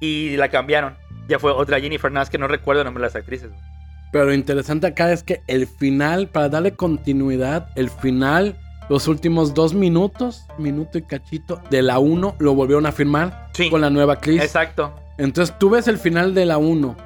y 0.00 0.36
la 0.36 0.48
cambiaron. 0.48 0.96
Ya 1.28 1.38
fue 1.38 1.52
otra 1.52 1.80
Jennifer 1.80 2.10
Nas 2.10 2.28
que 2.28 2.38
no 2.38 2.48
recuerdo 2.48 2.82
el 2.82 2.86
nombre 2.86 3.02
de 3.02 3.06
las 3.08 3.16
actrices. 3.16 3.50
Pero 4.10 4.24
lo 4.26 4.34
interesante 4.34 4.88
acá 4.88 5.12
es 5.12 5.22
que 5.22 5.42
el 5.46 5.66
final, 5.66 6.26
para 6.28 6.48
darle 6.48 6.74
continuidad, 6.74 7.68
el 7.76 7.88
final, 7.88 8.56
los 8.90 9.06
últimos 9.08 9.54
dos 9.54 9.74
minutos, 9.74 10.44
minuto 10.58 10.98
y 10.98 11.02
cachito, 11.02 11.62
de 11.70 11.82
la 11.82 11.98
1 12.00 12.34
lo 12.40 12.54
volvieron 12.54 12.84
a 12.86 12.92
firmar 12.92 13.48
Sí. 13.54 13.70
con 13.70 13.80
la 13.80 13.90
nueva 13.90 14.14
actriz. 14.14 14.42
Exacto. 14.42 14.92
Entonces 15.18 15.54
tú 15.58 15.70
ves 15.70 15.88
el 15.88 15.98
final 15.98 16.34
de 16.34 16.46
la 16.46 16.58
1 16.58 16.96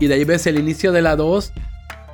y 0.00 0.06
de 0.06 0.14
ahí 0.14 0.24
ves 0.24 0.46
el 0.46 0.58
inicio 0.58 0.92
de 0.92 1.02
la 1.02 1.16
2. 1.16 1.52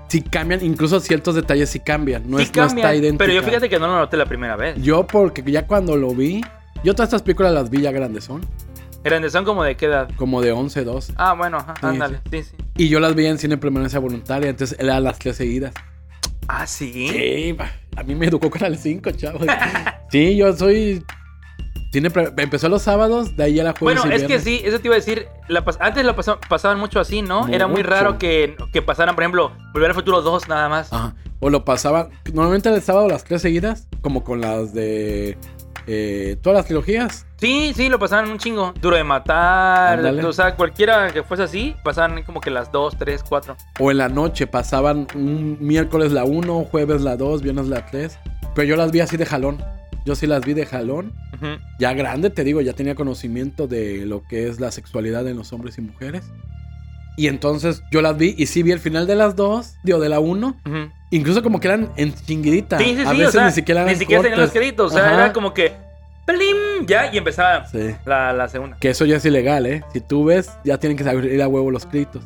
Si 0.09 0.23
cambian, 0.23 0.65
incluso 0.65 0.99
ciertos 1.01 1.35
detalles 1.37 1.71
sí 1.71 1.81
cambian. 1.81 2.29
No, 2.29 2.39
sí 2.39 2.45
es, 2.45 2.49
no 2.51 2.55
cambian, 2.67 2.79
está 2.79 2.95
idéntica. 2.97 3.25
pero 3.25 3.33
yo 3.33 3.43
fíjate 3.43 3.69
que 3.69 3.79
no 3.79 3.87
lo 3.87 3.99
noté 3.99 4.17
la 4.17 4.27
primera 4.27 4.57
vez. 4.57 4.77
Yo, 4.83 5.07
porque 5.07 5.43
ya 5.51 5.67
cuando 5.67 5.97
lo 5.97 6.11
vi, 6.15 6.41
yo 6.83 6.95
todas 6.95 7.09
estas 7.09 7.23
películas 7.23 7.53
las 7.53 7.71
vi 7.71 7.81
ya 7.83 7.93
grandes 7.93 8.25
son, 8.25 8.45
Grandes 9.03 9.33
son 9.33 9.47
como 9.47 9.65
de 9.65 9.77
qué 9.77 9.87
edad. 9.87 10.11
como 10.17 10.43
de 10.43 10.53
11, 10.53 10.85
12. 10.85 11.15
Ah, 11.17 11.33
bueno, 11.33 11.57
ajá, 11.57 11.75
Sí, 11.81 11.87
ándale. 11.87 12.21
Sí, 12.31 12.43
sí. 12.43 12.57
Y 12.77 12.89
yo 12.91 13.01
las 13.01 13.15
vi 13.15 13.25
en 13.27 13.39
cine 13.39 13.55
en 13.55 13.61
permanencia 13.61 13.99
voluntaria, 13.99 14.51
entonces 14.51 14.79
eran 14.79 15.03
las 15.05 15.19
tres 15.19 15.37
seguidas. 15.37 15.73
Ah, 16.49 16.67
sí. 16.67 17.09
Sí, 17.09 17.57
a 17.97 18.03
mí 18.03 18.15
me 18.15 18.27
educó 18.27 18.51
con 18.51 18.63
el 18.65 18.77
5, 18.77 19.11
chavos. 19.13 19.47
sí, 20.11 20.37
yo 20.37 20.55
soy. 20.55 21.03
Pre- 21.93 22.33
empezó 22.37 22.69
los 22.69 22.83
sábados, 22.83 23.37
de 23.37 23.43
ahí 23.45 23.55
ya 23.55 23.65
la 23.65 23.73
jueves 23.77 24.01
Bueno, 24.01 24.17
y 24.17 24.21
es 24.21 24.27
que 24.29 24.39
sí, 24.39 24.61
eso 24.65 24.79
te 24.79 24.87
iba 24.89 24.95
a 24.95 24.99
decir. 24.99 25.27
la 25.49 25.65
pas- 25.65 25.77
antes 25.81 26.05
lo 26.05 26.15
pasa- 26.15 26.39
pasaban 26.49 26.79
mucho 26.79 27.01
así, 27.01 27.21
¿no? 27.23 27.49
Era 27.49 27.67
muy 27.67 27.83
raro 27.83 28.17
que, 28.19 28.57
que 28.73 28.81
pasaran, 28.83 29.15
por 29.17 29.25
ejemplo, 29.25 29.53
Volver 29.73 29.91
al 29.91 29.95
Futuro 29.97 30.23
2 30.23 30.49
nada 30.49 30.69
más. 30.69 30.93
Ajá. 30.93 31.15
O 31.41 31.51
lo 31.51 31.65
pasaban. 31.65 32.11
Normalmente 32.33 32.69
el 32.69 32.81
sábado 32.83 33.09
las 33.09 33.25
tres 33.25 33.43
seguidas, 33.43 33.89
como 34.03 34.23
con 34.23 34.41
las 34.41 34.73
de. 34.73 35.37
eh, 35.87 36.37
todas 36.43 36.59
las 36.59 36.67
trilogías. 36.67 37.27
Sí, 37.39 37.73
sí, 37.75 37.89
lo 37.89 37.99
pasaban 37.99 38.31
un 38.31 38.39
chingo. 38.39 38.73
Duro 38.81 38.95
de 38.97 39.03
matar. 39.03 40.05
O 40.25 40.33
sea, 40.33 40.55
cualquiera 40.55 41.11
que 41.13 41.23
fuese 41.25 41.43
así, 41.45 41.75
pasaban 41.83 42.23
como 42.23 42.41
que 42.41 42.51
las 42.51 42.71
2, 42.71 42.97
3, 42.99 43.25
4. 43.29 43.57
O 43.81 43.91
en 43.91 43.99
la 43.99 44.09
noche 44.09 44.47
pasaban 44.47 45.09
un 45.15 45.57
miércoles 45.61 46.13
la 46.13 46.25
1, 46.25 46.67
jueves 46.71 47.01
la 47.01 47.17
2, 47.17 47.43
viernes 47.43 47.67
la 47.69 47.85
3. 47.87 48.19
Pero 48.55 48.69
yo 48.69 48.77
las 48.77 48.93
vi 48.93 49.01
así 49.01 49.17
de 49.17 49.25
jalón. 49.27 49.65
Yo 50.07 50.15
sí 50.15 50.27
las 50.27 50.45
vi 50.45 50.55
de 50.55 50.67
jalón. 50.67 51.13
Ya 51.79 51.93
grande, 51.93 52.31
te 52.31 52.45
digo, 52.45 52.61
ya 52.61 52.73
tenía 52.73 52.95
conocimiento 52.95 53.67
de 53.67 54.07
lo 54.07 54.23
que 54.23 54.49
es 54.49 54.61
la 54.61 54.71
sexualidad 54.71 55.27
en 55.29 55.37
los 55.37 55.53
hombres 55.53 55.79
y 55.79 55.83
mujeres. 55.83 56.25
Y 57.17 57.27
entonces 57.27 57.83
yo 57.91 58.01
las 58.01 58.17
vi 58.17 58.35
y 58.39 58.47
sí 58.47 58.63
vi 58.63 58.73
el 58.73 58.79
final 58.81 59.07
de 59.07 59.15
las 59.15 59.37
dos, 59.37 59.75
digo, 59.83 60.01
de 60.01 60.09
la 60.09 60.21
1. 60.21 60.57
Incluso 61.11 61.43
como 61.43 61.61
que 61.61 61.69
eran 61.69 61.91
en 61.97 62.15
chinguidita. 62.15 62.79
Sí, 62.79 62.95
sí, 62.97 63.03
A 63.03 63.11
sí. 63.11 63.17
veces 63.19 63.29
o 63.29 63.33
sea, 63.33 63.47
ni 63.47 63.53
siquiera 63.53 63.81
eran 63.83 63.93
ni 63.93 63.99
siquiera 63.99 64.23
tenían 64.23 64.41
los 64.41 64.53
créditos. 64.53 64.93
O 64.93 64.95
sea, 64.95 65.07
Ajá. 65.07 65.15
era 65.25 65.33
como 65.33 65.53
que. 65.53 65.73
¡Plim! 66.27 66.87
Ya, 66.87 67.13
y 67.13 67.19
empezaba 67.19 67.67
la, 68.07 68.33
la 68.33 68.49
segunda. 68.49 68.77
Que 68.79 68.91
eso 68.91 69.05
ya 69.05 69.17
es 69.17 69.25
ilegal, 69.25 69.67
¿eh? 69.67 69.83
Si 69.93 70.01
tú 70.01 70.25
ves, 70.25 70.51
ya 70.65 70.79
tienen 70.79 70.97
que 70.97 71.03
salir 71.05 71.43
a 71.43 71.49
huevo 71.49 71.71
los 71.71 71.87
créditos. 71.87 72.23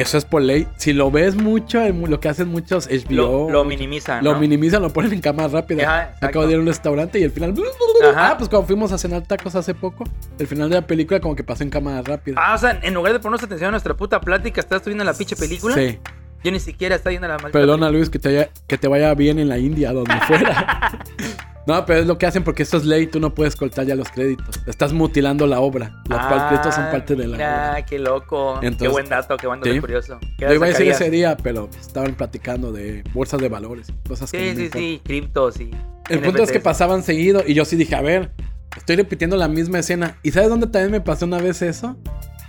Eso 0.00 0.18
es 0.18 0.24
por 0.24 0.42
ley. 0.42 0.66
Si 0.76 0.92
lo 0.92 1.10
ves 1.10 1.34
mucho, 1.34 1.80
lo 1.88 2.20
que 2.20 2.28
hacen 2.28 2.48
muchos 2.48 2.88
HBO. 2.88 3.48
Lo, 3.48 3.50
lo 3.50 3.64
minimizan. 3.64 4.24
Lo 4.24 4.36
minimizan, 4.36 4.82
lo 4.82 4.92
ponen 4.92 5.12
en 5.12 5.20
cámara 5.20 5.48
rápida. 5.48 5.82
Ajá. 5.82 6.14
Acabo 6.20 6.46
de 6.46 6.52
ir 6.52 6.58
a 6.58 6.60
un 6.60 6.66
restaurante 6.66 7.18
y 7.18 7.22
el 7.24 7.30
final. 7.30 7.54
Ajá. 8.02 8.30
Ah, 8.30 8.38
pues 8.38 8.48
cuando 8.48 8.66
fuimos 8.66 8.92
a 8.92 8.98
cenar 8.98 9.22
tacos 9.22 9.54
hace 9.54 9.74
poco, 9.74 10.04
el 10.38 10.46
final 10.46 10.68
de 10.68 10.76
la 10.76 10.86
película 10.86 11.20
como 11.20 11.36
que 11.36 11.44
pasó 11.44 11.62
en 11.62 11.70
cámara 11.70 12.02
rápida. 12.02 12.36
Ah, 12.38 12.54
o 12.54 12.58
sea, 12.58 12.78
en 12.82 12.94
lugar 12.94 13.12
de 13.12 13.20
ponernos 13.20 13.42
atención 13.42 13.68
a 13.68 13.70
nuestra 13.72 13.94
puta 13.94 14.20
plática, 14.20 14.60
estás 14.60 14.84
viendo 14.84 15.04
la 15.04 15.14
pinche 15.14 15.36
película. 15.36 15.74
Sí. 15.74 15.98
Yo 16.44 16.50
ni 16.50 16.58
siquiera 16.58 16.96
estaba 16.96 17.10
viendo 17.10 17.28
la 17.28 17.34
maldita 17.34 17.52
Perdona, 17.52 17.88
Luis, 17.90 18.10
que 18.10 18.18
te, 18.18 18.28
vaya, 18.28 18.50
que 18.66 18.76
te 18.76 18.88
vaya 18.88 19.14
bien 19.14 19.38
en 19.38 19.48
la 19.48 19.58
India, 19.58 19.92
donde 19.92 20.14
fuera. 20.26 21.04
no, 21.66 21.86
pero 21.86 22.00
es 22.00 22.06
lo 22.06 22.18
que 22.18 22.26
hacen 22.26 22.42
porque 22.44 22.62
esto 22.62 22.76
es 22.76 22.84
ley, 22.84 23.06
tú 23.06 23.20
no 23.20 23.34
puedes 23.34 23.54
cortar 23.56 23.86
ya 23.86 23.94
los 23.94 24.08
créditos. 24.08 24.60
Estás 24.66 24.92
mutilando 24.92 25.46
la 25.46 25.60
obra. 25.60 26.02
Los 26.08 26.18
Ah, 26.20 26.46
créditos 26.48 26.74
son 26.74 26.90
parte 26.90 27.14
de 27.14 27.26
la 27.28 27.36
mira, 27.36 27.70
obra. 27.72 27.84
qué 27.86 27.98
loco. 27.98 28.60
qué 28.78 28.88
buen 28.88 29.08
dato, 29.08 29.36
qué 29.36 29.46
buen 29.46 29.60
dato 29.60 29.72
sí. 29.72 29.80
curioso. 29.80 30.18
¿Qué 30.38 30.46
Yo 30.46 30.54
iba 30.54 30.66
a 30.66 30.68
decir 30.70 30.88
ese 30.88 31.10
día, 31.10 31.36
pero 31.42 31.68
estaban 31.80 32.14
platicando 32.14 32.72
de 32.72 33.04
bolsas 33.14 33.40
de 33.40 33.48
valores, 33.48 33.86
cosas 34.08 34.30
que 34.32 34.38
Sí, 34.38 34.44
me 34.44 34.54
sí, 34.54 34.62
importan. 34.62 34.80
sí, 34.82 35.00
criptos 35.04 35.60
y. 35.60 35.70
El 36.08 36.20
punto 36.20 36.42
es 36.42 36.50
que 36.50 36.60
pasaban 36.60 37.02
seguido 37.02 37.42
y 37.46 37.54
yo 37.54 37.64
sí 37.64 37.76
dije, 37.76 37.94
a 37.94 38.02
ver, 38.02 38.32
estoy 38.76 38.96
repitiendo 38.96 39.36
la 39.36 39.46
misma 39.48 39.78
escena. 39.78 40.16
¿Y 40.22 40.32
sabes 40.32 40.48
dónde 40.50 40.66
también 40.66 40.90
me 40.90 41.00
pasó 41.00 41.26
una 41.26 41.38
vez 41.38 41.62
eso? 41.62 41.96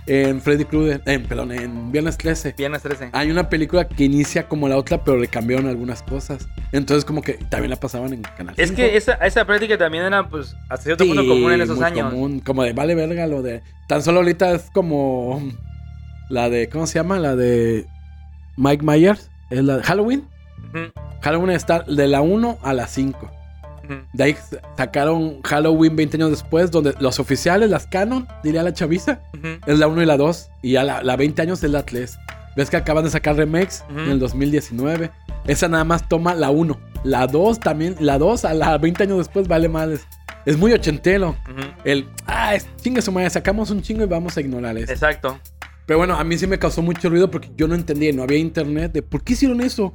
En 0.06 0.42
Freddy 0.42 0.66
Krueger, 0.66 1.00
en, 1.06 1.22
perdón, 1.24 1.50
en 1.52 1.90
Viernes 1.90 2.18
13. 2.18 2.54
Viernes 2.58 2.82
13. 2.82 3.08
Hay 3.12 3.30
una 3.30 3.48
película 3.48 3.88
que 3.88 4.04
inicia 4.04 4.48
como 4.48 4.68
la 4.68 4.76
otra, 4.76 5.02
pero 5.02 5.16
le 5.16 5.28
cambiaron 5.28 5.66
algunas 5.66 6.02
cosas. 6.02 6.46
Entonces, 6.72 7.06
como 7.06 7.22
que 7.22 7.34
también 7.34 7.70
la 7.70 7.76
pasaban 7.76 8.12
en 8.12 8.20
Canal 8.22 8.54
Es 8.58 8.68
5. 8.68 8.76
que 8.76 8.96
esa, 8.98 9.14
esa 9.14 9.46
práctica 9.46 9.78
también 9.78 10.04
era, 10.04 10.28
pues, 10.28 10.54
hasta 10.68 10.84
cierto 10.84 11.06
punto 11.06 11.22
Sí, 11.22 11.28
común 11.28 11.52
en 11.52 11.62
esos 11.62 11.76
muy 11.78 11.86
años. 11.86 12.10
común, 12.10 12.40
como 12.40 12.62
de 12.64 12.74
vale 12.74 12.94
verga 12.94 13.26
lo 13.26 13.40
de. 13.40 13.62
Tan 13.88 14.02
solo 14.02 14.18
ahorita 14.20 14.52
es 14.52 14.68
como. 14.74 15.42
La 16.28 16.50
de. 16.50 16.68
¿Cómo 16.68 16.86
se 16.86 16.94
llama? 16.98 17.18
La 17.18 17.34
de. 17.34 17.86
Mike 18.56 18.84
Myers. 18.84 19.30
Es 19.50 19.64
la 19.64 19.78
de 19.78 19.82
Halloween. 19.84 20.24
Halloween 21.22 21.50
está 21.50 21.80
de 21.80 22.08
la 22.08 22.20
1 22.20 22.58
a 22.62 22.72
la 22.74 22.86
5. 22.86 23.30
De 24.12 24.24
ahí 24.24 24.36
sacaron 24.76 25.40
Halloween 25.42 25.96
20 25.96 26.16
años 26.16 26.30
después, 26.30 26.70
donde 26.70 26.94
los 27.00 27.18
oficiales, 27.20 27.70
las 27.70 27.86
canon, 27.86 28.26
diría 28.42 28.62
la 28.62 28.72
chaviza, 28.72 29.20
es 29.66 29.78
la 29.78 29.86
1 29.86 30.02
y 30.02 30.06
la 30.06 30.16
2. 30.16 30.50
Y 30.62 30.72
ya 30.72 30.84
la, 30.84 31.02
la 31.02 31.16
20 31.16 31.42
años 31.42 31.62
es 31.62 31.70
la 31.70 31.84
3. 31.84 32.18
Ves 32.56 32.70
que 32.70 32.76
acaban 32.76 33.04
de 33.04 33.10
sacar 33.10 33.36
remakes 33.36 33.84
Ujú. 33.90 34.00
en 34.00 34.10
el 34.10 34.18
2019. 34.18 35.10
Esa 35.46 35.68
nada 35.68 35.84
más 35.84 36.08
toma 36.08 36.34
la 36.34 36.50
1. 36.50 36.78
La 37.02 37.26
2 37.26 37.60
también, 37.60 37.96
la 38.00 38.16
2 38.18 38.44
a 38.44 38.54
la 38.54 38.78
20 38.78 39.02
años 39.02 39.18
después 39.18 39.48
vale 39.48 39.68
más. 39.68 39.88
Es 40.46 40.56
muy 40.56 40.72
ochentero. 40.72 41.30
Ujú. 41.50 41.62
El, 41.84 42.08
ah, 42.26 42.54
es 42.54 42.66
chingue 42.80 43.02
su 43.02 43.10
madre, 43.12 43.28
sacamos 43.30 43.70
un 43.70 43.82
chingo 43.82 44.02
y 44.04 44.06
vamos 44.06 44.36
a 44.36 44.40
ignorar 44.40 44.76
eso. 44.78 44.92
Exacto. 44.92 45.38
Pero 45.86 45.98
bueno, 45.98 46.14
a 46.16 46.24
mí 46.24 46.38
sí 46.38 46.46
me 46.46 46.58
causó 46.58 46.80
mucho 46.80 47.10
ruido 47.10 47.30
porque 47.30 47.50
yo 47.56 47.68
no 47.68 47.74
entendía, 47.74 48.10
no 48.12 48.22
había 48.22 48.38
internet 48.38 48.92
de 48.92 49.02
por 49.02 49.22
qué 49.22 49.34
hicieron 49.34 49.60
eso. 49.60 49.92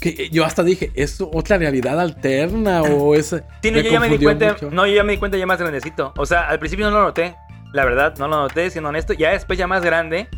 Que 0.00 0.28
yo 0.30 0.44
hasta 0.44 0.62
dije, 0.62 0.92
¿es 0.94 1.20
otra 1.20 1.58
realidad 1.58 1.98
alterna 1.98 2.82
o 2.82 3.14
es.? 3.16 3.34
Sí, 3.62 3.70
no, 3.70 3.80
yo 3.80 3.90
ya 3.90 4.00
me 4.00 4.08
di 4.08 4.18
cuenta. 4.18 4.52
mucho. 4.52 4.70
No, 4.70 4.86
yo 4.86 4.94
ya 4.94 5.04
me 5.04 5.12
di 5.12 5.18
cuenta 5.18 5.36
ya 5.36 5.46
más 5.46 5.58
grandecito. 5.58 6.12
O 6.16 6.26
sea, 6.26 6.48
al 6.48 6.58
principio 6.58 6.88
no 6.90 6.98
lo 6.98 7.04
noté. 7.04 7.36
La 7.72 7.84
verdad, 7.84 8.14
no 8.18 8.28
lo 8.28 8.36
noté, 8.36 8.70
siendo 8.70 8.88
honesto. 8.88 9.12
Ya 9.12 9.30
después, 9.30 9.58
ya 9.58 9.66
más 9.66 9.84
grande. 9.84 10.28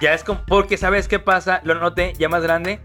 Ya 0.00 0.14
es 0.14 0.24
como. 0.24 0.44
Porque, 0.46 0.76
¿sabes 0.76 1.08
qué 1.08 1.18
pasa? 1.18 1.60
Lo 1.64 1.74
noté 1.74 2.14
ya 2.18 2.28
más 2.28 2.42
grande. 2.42 2.80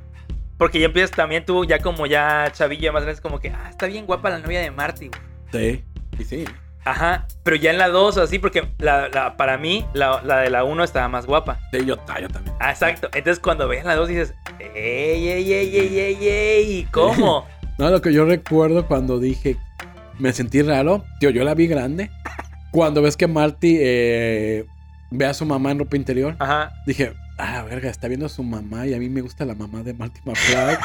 Porque 0.57 0.79
ya 0.79 0.85
empiezas 0.85 1.11
también 1.11 1.45
tú, 1.45 1.65
ya 1.65 1.79
como 1.79 2.05
ya 2.05 2.49
chavillo, 2.53 2.83
ya 2.83 2.91
más 2.91 3.03
grande, 3.03 3.15
es 3.15 3.21
como 3.21 3.39
que, 3.39 3.49
ah, 3.49 3.67
está 3.69 3.87
bien 3.87 4.05
guapa 4.05 4.29
la 4.29 4.39
novia 4.39 4.61
de 4.61 4.71
Marty, 4.71 5.09
güey. 5.09 5.21
Sí, 5.51 5.83
y 6.19 6.23
sí. 6.23 6.45
Ajá. 6.85 7.25
Pero 7.43 7.55
ya 7.55 7.71
en 7.71 7.77
la 7.77 7.87
2 7.89 8.17
o 8.17 8.21
así, 8.23 8.39
porque 8.39 8.67
la, 8.77 9.09
la- 9.09 9.35
para 9.37 9.57
mí, 9.57 9.85
la, 9.93 10.21
la 10.23 10.37
de 10.39 10.49
la 10.49 10.63
1 10.63 10.83
estaba 10.83 11.07
más 11.09 11.25
guapa. 11.25 11.59
Sí, 11.71 11.83
yo, 11.85 11.97
ah, 12.07 12.19
yo 12.21 12.27
también. 12.29 12.55
Ah, 12.59 12.71
exacto. 12.71 13.07
Entonces 13.13 13.39
cuando 13.39 13.67
ves 13.67 13.83
la 13.85 13.95
2 13.95 14.07
dices, 14.07 14.33
¡ey, 14.59 15.27
ey, 15.27 15.51
ey, 15.53 15.75
ey, 15.77 15.99
ey, 15.99 16.27
ey! 16.27 16.87
¿Cómo? 16.91 17.45
No, 17.77 17.89
lo 17.89 18.01
que 18.01 18.13
yo 18.13 18.23
recuerdo 18.23 18.87
cuando 18.87 19.19
dije, 19.19 19.57
me 20.17 20.31
sentí 20.31 20.61
raro, 20.61 21.03
tío, 21.19 21.29
yo 21.29 21.43
la 21.43 21.53
vi 21.55 21.67
grande. 21.67 22.09
Cuando 22.71 23.01
ves 23.01 23.17
que 23.17 23.27
Marty 23.27 23.77
eh, 23.81 24.65
ve 25.11 25.25
a 25.25 25.33
su 25.33 25.45
mamá 25.45 25.71
en 25.71 25.79
ropa 25.79 25.97
interior, 25.97 26.37
Ajá. 26.39 26.71
dije, 26.87 27.11
ah, 27.37 27.63
verga, 27.63 27.89
está 27.89 28.07
viendo 28.07 28.25
a 28.25 28.29
su 28.29 28.43
mamá 28.43 28.85
y 28.87 28.93
a 28.93 28.99
mí 28.99 29.09
me 29.09 29.21
gusta 29.21 29.45
la 29.45 29.55
mamá 29.55 29.83
de 29.83 29.93
Marty 29.93 30.19
McFly. 30.25 30.77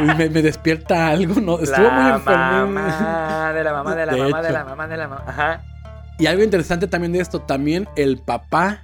y 0.00 0.16
me, 0.16 0.30
me 0.30 0.42
despierta 0.42 1.08
algo, 1.08 1.40
¿no? 1.40 1.60
Estuvo 1.60 1.90
muy 1.90 2.02
la 2.02 2.14
enfermo. 2.16 2.40
mamá 2.40 3.52
de 3.52 3.64
la 3.64 3.72
mamá 3.72 3.94
de 3.94 4.06
la 4.06 4.12
De 4.12 4.20
mamá 4.22 4.42
de 4.42 4.52
la 4.52 4.64
mamá 4.64 4.88
de 4.88 4.96
la 4.96 5.08
mamá. 5.08 5.24
Ajá. 5.26 5.62
Y 6.18 6.26
algo 6.26 6.42
interesante 6.42 6.86
también 6.86 7.12
de 7.12 7.20
esto, 7.20 7.40
también 7.40 7.88
el 7.96 8.18
papá 8.18 8.82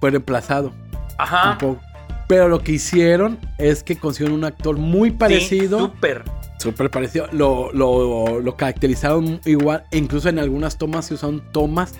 fue 0.00 0.10
reemplazado 0.10 0.72
Ajá. 1.18 1.52
un 1.52 1.58
poco. 1.58 1.80
Pero 2.26 2.48
lo 2.48 2.60
que 2.60 2.72
hicieron 2.72 3.38
es 3.58 3.82
que 3.82 3.96
consiguieron 3.96 4.38
un 4.38 4.44
actor 4.44 4.78
muy 4.78 5.10
parecido. 5.10 5.78
Sí, 5.78 5.84
súper. 5.84 6.24
Súper 6.58 6.90
parecido. 6.90 7.28
Lo, 7.32 7.70
lo, 7.72 8.40
lo 8.40 8.56
caracterizaron 8.56 9.40
igual. 9.44 9.84
E 9.90 9.98
incluso 9.98 10.30
en 10.30 10.38
algunas 10.38 10.78
tomas 10.78 11.04
se 11.04 11.14
usaron 11.14 11.42
tomas 11.52 11.94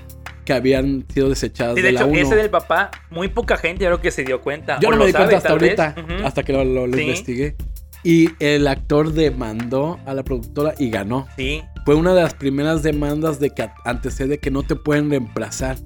que 0.44 0.52
habían 0.52 1.04
sido 1.12 1.28
desechadas 1.28 1.74
Sí, 1.76 1.82
de 1.82 1.88
de, 1.88 1.92
la 1.92 2.00
hecho, 2.02 2.08
1. 2.10 2.18
ese 2.20 2.36
del 2.36 2.50
papá, 2.50 2.90
muy 3.10 3.28
poca 3.28 3.56
gente 3.56 3.84
yo 3.84 3.90
creo 3.90 4.00
que 4.00 4.10
se 4.10 4.24
dio 4.24 4.40
cuenta. 4.40 4.78
Yo 4.80 4.88
O 4.88 4.90
no 4.92 4.96
lo 4.98 5.02
me 5.04 5.06
di 5.08 5.12
sabe, 5.12 5.24
cuenta 5.24 5.36
hasta 5.38 5.50
ahorita. 5.50 5.94
Ujú. 5.98 6.26
Hasta 6.26 6.42
que 6.42 6.52
lo, 6.52 6.64
lo- 6.64 6.86
lo 6.86 6.96
Sí. 6.96 7.02
investigué. 7.02 7.56
Y 8.02 8.30
el 8.38 8.66
actor 8.66 9.12
demandó 9.12 9.98
a 10.04 10.12
la 10.14 10.22
productora 10.22 10.74
y 10.78 10.90
ganó. 10.90 11.26
Sí. 11.36 11.62
Fue 11.86 11.94
una 11.94 12.14
de 12.14 12.22
las 12.22 12.34
primeras 12.34 12.82
demandas 12.82 13.40
de 13.40 13.50
que 13.50 13.68
antecede 13.84 14.38
que 14.38 14.50
no 14.50 14.62
te 14.62 14.76
pueden 14.76 15.08
reemplazar. 15.10 15.76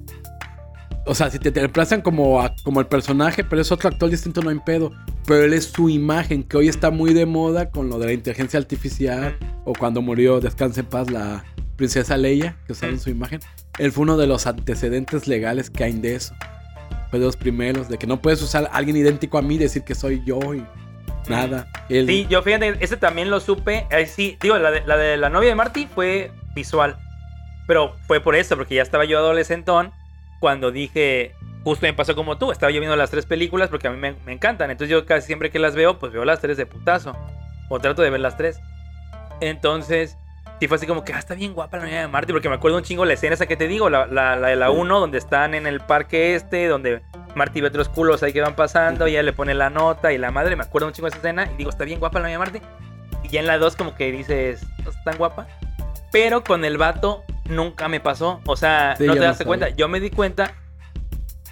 O 1.05 1.15
sea, 1.15 1.29
si 1.31 1.39
te, 1.39 1.49
te 1.51 1.61
reemplazan 1.61 2.01
como, 2.01 2.41
a- 2.41 2.53
como 2.63 2.81
el 2.81 2.87
personaje, 2.87 3.43
pero 3.43 3.61
es 3.61 3.71
otro 3.71 3.89
actor 3.89 4.09
distinto, 4.09 4.41
no 4.41 4.49
hay 4.49 4.59
pedo. 4.65 4.91
Pero 5.25 5.43
él 5.45 5.53
es 5.53 5.65
su 5.65 5.89
imagen, 5.89 6.43
que 6.43 6.57
hoy 6.57 6.67
está 6.67 6.91
muy 6.91 7.13
de 7.13 7.25
moda 7.25 7.69
con 7.69 7.89
lo 7.89 7.97
de 7.99 8.07
la 8.07 8.13
inteligencia 8.13 8.59
artificial. 8.59 9.37
O 9.65 9.73
cuando 9.73 10.01
murió, 10.01 10.39
descanse 10.39 10.81
en 10.81 10.85
paz, 10.87 11.09
la 11.09 11.43
princesa 11.77 12.17
Leia, 12.17 12.57
que 12.67 12.73
usaron 12.73 12.95
Mm. 12.95 12.99
su 12.99 13.09
imagen. 13.09 13.39
Él 13.79 13.91
fue 13.91 14.03
uno 14.03 14.17
de 14.17 14.27
los 14.27 14.45
antecedentes 14.45 15.27
legales 15.27 15.69
que 15.69 15.85
hay 15.85 15.93
de 15.93 16.15
eso. 16.15 16.35
Fue 17.09 17.17
de 17.17 17.25
los 17.25 17.37
primeros, 17.37 17.89
de 17.89 17.97
que 17.97 18.05
no 18.05 18.21
puedes 18.21 18.41
usar 18.41 18.65
a 18.65 18.75
alguien 18.75 18.97
idéntico 18.97 19.37
a 19.37 19.41
mí 19.41 19.57
decir 19.57 19.83
que 19.83 19.95
soy 19.95 20.21
yo 20.25 20.39
y 20.53 20.63
nada. 21.27 21.67
Sí, 21.87 22.27
yo 22.29 22.43
fíjate, 22.43 22.75
ese 22.81 22.97
también 22.97 23.29
lo 23.31 23.39
supe. 23.39 23.87
eh, 23.89 24.05
sí, 24.05 24.37
digo, 24.41 24.57
la 24.59 24.69
de, 24.69 24.81
la 24.85 24.97
de 24.97 25.17
la 25.17 25.29
novia 25.29 25.49
de 25.49 25.55
Marty 25.55 25.87
fue 25.87 26.31
visual. 26.53 26.97
Pero 27.67 27.95
fue 28.05 28.19
por 28.19 28.35
eso, 28.35 28.55
porque 28.57 28.75
ya 28.75 28.81
estaba 28.81 29.05
yo 29.05 29.17
adolescentón 29.17 29.91
cuando 30.39 30.71
dije, 30.71 31.33
justo 31.63 31.85
me 31.85 31.93
pasó 31.93 32.15
como 32.15 32.37
tú. 32.37 32.51
Estaba 32.51 32.71
yo 32.71 32.79
viendo 32.79 32.95
las 32.95 33.11
tres 33.11 33.25
películas 33.25 33.69
porque 33.69 33.87
a 33.87 33.91
mí 33.91 33.97
me, 33.97 34.13
me 34.25 34.33
encantan. 34.33 34.71
Entonces 34.71 34.91
yo 34.91 35.05
casi 35.05 35.27
siempre 35.27 35.51
que 35.51 35.59
las 35.59 35.75
veo, 35.75 35.99
pues 35.99 36.11
veo 36.11 36.25
las 36.25 36.41
tres 36.41 36.57
de 36.57 36.65
putazo. 36.65 37.15
O 37.69 37.79
trato 37.79 38.01
de 38.01 38.09
ver 38.09 38.19
las 38.19 38.37
tres. 38.37 38.59
Entonces, 39.41 40.17
sí 40.59 40.67
fue 40.67 40.77
así 40.77 40.85
como 40.85 41.03
que, 41.03 41.13
ah, 41.13 41.19
está 41.19 41.35
bien 41.35 41.53
guapa 41.53 41.77
la 41.77 41.85
niña 41.85 42.01
de 42.01 42.07
Marty. 42.07 42.31
Porque 42.33 42.49
me 42.49 42.55
acuerdo 42.55 42.77
un 42.77 42.83
chingo 42.83 43.05
la 43.05 43.13
escena 43.13 43.33
esa 43.33 43.45
que 43.45 43.57
te 43.57 43.67
digo, 43.67 43.89
la, 43.89 44.05
la, 44.07 44.35
la 44.35 44.49
de 44.49 44.55
la 44.55 44.71
1, 44.71 44.99
donde 44.99 45.17
están 45.17 45.53
en 45.53 45.67
el 45.67 45.79
parque 45.79 46.35
este, 46.35 46.67
donde 46.67 47.01
Marty 47.35 47.61
ve 47.61 47.67
otros 47.67 47.89
culos 47.89 48.23
ahí 48.23 48.33
que 48.33 48.41
van 48.41 48.55
pasando, 48.55 49.07
y 49.07 49.11
ella 49.11 49.23
le 49.23 49.33
pone 49.33 49.53
la 49.53 49.69
nota 49.69 50.11
y 50.11 50.17
la 50.17 50.31
madre. 50.31 50.55
Me 50.55 50.63
acuerdo 50.63 50.87
un 50.87 50.93
chingo 50.93 51.07
de 51.07 51.09
esa 51.09 51.17
escena 51.17 51.49
y 51.53 51.57
digo, 51.57 51.69
está 51.69 51.83
bien 51.85 51.99
guapa 51.99 52.19
la 52.19 52.27
niña 52.27 52.39
de 52.39 52.45
Marty. 52.51 52.61
Y 53.23 53.29
ya 53.29 53.39
en 53.39 53.47
la 53.47 53.57
2 53.57 53.75
como 53.75 53.95
que 53.95 54.11
dices, 54.11 54.65
no 54.83 54.89
está 54.89 55.03
tan 55.03 55.17
guapa. 55.17 55.47
Pero 56.11 56.43
con 56.43 56.65
el 56.65 56.77
vato 56.77 57.23
nunca 57.45 57.87
me 57.87 57.99
pasó. 57.99 58.41
O 58.45 58.55
sea, 58.55 58.95
Sí, 58.97 59.05
no 59.05 59.13
te 59.13 59.19
das 59.19 59.43
cuenta. 59.43 59.69
Yo 59.69 59.87
me 59.87 59.99
di 59.99 60.09
cuenta. 60.09 60.53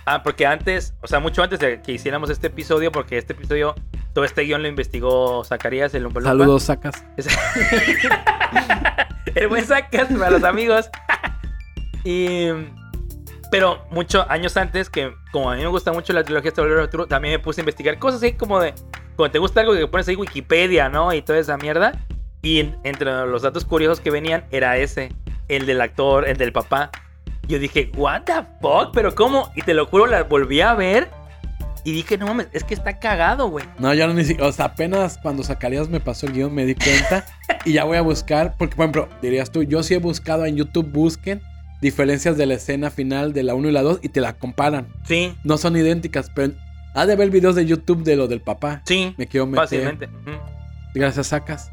Ah, 0.09 0.23
porque 0.23 0.45
antes, 0.45 0.93
o 1.01 1.07
sea, 1.07 1.19
mucho 1.19 1.43
antes 1.43 1.59
de 1.59 1.81
que 1.81 1.91
hiciéramos 1.91 2.29
este 2.29 2.47
episodio, 2.47 2.93
porque 2.93 3.17
este 3.17 3.33
episodio, 3.33 3.75
todo 4.13 4.23
este 4.23 4.43
guion 4.43 4.61
lo 4.61 4.69
investigó 4.69 5.43
Zacarías, 5.43 5.93
el 5.95 6.03
Lumpa. 6.03 6.21
Saludos, 6.21 6.63
sacas. 6.63 7.03
El 9.35 9.47
buen 9.49 9.65
Zacas 9.65 10.07
para 10.17 10.31
los 10.31 10.43
amigos. 10.43 10.89
y. 12.03 12.47
Pero 13.51 13.85
muchos 13.91 14.25
años 14.29 14.57
antes, 14.57 14.89
que 14.89 15.13
como 15.31 15.51
a 15.51 15.55
mí 15.55 15.61
me 15.61 15.67
gusta 15.67 15.93
mucho 15.93 16.11
la 16.11 16.23
trilogía 16.23 16.51
de 16.51 16.61
Volver 16.61 16.81
Futuro, 16.85 17.07
también 17.07 17.35
me 17.35 17.39
puse 17.39 17.59
a 17.59 17.63
investigar 17.63 17.97
cosas 17.99 18.21
así 18.21 18.33
como 18.33 18.59
de. 18.59 18.73
Cuando 19.15 19.31
te 19.31 19.39
gusta 19.39 19.61
algo 19.61 19.73
que 19.73 19.87
pones 19.87 20.07
ahí 20.07 20.15
Wikipedia, 20.15 20.89
¿no? 20.89 21.13
Y 21.13 21.21
toda 21.21 21.39
esa 21.39 21.57
mierda. 21.57 21.93
Y 22.41 22.59
en- 22.59 22.77
entre 22.83 23.11
los 23.25 23.41
datos 23.43 23.65
curiosos 23.65 23.99
que 23.99 24.11
venían 24.11 24.45
era 24.51 24.77
ese, 24.77 25.11
el 25.47 25.65
del 25.65 25.81
actor, 25.81 26.27
el 26.27 26.37
del 26.37 26.51
papá. 26.51 26.91
Yo 27.47 27.59
dije, 27.59 27.91
¿What 27.95 28.23
the 28.25 28.33
fuck? 28.61 28.91
¿Pero 28.93 29.15
cómo? 29.15 29.51
Y 29.55 29.61
te 29.61 29.73
lo 29.73 29.85
juro, 29.85 30.05
la 30.07 30.23
volví 30.23 30.61
a 30.61 30.73
ver. 30.73 31.09
Y 31.83 31.93
dije, 31.93 32.17
no 32.17 32.27
mames, 32.27 32.47
es 32.51 32.65
que 32.65 32.73
está 32.73 32.99
cagado, 32.99 33.47
güey. 33.49 33.63
No, 33.79 33.93
ya 33.93 34.07
no 34.07 34.13
ni 34.13 34.25
siquiera. 34.25 34.49
O 34.49 34.51
sea, 34.51 34.65
apenas 34.65 35.17
cuando 35.17 35.43
Zacarías 35.43 35.87
me 35.87 36.01
pasó 36.01 36.25
el 36.25 36.33
guion 36.33 36.53
me 36.53 36.65
di 36.65 36.75
cuenta. 36.75 37.25
y 37.65 37.73
ya 37.73 37.85
voy 37.85 37.95
a 37.97 38.01
buscar. 38.01 38.55
Porque, 38.57 38.75
por 38.75 38.83
ejemplo, 38.83 39.07
dirías 39.21 39.51
tú, 39.51 39.63
yo 39.63 39.81
sí 39.83 39.93
he 39.93 39.99
buscado 39.99 40.45
en 40.45 40.57
YouTube, 40.57 40.91
busquen 40.91 41.41
diferencias 41.79 42.35
de 42.35 42.45
la 42.45 42.55
escena 42.55 42.89
final 42.89 43.31
de 43.31 43.43
la 43.43 43.55
1 43.55 43.69
y 43.69 43.71
la 43.71 43.83
2 43.83 43.99
y 44.01 44.09
te 44.09 44.19
la 44.19 44.33
comparan. 44.33 44.87
Sí, 45.05 45.33
No 45.43 45.57
son 45.57 45.77
idénticas, 45.77 46.29
pero 46.35 46.53
ha 46.93 47.05
de 47.05 47.15
ver 47.15 47.29
videos 47.29 47.55
de 47.55 47.65
YouTube 47.65 48.03
de 48.03 48.15
lo 48.17 48.27
del 48.27 48.41
papá. 48.41 48.81
sí, 48.85 49.13
Me 49.17 49.27
quiero 49.27 49.45
meter. 49.45 49.63
fácilmente. 49.63 50.09
Gracias, 50.93 51.27
sacas. 51.27 51.71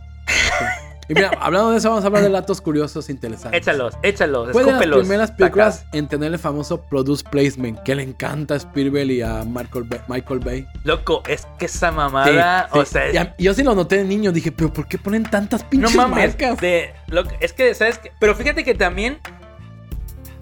Y 1.09 1.14
mira, 1.14 1.30
hablando 1.40 1.70
de 1.70 1.78
eso, 1.78 1.90
vamos 1.90 2.05
a 2.05 2.07
hablar 2.07 2.22
de 2.22 2.30
datos 2.30 2.61
curiosos 2.61 3.11
interesantes. 3.11 3.61
Échalos, 3.61 3.94
échalos, 4.02 4.52
Fue 4.52 4.62
de 4.62 4.66
las 4.72 4.80
escúpelos. 4.80 4.98
primeras 5.00 5.28
sacas. 5.28 5.38
películas 5.38 5.84
en 5.92 6.09
tener 6.09 6.32
el 6.32 6.38
famoso 6.38 6.80
produce 6.82 7.22
placement 7.30 7.78
que 7.82 7.94
le 7.94 8.02
encanta 8.05 8.55
a 8.55 8.57
Spielberg 8.57 9.11
y 9.11 9.20
a 9.22 9.44
Michael 9.44 9.84
Bay. 9.84 10.00
Michael 10.09 10.40
Bay. 10.40 10.66
Loco, 10.84 11.22
es 11.28 11.46
que 11.59 11.66
esa 11.66 11.90
mamada, 11.92 12.68
Sí, 12.72 12.78
o 12.78 12.84
sí. 12.86 12.92
sea, 13.12 13.34
yo 13.38 13.52
sí 13.52 13.62
lo 13.62 13.74
noté 13.74 13.98
de 13.98 14.05
niño, 14.05 14.32
dije, 14.32 14.50
pero 14.50 14.72
¿por 14.72 14.86
qué 14.88 14.96
ponen 14.98 15.24
tantas 15.24 15.62
no 15.64 15.68
pinches 15.70 15.94
mames. 15.94 16.28
marcas? 16.28 16.59
de- 16.61 16.94
lo- 17.09 17.24
es 17.40 17.52
que, 17.52 17.74
¿sabes 17.74 17.98
qué? 17.98 18.11
Pero 18.18 18.34
fíjate 18.34 18.64
que 18.64 18.74
también 18.74 19.18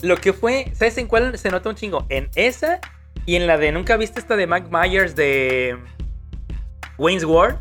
lo 0.03 0.17
que 0.17 0.33
fue, 0.33 0.71
¿sabes 0.75 0.97
en 0.99 1.07
cuál 1.09 1.37
se 1.39 1.51
nota 1.51 1.69
un 1.69 1.75
chingo? 1.75 2.07
En 2.09 2.29
esa 2.35 2.81
y 3.27 3.35
en 3.37 3.47
la 3.47 3.59
de, 3.59 3.73
¿nunca 3.73 3.97
viste 3.97 4.21
esta 4.21 4.37
de 4.37 4.47
Mike 4.47 4.69
Myers 4.71 5.15
de 5.17 5.77
Wayne's 6.99 7.25
World? 7.25 7.59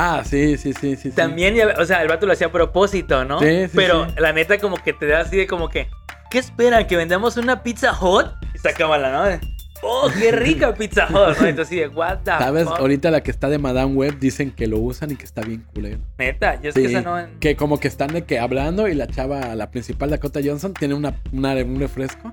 Ah, 0.00 0.22
sí, 0.24 0.56
sí, 0.56 0.72
sí, 0.72 0.94
sí. 0.94 0.96
sí. 0.96 1.10
También, 1.10 1.56
o 1.78 1.84
sea, 1.84 2.02
el 2.02 2.08
vato 2.08 2.24
lo 2.26 2.32
hacía 2.32 2.46
a 2.46 2.52
propósito, 2.52 3.24
¿no? 3.24 3.40
Sí, 3.40 3.64
sí, 3.66 3.72
Pero 3.74 4.06
sí. 4.06 4.14
la 4.18 4.32
neta 4.32 4.58
como 4.58 4.76
que 4.76 4.92
te 4.92 5.06
da 5.06 5.20
así 5.20 5.36
de 5.36 5.46
como 5.48 5.68
que, 5.68 5.88
¿qué 6.30 6.38
esperan? 6.38 6.86
¿Que 6.86 6.96
vendamos 6.96 7.36
una 7.36 7.62
pizza 7.62 7.92
hot? 7.92 8.32
Y 8.54 8.58
sacábala, 8.58 9.10
¿no? 9.10 9.40
Oh, 9.82 10.08
qué 10.18 10.32
rica 10.32 10.74
pizza 10.74 11.06
hot, 11.06 11.38
¿no? 11.40 11.46
Entonces 11.46 11.66
así 11.66 11.76
de, 11.76 11.88
what 11.88 12.18
the 12.24 12.30
¿Sabes? 12.32 12.64
fuck? 12.64 12.78
Ahorita 12.80 13.10
la 13.10 13.22
que 13.22 13.30
está 13.30 13.48
de 13.48 13.58
Madame 13.58 13.92
Web 13.94 14.18
dicen 14.18 14.50
que 14.50 14.66
lo 14.66 14.78
usan 14.78 15.10
y 15.12 15.16
que 15.16 15.24
está 15.24 15.40
bien 15.42 15.64
culero. 15.74 15.98
Neta, 16.18 16.60
yo 16.60 16.70
es 16.70 16.74
Sí, 16.74 16.82
que 16.82 16.88
esa 16.88 17.00
no... 17.02 17.16
Que 17.40 17.54
como 17.56 17.78
que 17.78 17.86
están 17.88 18.12
de 18.12 18.22
que 18.24 18.38
hablando 18.38 18.88
y 18.88 18.94
la 18.94 19.06
chava, 19.06 19.54
la 19.54 19.70
principal 19.70 20.10
Dakota 20.10 20.40
Johnson, 20.44 20.74
tiene 20.74 20.94
una, 20.94 21.14
una- 21.32 21.54
un 21.54 21.78
refresco 21.78 22.32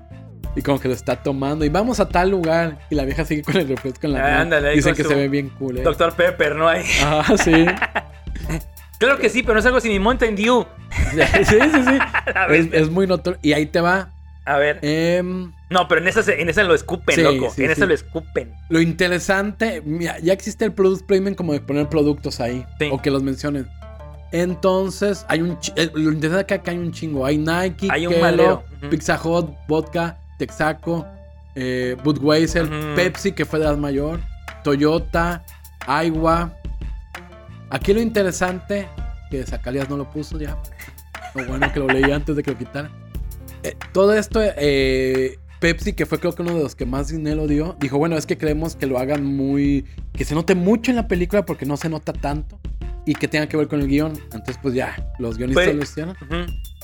y 0.56 0.62
como 0.62 0.80
que 0.80 0.88
lo 0.88 0.94
está 0.94 1.16
tomando 1.22 1.64
y 1.64 1.68
vamos 1.68 2.00
a 2.00 2.08
tal 2.08 2.30
lugar 2.30 2.78
y 2.90 2.94
la 2.96 3.04
vieja 3.04 3.24
sigue 3.24 3.42
con 3.42 3.56
el 3.56 3.68
refresco 3.68 4.06
en 4.06 4.14
la 4.14 4.18
Ah, 4.20 4.22
mano. 4.22 4.40
ándale, 4.40 4.70
Dicen 4.72 4.94
que 4.94 5.04
se 5.04 5.14
ve 5.14 5.28
bien 5.28 5.50
culero. 5.50 5.84
Doctor 5.88 6.14
Pepper, 6.14 6.56
¿no? 6.56 6.66
Ahí. 6.68 6.82
Ah, 7.04 7.24
sí. 7.36 7.66
Claro 8.98 9.18
que 9.18 9.28
sí, 9.28 9.42
pero 9.42 9.52
no 9.54 9.60
es 9.60 9.66
algo 9.66 9.78
sin 9.80 9.92
mi 9.92 9.98
Mountain 9.98 10.34
Dew. 10.34 10.64
sí, 11.12 11.44
sí, 11.44 11.58
sí. 11.86 11.98
Es, 12.50 12.68
es 12.72 12.90
muy 12.90 13.06
notorio. 13.06 13.38
Y 13.42 13.52
ahí 13.52 13.66
te 13.66 13.82
va. 13.82 14.08
a 14.46 14.56
ver. 14.56 14.78
Em, 14.80 15.52
No, 15.68 15.86
pero 15.86 16.00
en 16.00 16.08
esa, 16.08 16.32
en 16.32 16.48
esa 16.48 16.62
lo 16.62 16.74
escupen, 16.74 17.14
Sí, 17.14 17.22
loco. 17.22 17.52
sí, 17.54 17.64
en 17.64 17.70
esa 17.72 17.82
sí. 17.82 17.88
lo 17.88 17.92
escupen. 17.94 18.54
lo 18.70 18.80
interesante, 18.80 19.82
mira, 19.84 20.18
ya 20.20 20.32
existe 20.32 20.64
el 20.64 20.72
product 20.72 21.04
placement 21.06 21.36
como 21.36 21.52
de 21.52 21.60
poner 21.60 21.88
productos 21.90 22.40
ahí. 22.40 22.64
Sí. 22.78 22.88
O 22.90 23.02
que 23.02 23.10
los 23.10 23.22
mencionen. 23.22 23.68
Entonces, 24.32 25.26
hay 25.28 25.42
un 25.42 25.58
eh, 25.76 25.90
lo 25.94 26.10
interesante 26.12 26.54
acá 26.54 26.62
que 26.62 26.70
hay 26.70 26.78
un 26.78 26.92
chingo. 26.92 27.26
Hay 27.26 27.36
Nike, 27.38 27.88
Hay 27.90 28.06
un. 28.06 28.14
Ujú. 28.14 28.88
Pizza 28.90 29.20
Hut, 29.22 29.50
Vodka, 29.68 30.18
Texaco, 30.38 31.06
eh, 31.54 31.96
Budweiser. 32.04 32.68
Pepsi, 32.94 33.32
que 33.32 33.44
fue 33.44 33.58
de 33.58 33.64
las 33.66 33.78
mayor, 33.78 34.20
Toyota, 34.64 35.44
Aiwa. 35.86 36.52
Aquí 37.70 37.92
lo 37.92 38.00
interesante, 38.00 38.88
que 39.30 39.44
Zacalias 39.44 39.88
no 39.88 39.96
lo 39.96 40.10
puso 40.10 40.38
ya. 40.38 40.56
Lo 41.34 41.44
bueno 41.46 41.72
que 41.72 41.80
lo 41.80 41.86
leí 41.88 42.10
antes 42.10 42.36
de 42.36 42.42
que 42.42 42.52
lo 42.52 42.58
quitara. 42.58 42.90
Eh, 43.62 43.74
todo 43.92 44.14
esto, 44.14 44.40
eh, 44.42 45.38
Pepsi, 45.60 45.92
que 45.94 46.06
fue 46.06 46.18
creo 46.20 46.32
que 46.34 46.42
uno 46.42 46.54
de 46.54 46.62
los 46.62 46.74
que 46.76 46.86
más 46.86 47.08
dinero 47.08 47.46
dio, 47.46 47.76
dijo, 47.80 47.98
bueno, 47.98 48.16
es 48.16 48.26
que 48.26 48.38
creemos 48.38 48.76
que 48.76 48.86
lo 48.86 48.98
hagan 48.98 49.24
muy... 49.24 49.84
que 50.12 50.24
se 50.24 50.34
note 50.34 50.54
mucho 50.54 50.90
en 50.92 50.96
la 50.96 51.08
película 51.08 51.44
porque 51.44 51.66
no 51.66 51.76
se 51.76 51.88
nota 51.88 52.12
tanto 52.12 52.58
y 53.04 53.14
que 53.14 53.28
tenga 53.28 53.48
que 53.48 53.56
ver 53.56 53.66
con 53.68 53.80
el 53.80 53.88
guion. 53.88 54.12
Entonces, 54.32 54.58
pues 54.62 54.74
ya, 54.74 54.94
los 55.18 55.36
guionistas 55.38 55.64
Fue- 55.64 55.74
lo 55.74 55.82
hicieron. 55.82 56.16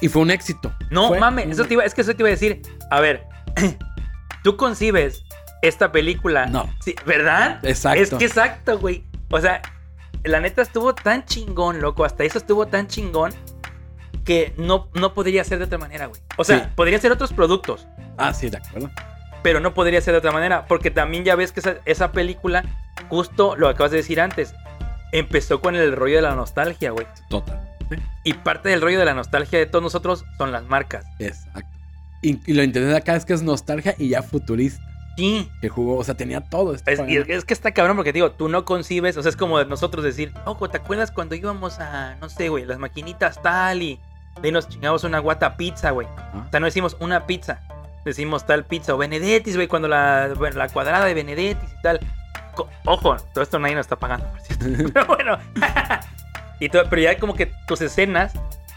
Y 0.01 0.09
fue 0.09 0.23
un 0.23 0.31
éxito. 0.31 0.73
No 0.91 1.09
Fue 1.09 1.21
mames, 1.21 1.47
un- 1.47 1.53
eso 1.53 1.65
te 1.65 1.75
iba, 1.75 1.85
es 1.85 1.95
que 1.95 2.01
eso 2.01 2.15
te 2.15 2.23
iba 2.23 2.29
a 2.29 2.31
decir. 2.33 2.63
A 2.91 3.01
ver, 3.01 3.25
tú 4.43 4.57
concibes 4.57 5.25
esta 5.63 5.93
película. 5.93 6.47
No. 6.47 6.69
Sí, 6.81 6.95
¿Verdad? 7.07 7.61
Exacto. 7.65 8.01
Es 8.03 8.11
que 8.11 8.25
exacto, 8.25 8.79
güey. 8.79 9.05
O 9.31 9.41
sea, 9.41 9.63
la 10.25 10.41
neta 10.41 10.63
estuvo 10.63 10.95
tan 10.95 11.25
chingón, 11.25 11.81
loco. 11.81 12.05
Hasta 12.05 12.25
eso 12.25 12.39
estuvo 12.39 12.67
tan 12.67 12.87
chingón 12.89 13.33
que 14.25 14.55
no, 14.57 14.89
no 14.95 15.15
podría 15.15 15.43
ser 15.45 15.59
de 15.59 15.65
otra 15.65 15.79
manera, 15.79 16.07
güey. 16.07 16.21
O 16.37 16.45
sea, 16.45 16.65
Sí. 16.65 16.71
podrían 16.77 17.01
ser 17.01 17.13
otros 17.13 17.33
productos. 17.33 17.87
Ah, 18.19 18.33
sí, 18.35 18.51
de 18.51 18.59
acuerdo. 18.59 18.91
pero 19.43 19.59
no 19.59 19.75
podría 19.75 20.01
ser 20.01 20.13
de 20.13 20.19
otra 20.19 20.31
manera, 20.31 20.67
porque 20.67 20.93
también 20.93 21.25
ya 21.25 21.35
ves 21.35 21.51
que 21.51 21.59
esa, 21.59 21.75
esa 21.85 22.13
película, 22.13 22.63
justo 23.09 23.57
lo 23.57 23.69
acabas 23.69 23.91
de 23.91 23.97
decir 23.97 24.21
antes, 24.21 24.55
empezó 25.11 25.61
con 25.61 25.75
el 25.75 25.97
rollo 25.97 26.15
de 26.17 26.23
la 26.23 26.37
nostalgia, 26.37 26.93
güey. 26.93 27.09
Total. 27.29 27.69
Y 28.23 28.35
parte 28.35 28.69
del 28.69 28.81
rollo 28.81 29.01
de 29.01 29.05
la 29.05 29.15
nostalgia 29.15 29.59
de 29.59 29.67
todos 29.67 29.83
nosotros 29.83 30.25
son 30.39 30.53
las 30.53 30.63
marcas. 30.67 31.05
Exacto. 31.19 31.69
Y, 32.23 32.39
y 32.51 32.55
lo 32.55 32.63
interesante 32.63 32.97
acá 32.99 33.17
es 33.17 33.25
que 33.25 33.33
es 33.35 33.43
nostalgia 33.43 33.95
y 33.99 34.09
ya 34.11 34.23
futurista. 34.23 34.83
Sí, 35.17 35.51
Que 35.61 35.69
jugó, 35.69 35.99
o 35.99 36.05
sea, 36.05 36.15
tenía 36.15 36.41
todo 36.41 36.75
esto. 36.75 36.91
es, 36.91 36.99
y 37.07 37.23
que 37.45 37.53
está 37.53 37.73
cabrón 37.73 37.97
porque 37.97 38.15
digo, 38.15 38.31
tú 38.31 38.49
no 38.49 38.65
concibes, 38.65 39.15
o 39.19 39.23
sea, 39.23 39.29
es 39.29 39.37
como 39.37 39.63
nosotros 39.65 40.03
decir, 40.05 40.33
ojo, 40.47 40.71
¿te 40.71 40.79
acuerdas 40.79 41.11
cuando 41.11 41.35
íbamos 41.35 41.81
a, 41.81 42.17
no 42.21 42.31
sé, 42.31 42.49
güey, 42.49 42.65
las 42.65 42.79
maquinitas 42.79 43.43
tal 43.43 43.83
y 43.83 44.01
de 44.41 44.49
ahí 44.49 44.53
nos 44.53 44.71
chingamos 44.71 45.05
una 45.05 45.19
guata 45.19 45.59
pizza, 45.59 45.91
güey? 45.91 46.07
O 46.07 46.51
sea, 46.51 46.61
no 46.61 46.67
decimos 46.67 46.97
una 46.99 47.27
pizza, 47.27 47.61
decimos 48.07 48.47
tal 48.47 48.65
pizza 48.65 48.95
o 48.95 48.97
Benedetti's, 48.97 49.57
güey, 49.57 49.69
cuando 49.69 49.87
la, 49.87 50.33
bueno, 50.39 50.57
la 50.57 50.69
cuadrada 50.71 51.05
de 51.05 51.13
Benedetti's 51.13 51.71
y 51.79 51.83
tal. 51.83 52.01
Co- 52.55 52.71
Ojo, 52.87 53.15
todo 53.35 53.43
esto 53.45 53.59
nadie 53.59 53.75
nos 53.75 53.85
está 53.85 53.97
pagando, 53.97 54.27
por 54.29 54.41
cierto. 54.41 54.65
Pero 54.95 55.07
bueno. 55.09 55.39
y 56.61 56.69
todo, 56.71 56.85
pero 56.89 57.03
ya 57.03 57.19
como 57.19 57.35
que 57.35 57.53
tus 57.67 57.81
escenas 57.83 58.33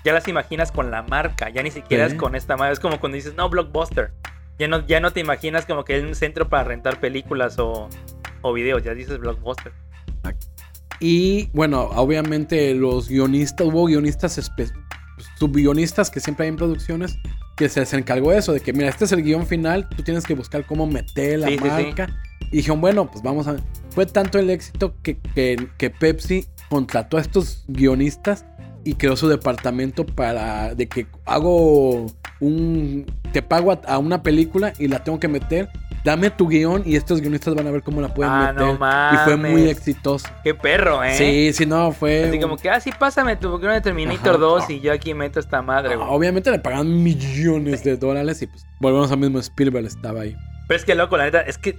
ya 0.05 0.13
las 0.13 0.27
imaginas 0.29 0.71
con 0.71 0.91
la 0.91 1.01
marca, 1.01 1.49
ya 1.49 1.61
ni 1.63 1.71
siquiera 1.71 2.07
Sí. 2.07 2.13
es 2.13 2.17
con 2.19 2.35
esta 2.35 2.55
madre. 2.55 2.71
Es 2.73 2.79
como 2.79 2.99
cuando 2.99 3.15
dices, 3.17 3.33
no, 3.35 3.49
Blockbuster. 3.49 4.11
Ya 4.57 4.69
no, 4.69 4.85
ya 4.87 5.01
no 5.01 5.11
te 5.11 5.19
imaginas 5.19 5.65
como 5.65 5.83
que 5.83 5.97
es 5.97 6.03
un 6.03 6.15
centro 6.15 6.47
para 6.47 6.63
rentar 6.63 7.01
películas 7.01 7.59
o, 7.59 7.89
o 8.41 8.53
videos, 8.53 8.83
ya 8.83 8.93
dices 8.93 9.17
Blockbuster. 9.19 9.73
Y 11.01 11.49
bueno, 11.51 11.81
obviamente 11.95 12.73
los 12.73 13.09
guionistas, 13.09 13.67
hubo 13.67 13.85
guionistas, 13.85 14.39
subguionistas 15.37 16.09
que 16.09 16.19
siempre 16.19 16.43
hay 16.45 16.49
en 16.49 16.55
producciones, 16.55 17.17
que 17.57 17.67
se 17.69 17.81
les 17.81 17.93
encargó 17.93 18.31
eso, 18.31 18.53
de 18.53 18.61
que 18.61 18.71
mira, 18.73 18.89
este 18.89 19.05
es 19.05 19.11
el 19.11 19.23
guion 19.23 19.45
final, 19.45 19.89
tú 19.89 20.03
tienes 20.03 20.23
que 20.25 20.35
buscar 20.35 20.65
cómo 20.65 20.87
meter 20.87 21.39
la 21.39 21.47
Sí, 21.47 21.53
sí, 21.57 21.63
sí. 21.63 21.69
marca. 21.69 22.07
Y 22.51 22.57
dijeron, 22.57 22.79
bueno, 22.79 23.09
pues 23.09 23.23
vamos 23.23 23.47
a... 23.47 23.55
Fue 23.89 24.05
tanto 24.05 24.39
el 24.39 24.49
éxito 24.49 24.93
que, 25.01 25.17
que, 25.17 25.67
que 25.77 25.89
Pepsi 25.89 26.45
contrató 26.69 27.17
a 27.17 27.21
estos 27.21 27.63
guionistas 27.67 28.45
y 28.85 28.93
creó 28.93 29.17
su 29.17 29.27
departamento 29.27 30.05
para 30.05 30.73
de 30.75 30.87
que 30.87 31.07
hago 31.25 32.05
un... 32.39 33.05
Te 33.33 33.41
pago 33.41 33.71
a, 33.71 33.81
a 33.87 33.97
una 33.97 34.23
película 34.23 34.71
y 34.79 34.87
la 34.87 35.03
tengo 35.03 35.19
que 35.19 35.27
meter. 35.27 35.67
Dame 36.05 36.29
tu 36.29 36.47
guion 36.47 36.83
y 36.85 36.95
estos 36.95 37.19
guionistas 37.19 37.55
van 37.55 37.65
a 37.67 37.71
ver 37.71 37.81
cómo 37.81 37.99
la 37.99 38.13
pueden 38.13 38.31
Ah, 38.31 38.53
meter. 38.53 38.79
no 38.79 39.13
y 39.13 39.17
fue 39.25 39.35
muy 39.37 39.49
mames. 39.61 39.71
exitoso. 39.77 40.27
Qué 40.43 40.53
perro, 40.53 41.03
¿eh? 41.03 41.15
Sí, 41.17 41.51
sí, 41.53 41.65
no, 41.65 41.91
fue... 41.91 42.25
Así 42.29 42.39
como 42.39 42.57
que, 42.57 42.69
ah, 42.69 42.79
sí, 42.79 42.91
pásame 42.97 43.35
tu 43.37 43.49
Pokémon 43.51 43.73
de 43.75 43.81
Terminator 43.81 44.29
Ajá. 44.35 44.37
2 44.37 44.69
y 44.69 44.79
yo 44.81 44.93
aquí 44.93 45.13
meto 45.15 45.39
esta 45.39 45.61
madre, 45.63 45.93
Ah, 45.95 45.97
güey. 45.97 46.07
Obviamente 46.11 46.51
le 46.51 46.59
pagaban 46.59 47.03
millones 47.03 47.83
de 47.83 47.97
dólares 47.97 48.41
y 48.43 48.47
pues 48.47 48.65
volvemos 48.79 49.11
al 49.11 49.17
mismo 49.17 49.39
Spielberg 49.39 49.87
estaba 49.87 50.21
ahí. 50.21 50.35
Pero 50.67 50.77
es 50.77 50.85
que 50.85 50.93
loco, 50.95 51.17
la 51.17 51.25
neta, 51.25 51.41
es 51.41 51.57
que. 51.57 51.75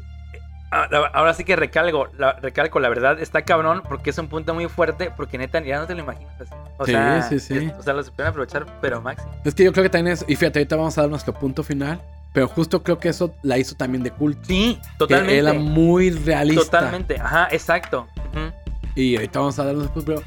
Ah, 0.85 1.11
Ahora 1.15 1.35
sí 1.35 1.45
que 1.45 1.57
recalco 1.57 2.09
la, 2.19 2.33
recalco, 2.35 2.81
la 2.81 2.89
verdad, 2.89 3.19
está 3.21 3.43
cabrón 3.43 3.83
porque 3.89 4.11
es 4.11 4.19
un 4.19 4.29
punto 4.29 4.55
muy 4.55 4.69
fuerte. 4.69 5.11
Porque 5.17 5.39
neta, 5.39 5.61
ya 5.61 5.79
no 5.79 5.87
te 5.87 5.95
lo 5.95 6.01
imaginas 6.01 6.41
así. 6.41 6.51
O 6.79 6.85
Sí, 6.87 6.93
sea, 6.93 7.23
sí, 7.23 7.41
sí. 7.41 7.57
es- 7.59 7.75
o 7.79 7.83
sea, 7.83 7.93
lo 7.95 8.03
supieron 8.03 8.31
aprovechar, 8.31 8.67
pero 8.81 9.01
máximo. 9.01 9.31
Es 9.45 9.55
que 9.55 9.65
yo 9.65 9.73
creo 9.73 9.83
que 9.85 9.91
también 9.91 10.15
es. 10.15 10.25
Y 10.29 10.37
fíjate, 10.37 10.59
ahorita 10.61 10.77
vamos 10.77 10.97
a 10.99 11.03
dar 11.03 11.11
nuestro 11.11 11.33
punto 11.35 11.63
final. 11.63 12.01
Pero 12.33 12.49
justo 12.49 12.83
creo 12.83 12.99
que 12.99 13.09
eso 13.09 13.35
la 13.43 13.57
hizo 13.57 13.75
también 13.77 14.03
de 14.03 14.11
culto. 14.11 14.43
Sí, 14.47 14.79
Que 14.83 14.89
totalmente. 14.99 15.39
era 15.39 15.53
muy 15.55 16.11
realista. 16.11 16.65
Totalmente, 16.65 17.19
ajá, 17.19 17.49
exacto. 17.51 18.07
Y 18.95 19.17
ahorita 19.17 19.39
vamos 19.39 19.59
a 19.59 19.65
darnos 19.65 19.85
después, 19.85 20.05
pero 20.05 20.23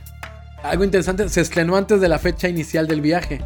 algo 0.64 0.84
interesante, 0.84 1.28
se 1.30 1.42
estrenó 1.42 1.76
antes 1.76 2.02
de 2.02 2.08
la 2.10 2.18
fecha 2.18 2.48
inicial 2.48 2.88
del 2.88 3.02
viaje. 3.02 3.44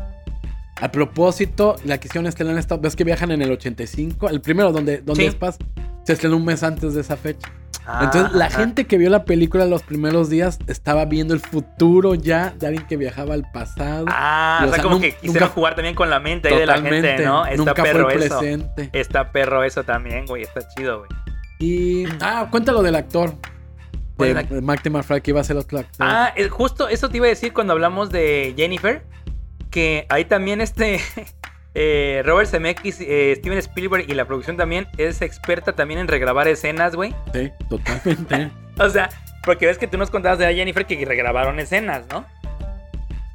A 0.84 0.92
propósito, 0.92 1.76
la 1.86 1.98
quisieron 1.98 2.28
estrenar 2.28 2.54
en 2.54 2.60
esta, 2.60 2.76
ves 2.78 2.96
que 2.96 3.04
viajan 3.06 3.32
en 3.32 3.42
el 3.42 3.52
85, 3.52 4.30
el 4.30 4.42
primero 4.42 4.72
donde, 4.74 4.98
donde 4.98 5.22
Sí. 5.24 5.28
es 5.30 5.36
Paz, 5.36 5.58
se 6.04 6.14
estrenó 6.14 6.36
un 6.38 6.44
mes 6.46 6.62
antes 6.62 6.94
de 6.94 7.00
esa 7.02 7.16
fecha. 7.16 7.50
Ah, 7.86 8.02
Entonces 8.04 8.34
la 8.34 8.46
ajá. 8.46 8.60
gente 8.60 8.86
que 8.86 8.98
vio 8.98 9.10
la 9.10 9.24
película 9.26 9.66
los 9.66 9.82
primeros 9.84 10.30
días 10.30 10.58
estaba 10.68 11.06
viendo 11.06 11.34
el 11.34 11.40
futuro 11.42 12.16
ya 12.16 12.54
de 12.58 12.68
alguien 12.68 12.86
que 12.88 12.98
viajaba 12.98 13.34
al 13.34 13.44
pasado. 13.54 14.06
Ah, 14.10 14.60
Y, 14.62 14.64
o 14.64 14.68
o 14.68 14.70
sea, 14.70 14.76
sea, 14.76 14.84
como 14.84 15.00
que 15.02 15.12
quisieron 15.14 15.34
nunca- 15.36 15.48
jugar 15.54 15.76
también 15.76 15.96
con 15.96 16.10
la 16.10 16.20
mente 16.20 16.50
ahí 16.50 16.58
de 16.58 16.66
la 16.66 16.82
gente, 16.82 17.26
¿no? 17.26 17.46
Está 17.46 17.58
nunca 17.58 17.84
perro 17.84 18.04
fue 18.06 18.16
el 18.16 18.24
eso. 18.24 18.40
presente. 18.40 18.90
Está 18.94 19.32
perro 19.32 19.64
eso 19.64 19.84
también, 19.84 20.26
güey. 20.26 20.44
Está 20.44 20.62
chido, 20.76 21.00
güey. 21.00 21.10
Y 21.60 22.06
ah, 22.22 22.48
cuéntalo 22.52 22.82
del 22.84 22.96
actor. 22.96 23.36
¿Cuál 24.18 24.34
De, 24.36 24.44
de 24.56 24.62
Mark 24.62 24.82
que 25.24 25.32
iba 25.32 25.40
a 25.42 25.44
ser 25.44 25.58
otro 25.58 25.80
actor. 25.80 26.06
Ah, 26.08 26.34
eh, 26.36 26.48
justo 26.50 26.88
eso 26.88 27.10
te 27.10 27.18
iba 27.18 27.26
a 27.26 27.30
decir 27.30 27.52
cuando 27.54 27.74
hablamos 27.74 28.10
de 28.12 28.54
Jennifer. 28.58 29.04
Que 29.74 30.06
ahí 30.10 30.26
también 30.26 30.62
este 30.62 31.00
eh, 31.74 32.22
Robert 32.24 32.48
Zemeckis, 32.48 33.02
eh, 33.02 33.34
Steven 33.38 33.58
Spielberg 33.58 34.06
y 34.08 34.14
la 34.14 34.26
producción 34.26 34.56
también 34.56 34.88
es 35.00 35.24
experta 35.24 35.74
también 35.74 36.00
en 36.00 36.08
regrabar 36.08 36.48
escenas, 36.48 36.96
güey. 36.96 37.14
Sí, 37.34 37.52
totalmente. 37.70 38.52
O 38.80 38.90
sea, 38.90 39.08
porque 39.44 39.68
ves 39.68 39.78
que 39.78 39.86
tú 39.86 40.00
nos 40.00 40.10
contabas 40.10 40.40
de 40.40 40.52
Jennifer 40.56 40.88
que 40.88 41.06
regrabaron 41.06 41.60
escenas, 41.60 42.06
¿no? 42.10 42.26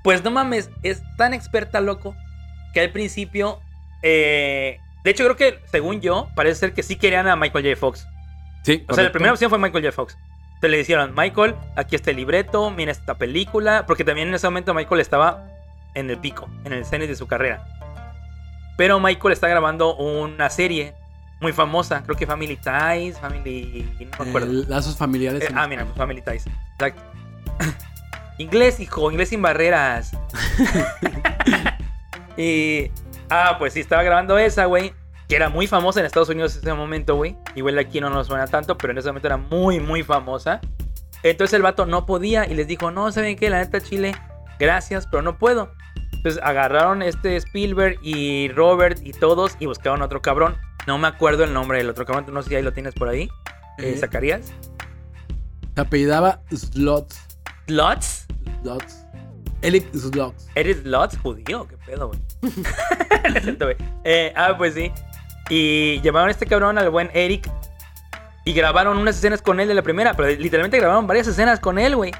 Pues 0.03 0.25
no 0.25 0.33
mames, 0.33 0.69
es 0.83 1.01
tan 1.17 1.33
experta, 1.33 1.81
loco, 1.81 2.17
que 2.75 2.81
al 2.81 2.91
principio... 2.91 3.61
eh, 4.03 4.81
de 5.05 5.11
hecho, 5.13 5.23
creo 5.23 5.37
que, 5.37 5.61
según 5.71 6.01
yo, 6.01 6.29
parece 6.35 6.57
ser 6.59 6.73
que 6.75 6.83
sí 6.83 6.97
querían 6.97 7.29
a 7.29 7.37
Michael 7.37 7.65
J. 7.65 7.77
Fox. 7.77 8.09
Sí, 8.65 8.85
O 8.89 8.95
sea, 8.95 9.05
la 9.05 9.13
primera 9.13 9.33
opción 9.33 9.49
fue 9.49 9.61
Michael 9.61 9.85
J. 9.85 9.93
Fox. 9.95 10.19
Entonces 10.47 10.71
le 10.71 10.79
dijeron, 10.79 11.15
Michael, 11.17 11.55
aquí 11.77 11.95
está 11.95 12.11
el 12.11 12.17
libreto, 12.17 12.69
mira 12.71 12.91
esta 12.91 13.15
película. 13.15 13.87
Porque 13.87 14.03
también 14.03 14.27
en 14.27 14.35
ese 14.35 14.49
momento 14.49 14.75
Michael 14.75 15.01
estaba 15.01 15.47
en 15.99 16.11
el 16.11 16.19
pico, 16.19 16.49
en 16.65 16.73
el 16.73 16.85
cenit 16.85 17.09
de 17.09 17.17
su 17.17 17.27
carrera. 17.27 17.67
Pero 18.77 19.01
Michael 19.01 19.33
está 19.33 19.49
grabando 19.49 19.97
una 19.97 20.49
serie 20.51 20.95
muy 21.41 21.53
famosa, 21.53 22.03
creo 22.05 22.17
que 22.17 22.27
Family 22.27 22.57
Ties, 22.57 23.19
Family... 23.19 23.89
No 23.99 24.25
me 24.25 24.31
acuerdo. 24.31 24.63
Eh, 24.63 24.65
lazos 24.69 24.97
familiares. 24.97 25.43
Eh, 25.43 25.53
ah, 25.55 25.67
mira. 25.67 25.87
Family 25.97 26.21
Ties. 26.23 26.47
Exacto. 26.73 27.03
inglés, 28.39 28.81
hijo, 28.81 29.11
inglés 29.11 29.29
sin 29.29 29.43
barreras. 29.43 30.13
y... 32.37 32.91
Ah, 33.31 33.57
pues 33.59 33.75
sí, 33.75 33.81
estaba 33.81 34.03
grabando 34.03 34.39
esa, 34.39 34.65
güey. 34.65 34.95
Que 35.29 35.37
era 35.37 35.51
muy 35.51 35.67
famosa 35.67 36.01
en 36.01 36.07
Estados 36.07 36.31
Unidos 36.31 36.55
en 36.55 36.63
ese 36.63 36.73
momento, 36.73 37.15
güey. 37.17 37.37
Igual 37.55 37.79
aquí 37.79 38.01
no 38.01 38.09
nos 38.09 38.29
suena 38.29 38.47
tanto, 38.47 38.79
pero 38.79 38.93
en 38.93 38.99
ese 38.99 39.09
momento 39.09 39.29
era 39.29 39.37
muy, 39.37 39.79
muy 39.79 40.03
famosa. 40.03 40.61
Entonces 41.23 41.55
el 41.55 41.63
vato 41.63 41.85
no 41.85 42.07
podía 42.07 42.47
y 42.47 42.55
les 42.55 42.67
dijo, 42.67 42.91
no, 42.91 43.13
¿saben 43.13 43.37
qué? 43.37 43.51
La 43.51 43.59
neta, 43.59 43.81
Chile, 43.81 44.15
gracias, 44.59 45.07
pero 45.07 45.23
no 45.23 45.37
puedo. 45.37 45.73
Entonces 46.19 46.41
agarraron 46.43 47.01
este 47.03 47.37
Spielberg 47.37 47.99
y 48.03 48.49
Robert 48.51 48.99
y 49.03 49.13
todos 49.13 49.57
y 49.61 49.67
buscaron 49.67 50.03
otro 50.03 50.21
cabrón. 50.21 50.57
No 50.87 50.99
me 50.99 51.09
acuerdo 51.09 51.45
el 51.45 51.53
nombre 51.53 51.79
del 51.79 51.89
otro 51.91 52.05
cabrón, 52.05 52.27
no 52.33 52.43
sé 52.43 52.51
si 52.51 52.55
ahí 52.57 52.63
lo 52.63 52.73
tienes 52.73 52.95
por 52.95 53.09
ahí. 53.09 53.23
Eh, 53.79 53.93
Eh. 53.95 53.97
¿Zacarías? 53.99 54.53
Se 55.75 55.81
apellidaba 55.81 56.41
Slots. 56.53 57.21
¿Slots? 57.67 58.27
Slots. 58.63 59.05
Eric 59.63 59.93
Slots. 59.95 60.49
¿Eres 60.55 60.79
Slots 60.83 61.19
judío? 61.19 61.67
¿Qué 61.69 61.77
pedo, 61.79 62.09
güey? 63.61 63.77
Eh, 64.05 64.33
ah, 64.37 64.55
pues 64.57 64.75
sí. 64.75 64.91
Y 65.51 66.01
llamaron 66.01 66.29
a 66.29 66.31
este 66.33 66.47
cabrón 66.47 66.79
al 66.79 66.91
buen 66.91 67.11
Eric 67.15 67.49
y 68.45 68.53
grabaron 68.53 68.99
unas 68.99 69.17
escenas 69.17 69.43
con 69.43 69.61
él 69.61 69.69
de 69.69 69.75
la 69.75 69.83
primera, 69.83 70.15
pero 70.15 70.29
literalmente 70.29 70.79
grabaron 70.79 71.07
varias 71.07 71.27
escenas 71.29 71.61
con 71.61 71.79
él, 71.79 71.97
güey. 71.97 72.13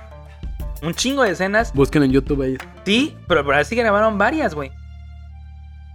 Un 0.83 0.95
chingo 0.95 1.23
de 1.23 1.31
escenas. 1.31 1.73
Busquen 1.75 2.03
en 2.03 2.13
YouTube 2.13 2.43
ahí. 2.43 2.57
Sí, 2.85 3.17
pero 3.27 3.45
por 3.45 3.55
así 3.55 3.75
grabaron 3.75 4.19
varias, 4.19 4.55
güey. 4.55 4.71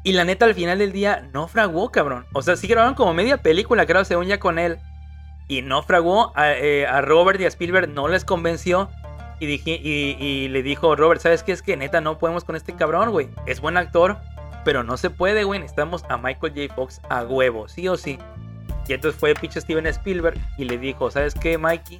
Y 0.03 0.11
la 0.11 0.25
neta, 0.25 0.45
al 0.45 0.53
final 0.53 0.79
del 0.79 0.91
día, 0.91 1.29
no 1.33 1.47
fraguó, 1.47 1.89
cabrón. 1.89 2.25
O 2.33 2.41
sea, 2.41 2.57
sí 2.57 2.67
grabaron 2.67 2.93
como 2.93 3.13
media 3.13 3.37
película, 3.37 3.85
creo, 3.85 4.03
según 4.03 4.25
ya 4.25 4.39
con 4.39 4.59
él. 4.59 4.79
Y 5.47 5.61
no 5.61 5.81
fraguó. 5.83 6.33
A, 6.35 6.51
eh, 6.51 6.85
a 6.85 7.01
Robert 7.01 7.39
y 7.39 7.45
a 7.45 7.47
Spielberg 7.47 7.89
no 7.89 8.09
les 8.09 8.25
convenció. 8.25 8.89
Y, 9.39 9.45
dije, 9.45 9.79
y, 9.81 10.17
y 10.19 10.49
le 10.49 10.61
dijo, 10.61 10.95
Robert, 10.95 11.21
¿sabes 11.21 11.43
qué? 11.43 11.53
Es 11.53 11.61
que 11.61 11.77
neta 11.77 12.01
no 12.01 12.17
podemos 12.17 12.43
con 12.43 12.55
este 12.55 12.73
cabrón, 12.73 13.11
güey. 13.11 13.29
Es 13.45 13.61
buen 13.61 13.77
actor, 13.77 14.17
pero 14.65 14.83
no 14.83 14.97
se 14.97 15.09
puede, 15.09 15.45
güey. 15.45 15.59
Necesitamos 15.59 16.03
a 16.09 16.17
Michael 16.17 16.53
J. 16.53 16.73
Fox 16.73 17.01
a 17.09 17.23
huevo, 17.23 17.69
sí 17.69 17.87
o 17.87 17.95
sí. 17.95 18.19
Y 18.87 18.93
entonces 18.93 19.19
fue 19.19 19.33
pinche 19.33 19.61
Steven 19.61 19.87
Spielberg 19.87 20.37
y 20.57 20.65
le 20.65 20.77
dijo, 20.77 21.09
¿sabes 21.09 21.33
qué, 21.33 21.57
Mikey? 21.57 21.99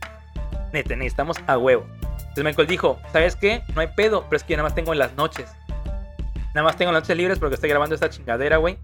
Neta, 0.73 0.95
necesitamos 0.95 1.37
a 1.47 1.57
huevo. 1.57 1.85
Entonces 2.33 2.45
Michael 2.45 2.67
dijo, 2.67 2.99
¿sabes 3.11 3.35
qué? 3.35 3.61
No 3.75 3.81
hay 3.81 3.89
pedo, 3.95 4.23
pero 4.23 4.37
es 4.37 4.43
que 4.43 4.53
yo 4.53 4.57
nada 4.57 4.67
más 4.67 4.73
tengo 4.73 4.91
en 4.91 4.97
las 4.97 5.13
noches. 5.13 5.51
Nada 6.55 6.63
más 6.63 6.77
tengo 6.77 6.91
las 6.91 7.03
noches 7.03 7.15
libres 7.15 7.37
porque 7.37 7.53
estoy 7.53 7.69
grabando 7.69 7.93
esta 7.93 8.09
chingadera, 8.09 8.57
güey. 8.57 8.79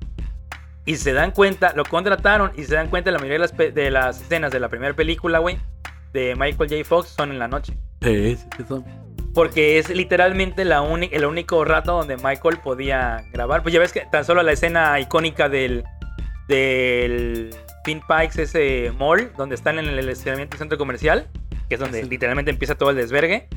Y 0.86 0.97
se 0.97 1.14
dan 1.14 1.32
cuenta, 1.32 1.74
lo 1.76 1.84
contrataron 1.84 2.52
y 2.56 2.66
se 2.66 2.76
dan 2.76 2.89
cuenta 2.89 3.10
la 3.10 3.18
mayoría 3.18 3.39
de 3.39 3.39
las, 3.39 3.58
de 3.74 3.89
las 3.89 4.22
escenas 4.22 4.52
de 4.52 4.60
la 4.60 4.70
primera 4.70 4.93
película, 4.93 5.39
güey, 5.39 5.58
de 6.14 6.36
Michael 6.36 6.70
J. 6.70 6.84
Fox 6.84 7.10
son 7.10 7.32
en 7.32 7.39
la 7.39 7.47
noche. 7.47 7.74
Sí, 8.04 8.36
sí, 8.36 8.45
sí, 8.56 8.64
son. 8.68 8.86
Porque 9.34 9.80
es 9.80 9.89
literalmente 9.89 10.64
la 10.64 10.84
el 11.12 11.26
único 11.26 11.66
rato 11.66 11.93
donde 11.97 12.18
Michael 12.18 12.60
podía 12.64 13.26
grabar. 13.34 13.64
Pues 13.64 13.74
ya 13.74 13.80
ves 13.80 13.91
que 13.91 14.02
tan 14.12 14.26
solo 14.26 14.43
la 14.43 14.52
escena 14.52 15.00
icónica 15.00 15.50
del, 15.50 15.84
del 16.47 17.56
Twin 17.84 18.02
Pikes, 18.02 18.43
ese 18.43 18.91
mall, 18.95 19.32
donde 19.38 19.56
están 19.56 19.80
en 19.80 19.88
el 19.88 20.08
estacionamiento 20.08 20.52
del 20.52 20.60
centro 20.60 20.78
comercial, 20.78 21.28
que 21.70 21.76
es 21.76 21.80
donde 21.80 22.01
Sí. 22.03 22.09
literalmente 22.09 22.51
empieza 22.51 22.76
todo 22.76 22.89
el 22.89 22.97
desvergue, 22.97 23.47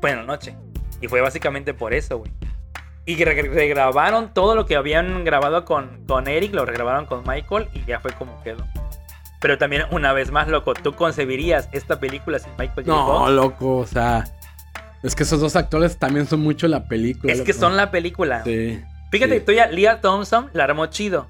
fue 0.00 0.12
en 0.12 0.18
la 0.18 0.22
noche. 0.22 0.54
Y 1.00 1.08
fue 1.08 1.20
básicamente 1.20 1.74
por 1.74 1.92
eso, 1.92 2.18
güey. 2.18 2.32
Y 3.04 3.22
re- 3.22 3.42
regrabaron 3.42 4.32
todo 4.32 4.54
lo 4.54 4.64
que 4.66 4.76
habían 4.76 5.24
grabado 5.24 5.64
con, 5.64 6.04
con 6.06 6.26
Eric, 6.28 6.54
lo 6.54 6.64
regrabaron 6.64 7.06
con 7.06 7.22
Michael 7.26 7.68
y 7.74 7.84
ya 7.84 8.00
fue 8.00 8.12
como 8.12 8.42
quedó. 8.42 8.64
Pero 9.40 9.58
también, 9.58 9.82
una 9.90 10.12
vez 10.12 10.30
más, 10.30 10.48
loco, 10.48 10.72
¿tú 10.74 10.94
concebirías 10.94 11.68
esta 11.72 12.00
película 12.00 12.38
sin 12.38 12.50
Michael 12.58 12.86
J. 12.86 12.88
No, 12.88 13.06
Fox? 13.06 13.30
loco, 13.32 13.76
o 13.78 13.86
sea. 13.86 14.24
Es 15.02 15.14
que 15.14 15.22
esos 15.24 15.40
dos 15.40 15.54
actores 15.54 15.98
también 15.98 16.26
son 16.26 16.40
mucho 16.40 16.66
la 16.66 16.88
película. 16.88 17.32
Es 17.32 17.42
que 17.42 17.52
son 17.52 17.76
la 17.76 17.90
película. 17.90 18.42
Sí. 18.44 18.82
Fíjate 19.12 19.38
sí. 19.38 19.44
tú 19.44 19.52
ya, 19.52 19.66
Leah 19.68 20.00
Thompson 20.00 20.50
la 20.52 20.64
armó 20.64 20.86
chido. 20.86 21.28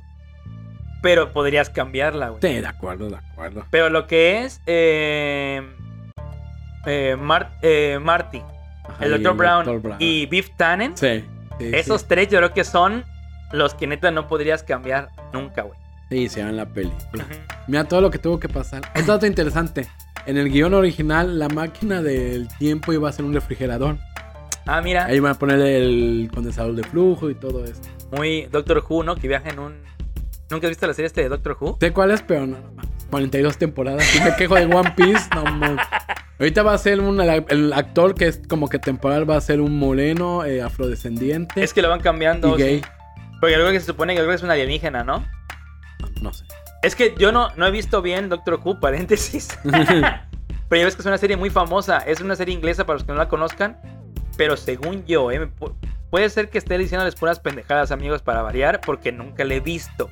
Pero 1.07 1.33
podrías 1.33 1.71
cambiarla, 1.71 2.31
güey. 2.31 2.41
Sí, 2.43 2.61
de 2.61 2.67
acuerdo, 2.67 3.09
de 3.09 3.17
acuerdo. 3.17 3.65
Pero 3.71 3.91
lo 3.91 4.07
que 4.09 4.45
es 4.45 4.61
eh, 4.67 5.63
eh, 6.85 7.17
Mar- 7.19 7.53
eh, 7.63 7.99
Marty, 8.03 8.43
Ajá, 8.89 9.05
el 9.05 9.23
Dr. 9.23 9.37
Brown, 9.37 9.65
Dr. 9.65 9.81
Brown. 9.81 9.97
y 10.01 10.27
Biff 10.27 10.51
Tannen, 10.57 10.97
Sí. 10.97 11.25
sí, 11.59 11.71
esos 11.73 12.07
tres 12.09 12.29
yo 12.29 12.39
creo 12.39 12.53
que 12.53 12.65
son 12.65 13.05
los 13.53 13.75
que 13.75 13.87
neta 13.87 14.11
no 14.11 14.27
podrías 14.27 14.63
cambiar 14.65 15.11
nunca, 15.33 15.63
güey. 15.63 15.79
Sí, 16.11 16.29
se 16.29 16.43
ven 16.43 16.57
la 16.57 16.67
película. 16.67 17.25
Mira 17.69 17.85
todo 17.85 18.01
lo 18.01 18.11
que 18.11 18.19
tuvo 18.19 18.39
que 18.41 18.49
pasar. 18.49 18.83
Un 18.95 19.07
dato 19.07 19.27
interesante. 19.27 19.87
En 20.27 20.37
el 20.37 20.51
guion 20.51 20.75
original, 20.75 21.39
la 21.39 21.49
máquina 21.49 22.03
del 22.03 22.49
tiempo 22.59 22.93
iba 22.93 23.09
a 23.09 23.13
ser 23.13 23.25
un 23.25 23.33
refrigerador. 23.35 23.97
Ah, 24.67 24.81
mira, 24.81 25.07
Ahí 25.07 25.17
iban 25.19 25.33
a 25.33 25.39
poner 25.39 25.61
el 25.61 26.29
condensador 26.35 26.75
de 26.75 26.83
flujo 26.83 27.31
y 27.31 27.35
todo 27.37 27.65
eso. 27.65 27.81
muy 28.11 28.43
Doctor 28.47 28.85
Who, 28.89 29.05
¿no? 29.05 29.15
Que 29.17 29.29
viaja 29.29 29.51
en 29.51 29.59
un... 29.61 29.87
¿Nunca 30.51 30.67
has 30.67 30.71
visto 30.71 30.87
la 30.87 30.95
serie 30.95 31.07
este 31.07 31.23
de 31.23 31.29
Doctor 31.29 31.57
Who? 31.59 31.79
Sé 31.81 31.93
cuál 31.93 32.11
es, 32.13 32.23
pero 32.23 32.47
no, 32.47 32.59
no, 32.59 32.83
42 33.11 33.59
temporadas. 33.59 34.05
Si 34.05 34.21
me 34.21 34.35
quejo 34.37 34.55
de 34.55 34.67
One 34.67 34.93
Piece, 34.97 35.29
no 35.35 35.45
mames. 35.45 35.85
Ahorita 36.39 36.63
va 36.63 36.75
a 36.75 36.79
ser 36.79 37.01
un, 37.01 37.21
el 37.21 37.73
actor 37.73 38.15
que 38.15 38.27
es 38.27 38.41
como 38.49 38.69
que 38.69 38.79
temporal, 38.79 39.29
va 39.29 39.37
a 39.37 39.41
ser 39.41 39.61
un 39.61 39.79
moreno, 39.79 40.45
eh, 40.45 40.63
afrodescendiente 40.63 41.63
Es 41.63 41.73
que 41.73 41.83
lo 41.83 41.89
van 41.89 42.01
cambiando. 42.01 42.57
y 42.59 42.63
gay. 42.63 42.81
sí. 42.81 42.85
Porque 43.41 43.57
luego 43.57 43.73
que 43.73 43.81
se 43.81 43.87
supone 43.87 44.15
que 44.15 44.35
es 44.35 44.43
un 44.43 44.51
alienígena, 44.51 45.03
¿no? 45.03 45.21
No, 46.01 46.09
no 46.21 46.33
sé. 46.33 46.45
Es 46.83 46.95
que 46.95 47.15
yo 47.19 47.33
no, 47.33 47.51
no 47.57 47.67
he 47.67 47.71
visto 47.71 48.03
bien 48.03 48.29
Doctor 48.29 48.61
Who, 48.63 48.81
paréntesis. 48.81 49.59
pero 49.63 50.81
ya 50.81 50.85
ves 50.85 50.95
que 50.95 51.03
es 51.03 51.07
una 51.07 51.19
serie 51.19 51.37
muy 51.37 51.51
famosa. 51.51 51.99
Es 51.99 52.21
una 52.21 52.37
serie 52.37 52.55
inglesa 52.55 52.87
para 52.87 52.95
los 52.99 53.05
que 53.05 53.13
no 53.13 53.19
la 53.19 53.29
conozcan. 53.29 53.79
Pero 54.37 54.57
según 54.57 55.05
yo, 55.07 55.31
eh, 55.31 55.51
puede 56.11 56.29
ser 56.29 56.51
que 56.51 56.59
esté 56.59 56.77
diciéndoles 56.79 57.15
puras 57.15 57.41
pendejadas, 57.41 57.91
amigos, 57.91 58.23
para 58.23 58.43
variar, 58.43 58.81
porque 58.85 59.11
nunca 59.11 59.45
la 59.45 59.55
he 59.55 59.61
visto. 59.61 60.11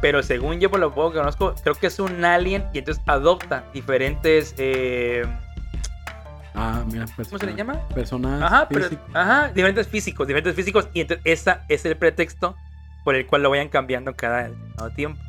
Pero 0.00 0.22
según 0.22 0.60
yo, 0.60 0.70
por 0.70 0.80
lo 0.80 0.94
poco 0.94 1.12
que 1.12 1.18
conozco, 1.18 1.54
creo 1.62 1.74
que 1.74 1.88
es 1.88 1.98
un 1.98 2.24
alien 2.24 2.64
y 2.72 2.78
entonces 2.78 3.02
adopta 3.06 3.64
diferentes. 3.74 4.54
eh, 4.58 5.24
Ah, 6.54 6.82
mira, 6.90 7.06
¿Cómo 7.16 7.38
se 7.38 7.46
le 7.46 7.54
llama? 7.54 7.74
Personas. 7.94 8.42
Ajá, 8.42 8.66
pero, 8.68 8.82
físicos. 8.88 9.06
ajá, 9.14 9.48
diferentes 9.54 9.86
físicos, 9.88 10.26
diferentes 10.26 10.54
físicos. 10.56 10.88
Y 10.92 11.02
entonces 11.02 11.24
esa 11.24 11.64
es 11.68 11.84
el 11.86 11.96
pretexto 11.96 12.56
por 13.04 13.14
el 13.14 13.26
cual 13.26 13.42
lo 13.44 13.50
vayan 13.50 13.68
cambiando 13.68 14.14
cada 14.16 14.50
tiempo. 14.96 15.20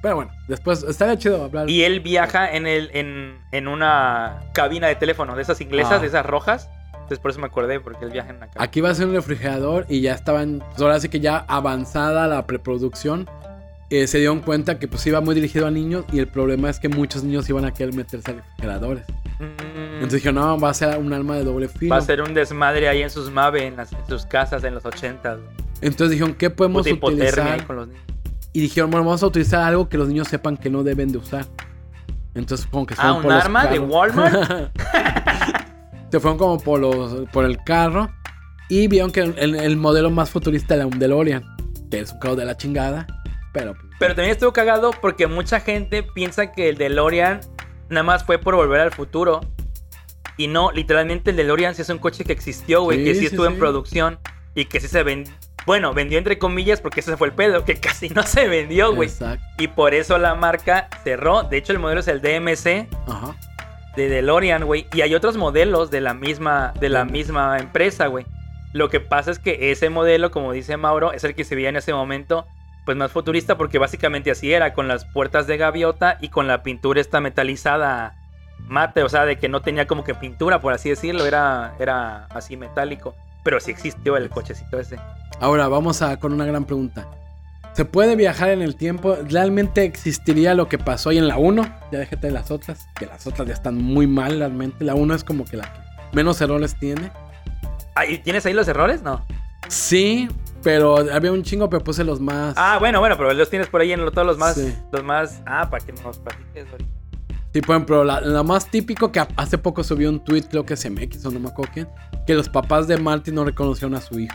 Pero 0.00 0.16
bueno, 0.16 0.32
después 0.48 0.82
estaría 0.82 1.16
chido 1.18 1.44
hablar. 1.44 1.68
Y 1.68 1.82
él 1.84 2.00
viaja 2.00 2.50
en, 2.52 2.66
el, 2.66 2.90
en, 2.94 3.38
en 3.52 3.68
una 3.68 4.40
cabina 4.54 4.86
de 4.88 4.96
teléfono 4.96 5.36
de 5.36 5.42
esas 5.42 5.60
inglesas, 5.60 5.92
Ah. 5.94 5.98
de 5.98 6.06
esas 6.06 6.24
rojas. 6.26 6.70
Entonces 6.94 7.18
por 7.18 7.30
eso 7.30 7.40
me 7.40 7.46
acordé, 7.46 7.80
porque 7.80 8.04
él 8.06 8.10
viaja 8.10 8.30
en 8.30 8.36
una 8.36 8.46
cabina. 8.46 8.64
Aquí 8.64 8.80
va 8.80 8.90
a 8.90 8.94
ser 8.94 9.06
un 9.06 9.14
refrigerador 9.14 9.84
y 9.90 10.00
ya 10.00 10.14
estaban, 10.14 10.60
pues 10.70 10.80
ahora 10.80 10.98
sí 10.98 11.10
que 11.10 11.20
ya 11.20 11.44
avanzada 11.48 12.26
la 12.26 12.46
preproducción. 12.46 13.28
Eh, 14.02 14.06
se 14.06 14.18
dieron 14.18 14.40
cuenta 14.40 14.78
que 14.78 14.88
pues 14.88 15.06
iba 15.06 15.20
muy 15.20 15.34
dirigido 15.34 15.66
a 15.66 15.70
niños 15.70 16.04
y 16.12 16.18
el 16.18 16.26
problema 16.26 16.70
es 16.70 16.78
que 16.78 16.88
muchos 16.88 17.22
niños 17.24 17.48
iban 17.48 17.64
a 17.64 17.72
querer 17.72 17.94
meterse 17.94 18.30
a 18.30 18.34
refrigeradores. 18.34 19.04
Mm, 19.38 19.94
Entonces 19.94 20.12
dijeron, 20.22 20.34
no, 20.36 20.58
va 20.58 20.70
a 20.70 20.74
ser 20.74 20.96
un 20.98 21.12
arma 21.12 21.36
de 21.36 21.44
doble 21.44 21.68
filo. 21.68 21.90
va 21.94 21.98
a 21.98 22.02
ser 22.02 22.22
un 22.22 22.34
desmadre 22.34 22.88
ahí 22.88 23.02
en 23.02 23.10
sus 23.10 23.30
Mave, 23.30 23.66
en, 23.66 23.76
las- 23.76 23.92
en 23.92 24.06
sus 24.08 24.26
casas 24.26 24.64
en 24.64 24.74
los 24.74 24.84
80. 24.84 25.38
Entonces 25.80 26.10
dijeron, 26.12 26.34
¿qué 26.34 26.50
podemos 26.50 26.86
utilizar? 26.86 27.64
con 27.66 27.76
los 27.76 27.88
niños. 27.88 28.02
Y 28.52 28.60
dijeron, 28.60 28.90
bueno, 28.90 29.04
vamos 29.04 29.22
a 29.22 29.26
utilizar 29.26 29.62
algo 29.62 29.88
que 29.88 29.98
los 29.98 30.08
niños 30.08 30.28
sepan 30.28 30.56
que 30.56 30.70
no 30.70 30.82
deben 30.84 31.10
de 31.10 31.18
usar. 31.18 31.44
Entonces 32.34 32.66
como 32.66 32.86
que 32.86 32.94
se 32.94 33.00
Ah, 33.02 33.14
fueron 33.14 33.16
¿un 33.18 33.22
por 33.22 33.32
los 33.34 33.44
arma 33.44 33.66
de. 33.66 33.78
Walmart? 33.80 34.70
se 36.10 36.20
fueron 36.20 36.38
como 36.38 36.58
por, 36.60 36.80
los, 36.80 37.28
por 37.32 37.44
el 37.44 37.58
carro 37.64 38.08
y 38.68 38.86
vieron 38.88 39.10
que 39.10 39.20
el, 39.20 39.54
el 39.56 39.76
modelo 39.76 40.10
más 40.10 40.30
futurista 40.30 40.74
era 40.74 40.86
un 40.86 40.98
DeLorean, 40.98 41.44
que 41.90 42.00
es 42.00 42.12
un 42.12 42.18
carro 42.20 42.36
de 42.36 42.44
la 42.44 42.56
chingada, 42.56 43.06
pero... 43.52 43.74
Pero 43.98 44.14
también 44.14 44.32
estuvo 44.32 44.52
cagado 44.52 44.90
porque 45.00 45.26
mucha 45.26 45.60
gente 45.60 46.02
piensa 46.02 46.52
que 46.52 46.68
el 46.68 46.76
DeLorean 46.76 47.40
nada 47.88 48.02
más 48.02 48.24
fue 48.24 48.38
por 48.38 48.54
volver 48.56 48.80
al 48.80 48.90
futuro. 48.92 49.40
Y 50.36 50.48
no, 50.48 50.72
literalmente 50.72 51.30
el 51.30 51.36
DeLorean 51.36 51.74
sí 51.74 51.82
es 51.82 51.88
un 51.90 51.98
coche 51.98 52.24
que 52.24 52.32
existió, 52.32 52.82
güey, 52.82 52.98
Sí, 52.98 53.04
que 53.04 53.14
sí, 53.14 53.20
sí, 53.20 53.26
estuvo 53.26 53.46
sí. 53.46 53.52
en 53.52 53.58
producción 53.58 54.18
y 54.54 54.64
que 54.64 54.80
sí 54.80 54.88
se 54.88 55.02
vendió. 55.02 55.32
Bueno, 55.64 55.94
vendió 55.94 56.18
entre 56.18 56.38
comillas 56.38 56.80
porque 56.80 57.00
ese 57.00 57.16
fue 57.16 57.28
el 57.28 57.34
pedo, 57.34 57.64
que 57.64 57.76
casi 57.80 58.08
no 58.10 58.22
se 58.24 58.48
vendió, 58.48 58.94
güey. 58.94 59.08
Exacto. 59.08 59.44
Y 59.58 59.68
por 59.68 59.94
eso 59.94 60.18
la 60.18 60.34
marca 60.34 60.88
cerró. 61.04 61.44
De 61.44 61.56
hecho, 61.56 61.72
el 61.72 61.78
modelo 61.78 62.00
es 62.00 62.08
el 62.08 62.20
DMC 62.20 62.88
Ajá. 63.06 63.36
de 63.96 64.08
DeLorean, 64.08 64.64
güey. 64.64 64.86
Y 64.92 65.02
hay 65.02 65.14
otros 65.14 65.36
modelos 65.36 65.90
de 65.90 66.00
la 66.00 66.14
misma, 66.14 66.74
de 66.80 66.88
la 66.88 67.04
misma 67.04 67.58
empresa, 67.58 68.08
güey. 68.08 68.26
Lo 68.72 68.90
que 68.90 68.98
pasa 68.98 69.30
es 69.30 69.38
que 69.38 69.70
ese 69.70 69.88
modelo, 69.88 70.32
como 70.32 70.52
dice 70.52 70.76
Mauro, 70.76 71.12
es 71.12 71.22
el 71.22 71.36
que 71.36 71.44
se 71.44 71.54
veía 71.54 71.68
en 71.68 71.76
ese 71.76 71.94
momento, 71.94 72.44
pues 72.84 72.96
más 72.96 73.12
futurista, 73.12 73.56
porque 73.56 73.78
básicamente 73.78 74.30
así 74.30 74.52
era, 74.52 74.74
con 74.74 74.88
las 74.88 75.04
puertas 75.04 75.46
de 75.46 75.56
gaviota 75.56 76.18
y 76.20 76.28
con 76.28 76.46
la 76.46 76.62
pintura 76.62 77.00
esta 77.00 77.20
metalizada 77.20 78.16
mate, 78.68 79.02
o 79.02 79.08
sea, 79.08 79.24
de 79.24 79.36
que 79.36 79.48
no 79.48 79.60
tenía 79.62 79.86
como 79.86 80.04
que 80.04 80.14
pintura, 80.14 80.60
por 80.60 80.72
así 80.72 80.88
decirlo, 80.88 81.26
era, 81.26 81.74
era 81.78 82.26
así 82.26 82.56
metálico. 82.56 83.14
Pero 83.42 83.60
sí 83.60 83.70
existió 83.70 84.16
el 84.16 84.30
cochecito 84.30 84.78
ese. 84.78 84.98
Ahora 85.40 85.68
vamos 85.68 86.00
a 86.02 86.18
con 86.18 86.32
una 86.32 86.46
gran 86.46 86.64
pregunta. 86.64 87.06
¿Se 87.74 87.84
puede 87.84 88.16
viajar 88.16 88.50
en 88.50 88.62
el 88.62 88.76
tiempo? 88.76 89.16
¿Realmente 89.28 89.82
existiría 89.82 90.54
lo 90.54 90.68
que 90.68 90.78
pasó 90.78 91.10
ahí 91.10 91.18
en 91.18 91.28
la 91.28 91.36
1? 91.36 91.62
Ya 91.90 91.98
déjate 91.98 92.28
de 92.28 92.32
las 92.32 92.50
otras, 92.50 92.88
que 92.94 93.06
las 93.06 93.26
otras 93.26 93.48
ya 93.48 93.54
están 93.54 93.76
muy 93.76 94.06
mal 94.06 94.38
realmente. 94.38 94.84
La 94.84 94.94
1 94.94 95.14
es 95.14 95.24
como 95.24 95.44
que 95.44 95.56
la 95.56 95.64
que 95.64 95.80
menos 96.12 96.40
errores 96.40 96.76
tiene. 96.78 97.10
Ah, 97.96 98.06
¿y 98.06 98.18
¿Tienes 98.18 98.46
ahí 98.46 98.52
los 98.52 98.68
errores? 98.68 99.02
No. 99.02 99.24
Sí, 99.68 100.28
pero 100.64 100.96
había 101.12 101.30
un 101.30 101.42
chingo, 101.44 101.68
pero 101.70 101.84
puse 101.84 102.02
los 102.02 102.18
más... 102.20 102.54
Ah, 102.56 102.78
bueno, 102.80 102.98
bueno, 102.98 103.16
pero 103.16 103.32
los 103.34 103.48
tienes 103.50 103.68
por 103.68 103.80
ahí 103.82 103.92
en 103.92 104.04
lo- 104.04 104.10
todos 104.10 104.26
los 104.26 104.38
más, 104.38 104.54
Sí. 104.56 104.74
los 104.90 105.04
más. 105.04 105.40
Ah, 105.46 105.68
para 105.70 105.84
que 105.84 105.92
nos 105.92 106.18
platiques 106.18 106.66
ahorita. 106.72 106.90
Sí, 107.52 107.60
por 107.60 107.76
ejemplo, 107.76 108.02
la, 108.02 108.20
la 108.20 108.42
más 108.42 108.68
típico 108.68 109.12
que 109.12 109.24
hace 109.36 109.58
poco 109.58 109.84
subió 109.84 110.08
un 110.10 110.24
tweet, 110.24 110.42
creo 110.50 110.66
que 110.66 110.74
es 110.74 110.90
MX 110.90 111.24
o 111.26 111.30
no 111.30 111.38
me 111.38 111.48
acuerdo 111.50 111.70
quién, 111.72 111.88
que 112.26 112.34
los 112.34 112.48
papás 112.48 112.88
de 112.88 112.96
Marty 112.96 113.30
no 113.30 113.44
reconocieron 113.44 113.94
a 113.94 114.00
su 114.00 114.18
hijo. 114.18 114.34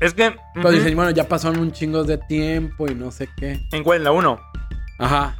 Es 0.00 0.12
que. 0.12 0.34
Pero 0.54 0.70
dicen, 0.72 0.94
bueno, 0.96 1.10
ya 1.12 1.26
pasaron 1.28 1.60
un 1.60 1.72
chingo 1.72 2.04
de 2.04 2.18
tiempo 2.18 2.86
y 2.90 2.94
no 2.94 3.10
sé 3.12 3.28
qué. 3.38 3.60
¿En 3.72 3.82
cuál? 3.84 3.98
En 3.98 4.04
la 4.04 4.12
1. 4.12 4.40
Ajá. 4.98 5.36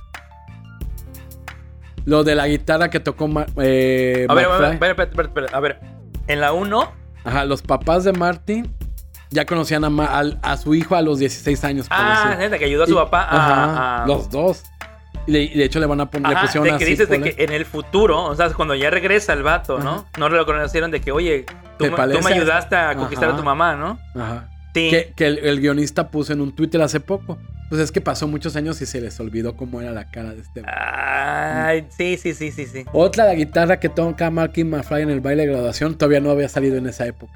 Lo 2.05 2.25
de 2.25 2.35
la 2.35 2.49
guitarra 2.49 2.89
que 2.91 3.01
tocó 3.01 3.29
Ma- 3.29 3.47
eh, 3.61 4.27
A 4.29 4.35
ver, 4.35 4.47
a 4.47 4.59
ver, 4.59 4.73
espera, 4.73 5.29
espera, 5.29 5.47
a 5.53 5.61
ver. 5.61 5.79
En 6.27 6.41
la 6.41 6.53
1. 6.53 6.93
Ajá, 7.25 7.45
los 7.45 7.61
papás 7.63 8.05
de 8.05 8.13
Marty 8.13 8.63
ya 9.33 9.45
conocían 9.47 9.85
a, 9.85 9.91
Ma- 9.91 10.07
al- 10.07 10.39
a 10.43 10.57
su 10.57 10.75
hijo 10.75 10.95
a 10.95 11.03
los 11.03 11.19
16 11.19 11.65
años. 11.65 11.87
Ah, 11.91 12.37
neta, 12.39 12.59
que 12.59 12.65
ayudó 12.67 12.85
a 12.85 12.87
su 12.87 12.93
Y- 12.93 12.97
papá 12.97 13.23
a. 13.23 13.37
ajá, 13.37 14.05
a- 14.05 14.07
Los 14.07 14.31
dos. 14.31 14.63
Y, 15.27 15.33
de 15.57 15.65
hecho 15.65 15.79
le 15.79 15.87
van 15.87 16.01
a 16.01 16.11
poner, 16.11 16.33
le 16.33 16.37
pusieron 16.41 16.65
de 16.65 16.71
que 16.71 16.85
así 16.85 16.85
dices 16.85 17.09
de 17.09 17.21
que 17.21 17.45
en 17.45 17.53
el 17.53 17.65
futuro, 17.65 18.25
o 18.25 18.35
sea, 18.35 18.51
cuando 18.51 18.75
ya 18.75 18.91
regresa 18.91 19.33
el 19.35 19.43
vato, 19.45 19.79
¿no? 19.79 19.91
Ajá. 19.93 20.05
No 20.19 20.29
lo 20.29 20.45
conocieron 20.45 20.91
de 20.91 21.01
que, 21.01 21.13
oye, 21.13 21.45
tú, 21.79 21.85
¿Te 21.85 21.85
me- 21.85 21.91
tú 21.91 21.97
parece? 21.97 22.23
me 22.29 22.35
ayudaste 22.35 22.75
a 22.77 22.95
conquistar 22.97 23.29
Ajá. 23.29 23.37
a 23.37 23.41
tu 23.41 23.45
mamá, 23.45 23.77
¿no? 23.77 23.99
Ajá. 24.21 24.49
Sí. 24.75 24.89
Que, 24.91 25.13
que 25.15 25.27
el, 25.27 25.39
el 25.39 25.61
guionista 25.61 26.09
puso 26.09 26.33
en 26.33 26.41
un 26.41 26.53
Twitter 26.57 26.81
hace 26.83 26.99
poco. 26.99 27.39
Pues 27.69 27.81
es 27.81 27.93
que 27.93 28.01
pasó 28.03 28.27
muchos 28.27 28.57
años 28.57 28.81
y 28.83 28.87
se 28.87 29.01
les 29.01 29.19
olvidó 29.21 29.57
cómo 29.57 29.81
era 29.81 29.93
la 29.93 30.11
cara 30.11 30.31
de 30.35 30.41
este. 30.43 30.63
Ay, 30.67 31.87
sí, 31.97 32.19
sí, 32.19 32.35
sí, 32.35 32.51
sí, 32.51 32.67
sí. 32.67 32.85
Otra, 32.93 33.25
la 33.25 33.35
guitarra 33.35 33.79
que 33.81 33.89
toca 33.89 34.31
Marky 34.31 34.65
McFly 34.65 35.03
en 35.03 35.11
el 35.11 35.21
baile 35.21 35.47
de 35.47 35.53
graduación, 35.53 35.95
todavía 35.97 36.21
no 36.21 36.31
había 36.31 36.49
salido 36.49 36.77
en 36.77 36.87
esa 36.87 37.07
época. 37.07 37.33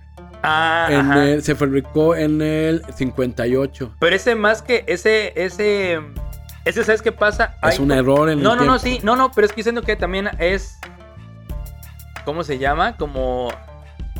Ah, 0.48 0.86
En 0.90 1.00
ajá. 1.00 1.24
el- 1.24 1.42
se 1.42 1.54
fabricó 1.56 2.14
en 2.14 2.40
el 2.40 2.82
58. 2.94 3.92
Pero 3.98 4.14
ese 4.16 4.34
más 4.36 4.62
que 4.62 4.84
ese, 4.86 5.32
ese, 5.34 5.98
ese, 6.64 6.84
¿sabes 6.84 7.02
qué 7.02 7.10
pasa? 7.10 7.56
Es 7.64 7.80
un 7.80 7.90
error 7.90 8.30
en 8.30 8.40
No, 8.42 8.52
el 8.52 8.58
no, 8.60 8.64
no, 8.64 8.78
tiempo. 8.78 9.00
sí, 9.00 9.04
no, 9.04 9.16
no, 9.16 9.32
pero 9.32 9.46
es 9.46 9.52
que 9.52 9.56
diciendo 9.56 9.82
que 9.82 9.96
también 9.96 10.30
es, 10.38 10.78
¿cómo 12.24 12.44
se 12.44 12.58
llama? 12.58 12.96
Como, 12.96 13.48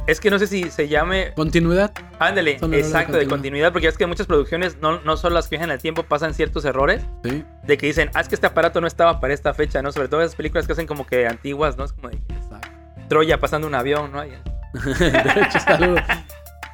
es 0.07 0.21
que 0.21 0.31
no 0.31 0.39
sé 0.39 0.47
si 0.47 0.71
se 0.71 0.89
llame, 0.89 1.33
Continuidad. 1.35 1.93
ándale, 2.19 2.59
Son 2.59 2.71
errores 2.73 2.85
de 2.87 2.89
exacto, 2.91 3.13
de 3.13 3.19
continuidad. 3.19 3.29
continuidad, 3.31 3.73
porque 3.73 3.89
es 3.89 3.97
que 3.99 4.07
muchas 4.07 4.27
producciones 4.27 4.79
no, 4.81 5.01
no 5.03 5.17
solo 5.17 5.35
las 5.37 5.47
que 5.49 5.57
viajan 5.57 5.71
en 5.71 5.75
el 5.77 5.81
tiempo, 5.83 6.03
pasan 6.05 6.35
ciertos 6.35 6.65
errores, 6.65 7.03
Sí. 7.25 7.45
de 7.65 7.77
que 7.79 7.87
dicen, 7.87 8.11
ah, 8.15 8.21
es 8.21 8.29
que 8.29 8.35
este 8.37 8.47
aparato 8.47 8.81
no 8.81 8.87
estaba 8.87 9.21
para 9.21 9.35
esta 9.35 9.55
fecha, 9.55 9.83
¿no? 9.83 9.93
Sobre 9.93 10.09
todo 10.09 10.23
esas 10.23 10.37
películas 10.37 10.67
que 10.67 10.73
hacen 10.73 10.87
como 10.87 11.07
que 11.07 11.27
antiguas, 11.27 11.77
¿no? 11.77 11.85
Es 11.85 11.93
como 11.93 12.09
de 12.09 12.17
Exacto. 12.35 12.69
Troya 13.09 13.39
pasando 13.39 13.67
un 13.69 13.75
avión, 13.77 14.11
¿no? 14.13 14.25
Y- 14.25 14.33
de 14.99 15.09
hecho, 15.09 15.61
saludos. 15.61 16.01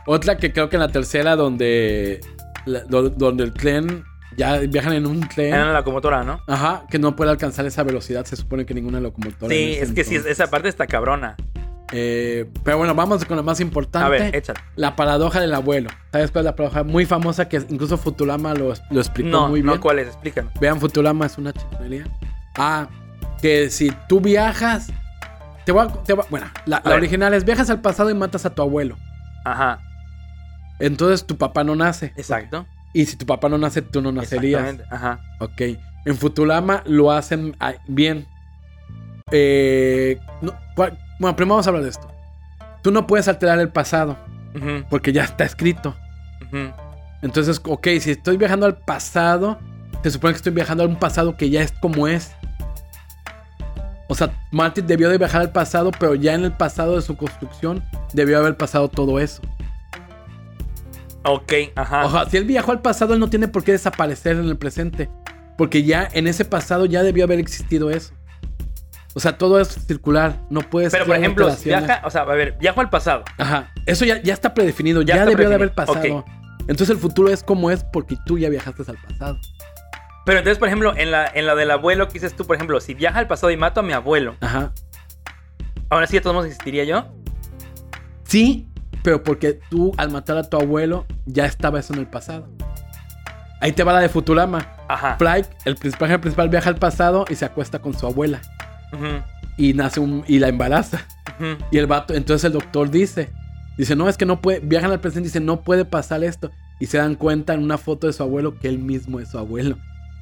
Otra 0.07 0.36
que 0.36 0.53
creo 0.53 0.68
que 0.68 0.76
en 0.76 0.80
la 0.80 0.88
tercera, 0.88 1.36
donde, 1.36 2.20
la- 2.66 2.80
do- 2.80 3.11
donde 3.11 3.45
el 3.45 3.53
tren, 3.53 4.05
ya 4.36 4.59
viajan 4.59 4.95
en 4.95 5.07
un 5.07 5.20
tren. 5.28 5.55
En 5.55 5.61
la 5.61 5.72
locomotora, 5.74 6.24
¿no? 6.24 6.40
Ajá, 6.49 6.84
que 6.90 6.99
no 6.99 7.14
puede 7.14 7.30
alcanzar 7.30 7.66
esa 7.66 7.82
velocidad. 7.84 8.24
Se 8.24 8.34
supone 8.36 8.66
que 8.66 8.74
ninguna 8.74 8.99
locomotora. 9.01 9.55
Sí, 9.55 9.76
es 9.78 9.93
que 9.93 10.05
sí, 10.05 10.16
entonces. 10.16 10.32
esa 10.40 10.51
parte 10.51 10.68
está 10.68 10.86
cabrona. 10.86 11.36
Eh, 11.95 12.49
pero 12.64 12.78
bueno, 12.78 12.95
vamos 12.95 13.22
con 13.26 13.36
la 13.36 13.43
más 13.43 13.61
importante. 13.61 14.07
A 14.07 14.09
ver, 14.09 14.34
échale. 14.34 14.59
La 14.76 14.97
paradoja 14.97 15.40
del 15.40 15.53
abuelo. 15.53 15.90
¿Sabes 16.11 16.30
cuál 16.30 16.45
es 16.45 16.47
la 16.47 16.57
paradoja? 16.57 16.82
Muy 16.84 17.05
famosa 17.05 17.49
que 17.51 17.59
incluso 17.68 17.99
Futurama 17.99 18.55
lo, 18.55 18.72
lo 18.90 19.01
explicó 19.01 19.28
No, 19.28 19.49
muy 19.49 19.61
bien. 19.61 19.74
no, 19.74 19.80
¿cuál 19.80 19.99
es? 19.99 20.09
Explícanos. 20.09 20.53
Vean, 20.59 20.80
Futurama 20.80 21.26
es 21.26 21.36
una 21.36 21.53
chingonería. 21.53 22.05
Ah, 22.57 22.88
que 23.43 23.68
si 23.68 23.93
tú 24.09 24.20
viajas. 24.20 24.90
Te 25.64 25.72
voy 25.72 25.86
a, 25.86 25.88
te 26.02 26.12
voy 26.14 26.24
a- 26.24 26.30
bueno, 26.30 26.46
la, 26.66 26.82
original 26.96 27.32
es 27.34 27.44
viajas 27.44 27.70
al 27.70 27.80
pasado 27.80 28.10
y 28.10 28.14
matas 28.14 28.44
a 28.46 28.50
tu 28.54 28.62
abuelo. 28.62 28.96
Ajá, 29.44 29.78
Entonces 30.78 31.24
tu 31.26 31.36
papá 31.38 31.62
no 31.64 31.74
nace. 31.76 32.12
exacto. 32.16 32.66
Y 32.94 33.06
si 33.06 33.16
tu 33.16 33.24
papá 33.26 33.48
no 33.48 33.56
nace, 33.58 33.80
tú 33.82 34.02
no 34.02 34.12
nacerías. 34.12 34.60
Exactamente, 34.62 34.94
ajá. 34.94 35.20
Ok. 35.40 35.60
En 36.04 36.16
Futurama 36.16 36.82
lo 36.86 37.10
hacen 37.12 37.56
bien. 37.86 38.26
Eh, 39.30 40.18
no, 40.42 40.52
¿cuál- 40.76 40.98
bueno, 41.18 41.36
primero 41.36 41.54
vamos 41.54 41.66
a 41.66 41.70
hablar 41.70 41.84
de 41.84 41.90
esto. 41.90 42.08
Tú 42.82 42.90
no 42.90 43.06
puedes 43.06 43.28
alterar 43.28 43.58
el 43.60 43.68
pasado 43.70 44.16
porque 44.90 45.12
ya 45.12 45.24
está 45.24 45.44
escrito. 45.44 45.94
Entonces, 47.22 47.60
ok, 47.64 47.86
si 48.00 48.10
estoy 48.10 48.36
viajando 48.36 48.66
al 48.66 48.76
pasado, 48.76 49.58
se 50.02 50.10
supone 50.10 50.32
que 50.34 50.38
estoy 50.38 50.52
viajando 50.52 50.82
a 50.82 50.86
un 50.86 50.96
pasado 50.96 51.36
que 51.36 51.48
ya 51.48 51.62
es 51.62 51.72
como 51.80 52.08
es. 52.08 52.32
O 54.09 54.14
sea, 54.14 54.32
Martin 54.50 54.86
debió 54.86 55.09
de 55.09 55.18
viajar 55.18 55.40
al 55.40 55.53
pasado, 55.53 55.90
pero 55.98 56.14
ya 56.14 56.34
en 56.34 56.44
el 56.44 56.53
pasado 56.53 56.96
de 56.96 57.03
su 57.03 57.16
construcción 57.16 57.82
debió 58.12 58.38
haber 58.38 58.57
pasado 58.57 58.88
todo 58.88 59.20
eso. 59.20 59.42
Ok, 61.24 61.53
ajá. 61.76 62.07
O 62.07 62.11
sea, 62.11 62.28
si 62.28 62.36
él 62.36 62.44
viajó 62.44 62.72
al 62.72 62.82
pasado, 62.82 63.14
él 63.14 63.20
no 63.20 63.30
tiene 63.30 63.48
por 63.48 63.64
qué 63.64 63.72
desaparecer 63.72 64.36
en 64.36 64.46
el 64.46 64.57
presente. 64.57 65.09
Porque 65.57 65.84
ya 65.84 66.09
en 66.12 66.26
ese 66.26 66.44
pasado 66.44 66.86
ya 66.86 67.03
debió 67.03 67.24
haber 67.24 67.38
existido 67.38 67.90
eso. 67.90 68.12
O 69.14 69.20
sea, 69.20 69.36
todo 69.36 69.61
es 69.61 69.68
circular. 69.68 70.40
No 70.50 70.62
puedes. 70.62 70.90
Pero 70.90 71.07
por 71.07 71.16
ejemplo, 71.16 71.55
viaja, 71.64 72.03
o 72.05 72.11
sea, 72.11 72.22
a 72.22 72.34
ver, 72.34 72.57
viajo 72.59 72.80
al 72.80 72.90
pasado. 72.90 73.24
Ajá. 73.38 73.70
Eso 73.86 74.05
ya, 74.05 74.22
ya 74.22 74.32
está 74.32 74.55
predefinido. 74.55 75.03
Ya 75.03 75.14
Ya, 75.14 75.20
está 75.22 75.30
debió 75.30 75.48
de 75.48 75.55
haber 75.55 75.74
pasado. 75.74 76.24
Entonces 76.62 76.90
el 76.90 76.98
futuro 76.98 77.28
es 77.28 77.42
como 77.42 77.70
es 77.70 77.84
porque 77.84 78.16
tú 78.24 78.38
ya 78.38 78.48
viajaste 78.48 78.82
al 78.88 78.96
pasado. 78.96 79.38
Pero 80.24 80.38
entonces, 80.38 80.58
por 80.58 80.68
ejemplo, 80.68 80.94
en 80.96 81.10
la, 81.10 81.26
en 81.26 81.46
la 81.46 81.54
del 81.54 81.70
abuelo, 81.70 82.06
¿qué 82.06 82.14
dices 82.14 82.34
tú? 82.36 82.46
Por 82.46 82.56
ejemplo, 82.56 82.80
si 82.80 82.94
viaja 82.94 83.18
al 83.18 83.26
pasado 83.26 83.50
y 83.50 83.56
mato 83.56 83.80
a 83.80 83.82
mi 83.82 83.92
abuelo, 83.92 84.36
Ajá. 84.40 84.72
¿ahora 85.90 86.06
sí 86.06 86.14
de 86.16 86.20
todos 86.20 86.34
modos 86.34 86.46
existiría 86.46 86.84
yo? 86.84 87.06
Sí, 88.24 88.68
pero 89.02 89.22
porque 89.22 89.58
tú 89.68 89.92
al 89.96 90.10
matar 90.10 90.36
a 90.38 90.44
tu 90.48 90.56
abuelo 90.56 91.06
ya 91.26 91.44
estaba 91.46 91.80
eso 91.80 91.92
en 91.92 91.98
el 92.00 92.06
pasado. 92.06 92.48
Ahí 93.60 93.72
te 93.72 93.84
va 93.84 93.92
la 93.92 94.00
de 94.00 94.08
Futurama. 94.08 94.66
Ajá. 94.88 95.16
Fly, 95.18 95.44
el 95.64 95.76
personaje 95.76 96.18
principal 96.18 96.48
viaja 96.48 96.68
al 96.68 96.76
pasado 96.76 97.24
y 97.28 97.34
se 97.34 97.44
acuesta 97.44 97.78
con 97.80 97.94
su 97.96 98.06
abuela. 98.06 98.40
Ujú, 98.92 99.22
Y 99.56 99.72
nace 99.74 100.00
un. 100.00 100.24
y 100.26 100.38
la 100.38 100.48
embaraza. 100.48 101.06
ujú. 101.38 101.56
Y 101.70 101.78
el 101.78 101.86
vato, 101.86 102.14
entonces 102.14 102.44
el 102.44 102.52
doctor 102.52 102.90
dice. 102.90 103.30
Dice, 103.78 103.96
no, 103.96 104.08
es 104.08 104.16
que 104.16 104.26
no 104.26 104.40
puede. 104.40 104.60
Viajan 104.60 104.90
al 104.90 105.00
presente 105.00 105.26
y 105.26 105.30
dice, 105.30 105.40
no 105.40 105.62
puede 105.62 105.84
pasar 105.84 106.22
esto. 106.24 106.50
Y 106.78 106.86
se 106.86 106.98
dan 106.98 107.14
cuenta 107.14 107.54
en 107.54 107.62
una 107.62 107.78
foto 107.78 108.06
de 108.06 108.12
su 108.12 108.22
abuelo 108.22 108.58
que 108.58 108.68
él 108.68 108.78
mismo 108.78 109.18
es 109.20 109.30
su 109.30 109.38
abuelo. 109.38 109.76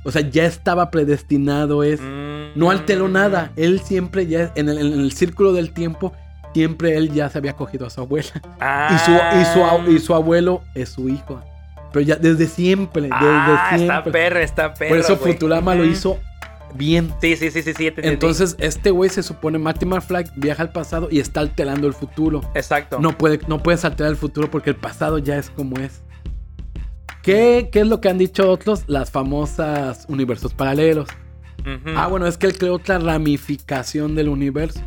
O 0.05 0.11
sea, 0.11 0.23
ya 0.23 0.45
estaba 0.47 0.91
predestinado 0.91 1.83
es. 1.85 2.01
Mm. 2.01 2.59
No 2.59 2.71
alteró 2.71 3.09
nada. 3.09 3.53
Él 3.57 3.81
siempre 3.81 4.27
ya, 4.27 4.53
en 4.57 4.69
el, 4.69 4.79
en 4.79 5.01
el 5.01 5.13
círculo 5.13 5.53
del 5.53 5.73
tiempo, 5.73 6.13
siempre 6.55 6.97
él 6.97 7.13
ya 7.13 7.29
se 7.29 7.39
había 7.39 7.53
cogido 7.55 7.87
a 7.87 7.91
su 7.91 8.01
abuela. 8.01 8.31
Y 8.35 8.99
su, 8.99 9.11
y 9.13 9.45
su, 9.53 9.65
Ah. 9.65 9.79
y 9.89 9.99
su 9.99 10.15
abuelo 10.15 10.63
es 10.75 10.89
su 10.89 11.09
hijo. 11.09 11.43
Pero 11.93 12.05
ya 12.05 12.17
desde 12.17 12.47
siempre, 12.47 13.03
desde 13.03 13.15
Ah, 13.17 13.71
está 13.75 13.79
siempre. 13.79 14.13
perro, 14.13 14.39
está 14.41 14.75
perro. 14.75 14.91
Por 14.91 14.99
eso 14.99 15.17
güey. 15.17 15.33
Futurama 15.33 15.75
lo 15.75 15.85
hizo 15.85 16.19
bien. 16.75 17.13
Sí, 17.21 17.37
sí, 17.37 17.51
sí, 17.51 17.63
sí, 17.63 17.73
sí. 17.77 17.93
Entonces, 17.99 18.57
este 18.61 18.91
güey 18.93 19.11
se 19.11 19.23
supone, 19.25 19.59
Marty 19.59 19.87
McFly 19.87 20.25
viaja 20.37 20.63
al 20.63 20.71
pasado 20.71 21.09
y 21.11 21.19
está 21.21 21.41
alterando 21.41 21.87
el 21.89 21.95
futuro. 21.95 22.41
Exacto. 22.55 22.99
No, 23.01 23.19
puede, 23.19 23.41
no 23.49 23.61
puedes 23.63 23.85
alterar 23.85 24.11
el 24.13 24.17
futuro 24.17 24.51
porque 24.51 24.71
el 24.71 24.77
pasado 24.77 25.19
ya 25.19 25.37
es 25.37 25.51
como 25.51 25.79
es. 25.79 26.01
¿Qué, 27.23 27.69
qué 27.71 27.81
es 27.81 27.87
lo 27.87 28.01
que 28.01 28.09
han 28.09 28.19
dicho 28.19 28.51
otros? 28.51 28.85
Las 28.87 29.11
famosas 29.11 30.07
universos 30.09 30.55
paralelos. 30.55 31.09
Ah, 31.95 32.07
bueno, 32.07 32.27
es 32.27 32.39
que 32.39 32.47
él 32.47 32.57
creó 32.57 32.75
otra 32.75 32.99
ramificación 32.99 34.15
del 34.15 34.29
universo. 34.31 34.81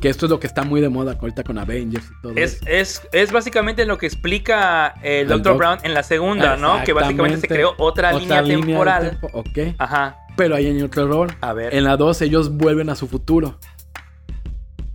Que 0.00 0.08
esto 0.08 0.26
es 0.26 0.30
lo 0.30 0.40
que 0.40 0.46
está 0.46 0.62
muy 0.62 0.80
de 0.80 0.88
moda 0.88 1.16
ahorita 1.20 1.42
con 1.42 1.58
Avengers 1.58 2.06
y 2.06 2.22
todo 2.22 2.32
Es, 2.36 2.54
eso. 2.54 2.64
es, 2.66 3.02
es 3.12 3.32
básicamente 3.32 3.84
lo 3.84 3.98
que 3.98 4.06
explica 4.06 4.94
el 5.02 5.22
El 5.22 5.28
Dr. 5.28 5.42
doc- 5.42 5.58
Brown 5.58 5.78
en 5.82 5.92
la 5.94 6.02
segunda, 6.02 6.56
¿no? 6.56 6.82
Que 6.84 6.92
básicamente 6.94 7.40
se 7.40 7.48
creó 7.48 7.74
otra, 7.78 8.12
línea 8.14 8.42
temporal. 8.42 9.18
ok. 9.32 9.58
Ajá. 9.78 10.16
Pero 10.36 10.56
ahí 10.56 10.66
hay 10.66 10.80
otro 10.82 11.04
error. 11.04 11.34
A 11.42 11.52
ver. 11.52 11.74
En 11.74 11.84
la 11.84 11.96
2 11.98 12.22
ellos 12.22 12.50
vuelven 12.56 12.88
a 12.88 12.94
su 12.94 13.08
futuro. 13.08 13.58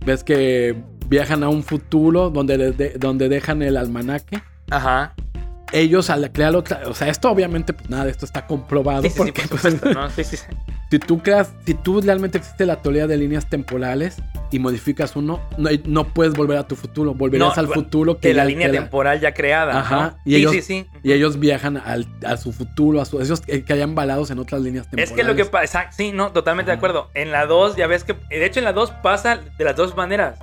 Ves 0.04 0.24
que 0.24 0.76
viajan 1.08 1.42
a 1.44 1.48
un 1.48 1.62
futuro 1.62 2.30
donde, 2.30 2.56
de- 2.58 2.72
de- 2.72 2.90
donde 2.98 3.28
dejan 3.28 3.62
el 3.62 3.76
almanaque. 3.76 4.42
Ajá. 4.70 5.14
Ellos 5.72 6.10
al 6.10 6.30
crear 6.32 6.54
otra... 6.54 6.82
O 6.86 6.94
sea, 6.94 7.08
esto 7.08 7.30
obviamente, 7.30 7.72
pues 7.72 7.90
nada, 7.90 8.08
esto 8.08 8.24
está 8.24 8.46
comprobado. 8.46 9.02
Sí, 9.02 9.08
sí, 9.10 9.14
sí, 9.14 9.18
porque, 9.18 9.42
por 9.42 9.60
pues, 9.60 9.74
supuesto, 9.74 9.92
¿no? 10.00 10.10
Sí, 10.10 10.24
sí, 10.24 10.36
sí. 10.36 10.46
si 10.90 10.98
tú 10.98 11.18
creas... 11.22 11.50
Si 11.66 11.74
tú 11.74 12.00
realmente 12.00 12.38
existe 12.38 12.64
la 12.66 12.76
teoría 12.82 13.06
de 13.06 13.16
líneas 13.16 13.48
temporales 13.50 14.16
y 14.52 14.58
modificas 14.60 15.16
uno, 15.16 15.40
no, 15.58 15.68
no 15.86 16.04
puedes 16.04 16.34
volver 16.34 16.58
a 16.58 16.68
tu 16.68 16.76
futuro. 16.76 17.14
Volverías 17.14 17.56
No, 17.56 17.60
al 17.60 17.68
futuro 17.68 18.18
que 18.20 18.28
De 18.28 18.34
la 18.34 18.44
ya- 18.44 18.48
línea 18.48 18.66
que 18.68 18.74
la- 18.74 18.80
temporal 18.82 19.20
ya 19.20 19.34
creada. 19.34 19.80
Ajá, 19.80 20.16
y 20.24 20.30
sí, 20.30 20.36
ellos- 20.36 20.52
sí, 20.52 20.62
sí. 20.62 20.86
Y 21.02 21.12
ellos 21.12 21.40
viajan 21.40 21.76
al- 21.78 22.06
a 22.24 22.36
su 22.36 22.52
futuro, 22.52 23.00
a 23.00 23.04
su, 23.04 23.20
esos 23.20 23.40
que, 23.40 23.64
que 23.64 23.72
hayan 23.72 23.94
balados 23.96 24.30
en 24.30 24.38
otras 24.38 24.60
líneas 24.62 24.86
Es 24.86 24.90
temporales. 24.90 25.16
que 25.16 25.24
lo 25.24 25.34
que 25.34 25.44
pasa, 25.46 25.90
sí, 25.90 26.12
no, 26.12 26.30
totalmente 26.32 26.70
de 26.70 26.76
acuerdo. 26.76 27.10
En 27.14 27.32
la 27.32 27.46
2, 27.46 27.74
ya 27.76 27.88
ves 27.88 28.04
que, 28.04 28.12
de 28.14 28.46
hecho 28.46 28.60
en 28.60 28.64
la 28.64 28.72
2 28.72 28.92
pasa 29.02 29.40
de 29.58 29.64
las 29.64 29.74
dos 29.74 29.96
maneras. 29.96 30.38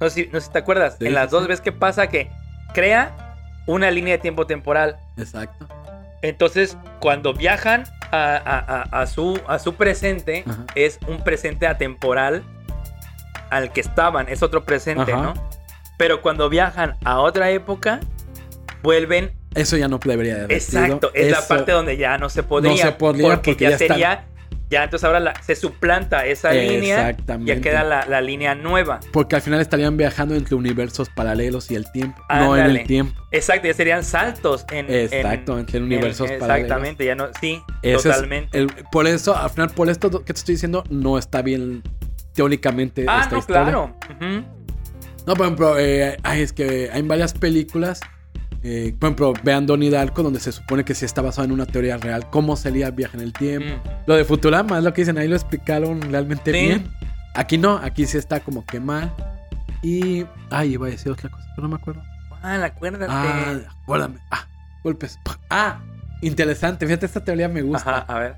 No 0.00 0.08
sé 0.08 0.24
si, 0.24 0.30
no 0.32 0.38
sé 0.40 0.46
si 0.46 0.52
te 0.52 0.58
acuerdas. 0.58 0.96
En 1.00 1.14
las 1.14 1.30
dos 1.30 1.46
ves 1.48 1.60
que 1.60 1.72
pasa 1.72 2.06
que 2.08 2.30
crea 2.74 3.31
una 3.66 3.90
línea 3.90 4.14
de 4.14 4.18
tiempo 4.18 4.46
temporal. 4.46 4.98
Exacto. 5.16 5.66
Entonces, 6.22 6.76
cuando 7.00 7.34
viajan 7.34 7.84
a, 8.12 8.36
a- 8.36 8.82
a- 8.98 9.02
a 9.02 9.06
su, 9.06 9.40
a 9.48 9.58
su 9.58 9.74
presente, 9.74 10.44
Ajá. 10.46 10.64
es 10.74 10.98
un 11.08 11.22
presente 11.24 11.66
atemporal 11.66 12.44
al 13.50 13.72
que 13.72 13.80
estaban, 13.80 14.28
es 14.28 14.42
otro 14.42 14.64
presente, 14.64 15.12
Ajá. 15.12 15.22
¿no? 15.22 15.34
Pero 15.98 16.22
cuando 16.22 16.48
viajan 16.48 16.96
a 17.04 17.20
otra 17.20 17.50
época, 17.50 18.00
vuelven. 18.82 19.32
Eso 19.54 19.76
ya 19.76 19.88
no 19.88 19.98
debería 19.98 20.36
de 20.36 20.44
haber 20.44 20.56
Exacto, 20.56 21.10
sido. 21.12 21.26
es 21.26 21.30
la 21.30 21.46
parte 21.46 21.72
donde 21.72 21.96
ya 21.96 22.16
no 22.18 22.28
se 22.28 22.42
podría. 22.42 22.70
No 22.72 22.76
se 22.78 22.92
podría 22.92 23.28
porque, 23.34 23.50
porque 23.52 23.64
ya, 23.64 23.70
ya 23.70 23.78
sería. 23.78 24.24
Ya 24.72 24.84
entonces 24.84 25.04
ahora 25.04 25.20
la- 25.20 25.34
se 25.42 25.54
suplanta 25.54 26.24
esa 26.24 26.50
línea. 26.52 27.14
Ya 27.44 27.60
queda 27.60 27.84
la, 27.84 28.06
la 28.06 28.22
línea 28.22 28.54
nueva. 28.54 29.00
Porque 29.12 29.36
al 29.36 29.42
final 29.42 29.60
estarían 29.60 29.98
viajando 29.98 30.34
entre 30.34 30.54
universos 30.54 31.10
paralelos 31.10 31.70
y 31.70 31.74
el 31.74 31.84
tiempo. 31.92 32.22
No 32.30 32.56
en 32.56 32.64
el 32.70 32.84
tiempo. 32.84 33.20
Exacto, 33.32 33.66
ya 33.68 33.74
serían 33.74 34.02
saltos 34.02 34.64
en. 34.72 34.86
en- 34.90 34.94
Exacto, 35.12 35.58
entre 35.58 35.76
en- 35.76 35.84
universos 35.84 36.26
paralelos. 36.32 36.62
Exactamente, 36.64 37.04
ya 37.04 37.14
no. 37.14 37.26
Sí, 37.38 37.60
Ese 37.82 37.96
es 37.96 38.02
totalmente. 38.02 38.58
el- 38.58 38.68
por 38.90 39.06
eso, 39.06 39.36
al 39.36 39.50
final, 39.50 39.68
por 39.70 39.90
esto 39.90 40.08
que 40.24 40.32
te 40.32 40.38
estoy 40.38 40.54
diciendo, 40.54 40.84
no 40.88 41.18
está 41.18 41.42
bien 41.42 41.82
teóricamente 42.34 43.04
ah, 43.06 43.20
esta 43.24 43.32
no, 43.32 43.38
historia. 43.38 43.62
claro. 43.64 43.94
No, 45.26 45.34
por 45.34 45.46
ejemplo, 45.46 45.78
eh, 45.78 46.16
ay, 46.22 46.40
es 46.40 46.52
que 46.54 46.88
hay 46.90 47.02
varias 47.02 47.34
películas. 47.34 48.00
Eh, 48.64 48.94
por 48.98 49.08
ejemplo, 49.08 49.32
vean 49.42 49.66
Donnie 49.66 49.90
Darko, 49.90 50.22
donde 50.22 50.38
se 50.40 50.52
supone 50.52 50.84
que 50.84 50.94
sí 50.94 51.04
está 51.04 51.20
basado 51.22 51.44
en 51.46 51.52
una 51.52 51.66
teoría 51.66 51.96
real. 51.96 52.28
¿Cómo 52.30 52.56
sería 52.56 52.86
el 52.86 52.92
viaje 52.92 53.16
en 53.16 53.22
el 53.22 53.32
tiempo? 53.32 53.68
Mm. 53.76 53.88
Lo 54.06 54.14
de 54.16 54.24
Futurama 54.24 54.78
es 54.78 54.84
lo 54.84 54.92
que 54.92 55.02
dicen, 55.02 55.18
ahí 55.18 55.28
lo 55.28 55.34
explicaron 55.36 56.00
realmente 56.02 56.52
Sí. 56.52 56.58
bien. 56.58 56.88
Aquí 57.34 57.58
no, 57.58 57.76
aquí 57.76 58.06
sí 58.06 58.18
está 58.18 58.40
como 58.40 58.64
que 58.64 58.78
mal. 58.78 59.12
Y. 59.82 60.24
Ay, 60.50 60.74
iba 60.74 60.86
a 60.86 60.90
decir 60.90 61.10
otra 61.10 61.28
cosa, 61.30 61.44
pero 61.56 61.66
no 61.68 61.74
me 61.76 61.80
acuerdo. 61.80 62.02
Ah, 62.42 62.62
acuérdate. 62.64 63.06
Ah, 63.08 63.54
acuérdame. 63.82 64.18
Ah, 64.30 64.46
golpes. 64.84 65.18
Ah, 65.50 65.80
interesante. 66.20 66.86
Fíjate, 66.86 67.06
esta 67.06 67.24
teoría 67.24 67.48
me 67.48 67.62
gusta. 67.62 67.98
Ajá, 67.98 68.04
a 68.06 68.18
ver. 68.18 68.36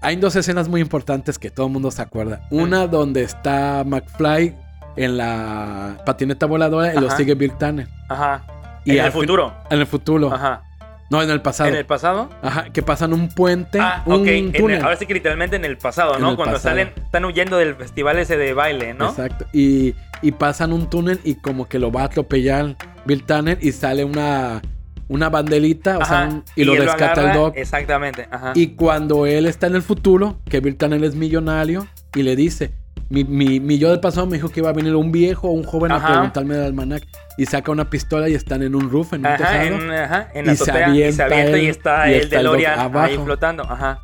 Hay 0.00 0.16
dos 0.16 0.34
escenas 0.36 0.68
muy 0.68 0.80
importantes 0.80 1.38
que 1.38 1.50
todo 1.50 1.66
el 1.66 1.72
mundo 1.72 1.90
se 1.90 2.02
acuerda. 2.02 2.46
Una 2.50 2.86
donde 2.86 3.22
está 3.22 3.84
McFly 3.84 4.54
en 4.96 5.16
la 5.16 5.98
patineta 6.06 6.46
voladora 6.46 6.94
y 6.94 6.98
lo 6.98 7.06
Ajá. 7.08 7.16
sigue 7.16 7.34
Bill 7.34 7.52
Tanner. 7.58 7.86
Ajá. 8.08 8.44
Y 8.86 8.98
en 8.98 9.04
el 9.04 9.12
futuro. 9.12 9.52
En 9.70 9.80
el 9.80 9.86
futuro. 9.86 10.32
Ajá. 10.32 10.62
No, 11.08 11.22
en 11.22 11.30
el 11.30 11.40
pasado. 11.40 11.68
¿En 11.70 11.76
el 11.76 11.86
pasado? 11.86 12.28
Ajá, 12.42 12.64
que 12.72 12.82
pasan 12.82 13.12
un 13.12 13.28
puente, 13.28 13.78
Ah, 13.80 14.02
un 14.06 14.22
ok. 14.22 14.26
en 14.26 14.46
el- 14.46 14.52
túnel. 14.52 14.82
ahora 14.82 14.96
sí 14.96 15.06
que 15.06 15.14
literalmente 15.14 15.54
en 15.54 15.64
el 15.64 15.76
pasado, 15.78 16.18
¿no? 16.18 16.30
el 16.30 16.36
Cuando 16.36 16.54
pasado. 16.56 16.74
salen, 16.74 16.92
están 16.96 17.24
huyendo 17.24 17.58
del 17.58 17.76
festival 17.76 18.18
ese 18.18 18.36
de 18.36 18.52
baile, 18.54 18.92
¿no? 18.92 19.10
Exacto. 19.10 19.46
Y, 19.52 19.94
y 20.20 20.32
pasan 20.32 20.72
un 20.72 20.90
túnel 20.90 21.20
y 21.22 21.36
como 21.36 21.68
que 21.68 21.78
lo 21.78 21.92
va 21.92 22.02
a 22.02 22.04
atropellar 22.06 22.74
Bill 23.04 23.22
Tanner 23.22 23.56
y 23.60 23.70
sale 23.70 24.04
una, 24.04 24.62
una 25.06 25.28
o 25.28 26.04
sea, 26.04 26.28
un- 26.28 26.44
y, 26.56 26.64
lo 26.64 26.74
rescata 26.74 27.28
el 27.30 27.32
Doc. 27.34 27.56
Exactamente. 27.56 28.26
Ajá. 28.28 28.50
Y 28.56 28.74
cuando 28.74 29.26
él 29.26 29.46
está 29.46 29.68
en 29.68 29.76
el 29.76 29.82
futuro, 29.82 30.40
que 30.50 30.58
Bill 30.58 30.76
Tanner 30.76 31.04
es 31.04 31.14
millonario, 31.14 31.86
y 32.16 32.24
le 32.24 32.34
dice, 32.34 32.72
mi, 33.08 33.24
mi, 33.24 33.60
mi 33.60 33.78
yo 33.78 33.90
del 33.90 34.00
pasado 34.00 34.26
me 34.26 34.36
dijo 34.36 34.48
que 34.48 34.60
iba 34.60 34.70
a 34.70 34.72
venir 34.72 34.94
un 34.96 35.12
viejo 35.12 35.48
o 35.48 35.52
un 35.52 35.62
joven 35.64 35.92
Ajá. 35.92 36.06
a 36.06 36.10
preguntarme 36.12 36.54
del 36.56 36.64
almanaque. 36.66 37.06
Y 37.38 37.46
saca 37.46 37.70
una 37.70 37.88
pistola 37.90 38.28
y 38.28 38.34
están 38.34 38.62
en 38.62 38.74
un 38.74 38.90
roof, 38.90 39.12
en 39.12 39.20
un 39.20 39.26
Ajá, 39.26 39.36
tejado. 39.36 39.64
en, 39.82 39.90
ajá, 39.90 40.28
en 40.34 40.46
la 40.46 40.52
y 40.52 40.56
se 40.56 40.62
azotea. 40.64 40.88
y 40.88 41.12
se 41.12 41.22
avienta 41.22 41.58
y 41.58 41.66
está 41.66 42.10
y 42.10 42.14
el 42.14 42.20
está 42.22 42.36
DeLorean 42.38 42.96
ahí 42.96 43.16
flotando. 43.18 43.62
Ajá. 43.64 44.00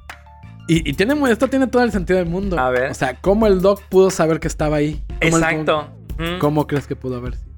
Y, 0.68 0.88
y 0.88 0.92
tiene, 0.92 1.14
esto 1.30 1.48
tiene 1.48 1.66
todo 1.66 1.82
el 1.82 1.90
sentido 1.92 2.18
del 2.18 2.28
mundo. 2.28 2.58
A 2.58 2.70
ver. 2.70 2.90
O 2.90 2.94
sea, 2.94 3.14
¿cómo 3.20 3.46
el 3.46 3.60
Doc 3.60 3.82
pudo 3.88 4.10
saber 4.10 4.38
que 4.38 4.48
estaba 4.48 4.76
ahí? 4.76 5.02
¿Cómo 5.20 5.36
el- 5.38 5.42
Exacto. 5.42 5.88
Mm. 6.18 6.38
¿Cómo 6.38 6.66
crees 6.66 6.86
que 6.86 6.94
pudo 6.94 7.16
haber 7.16 7.34
sido? 7.36 7.52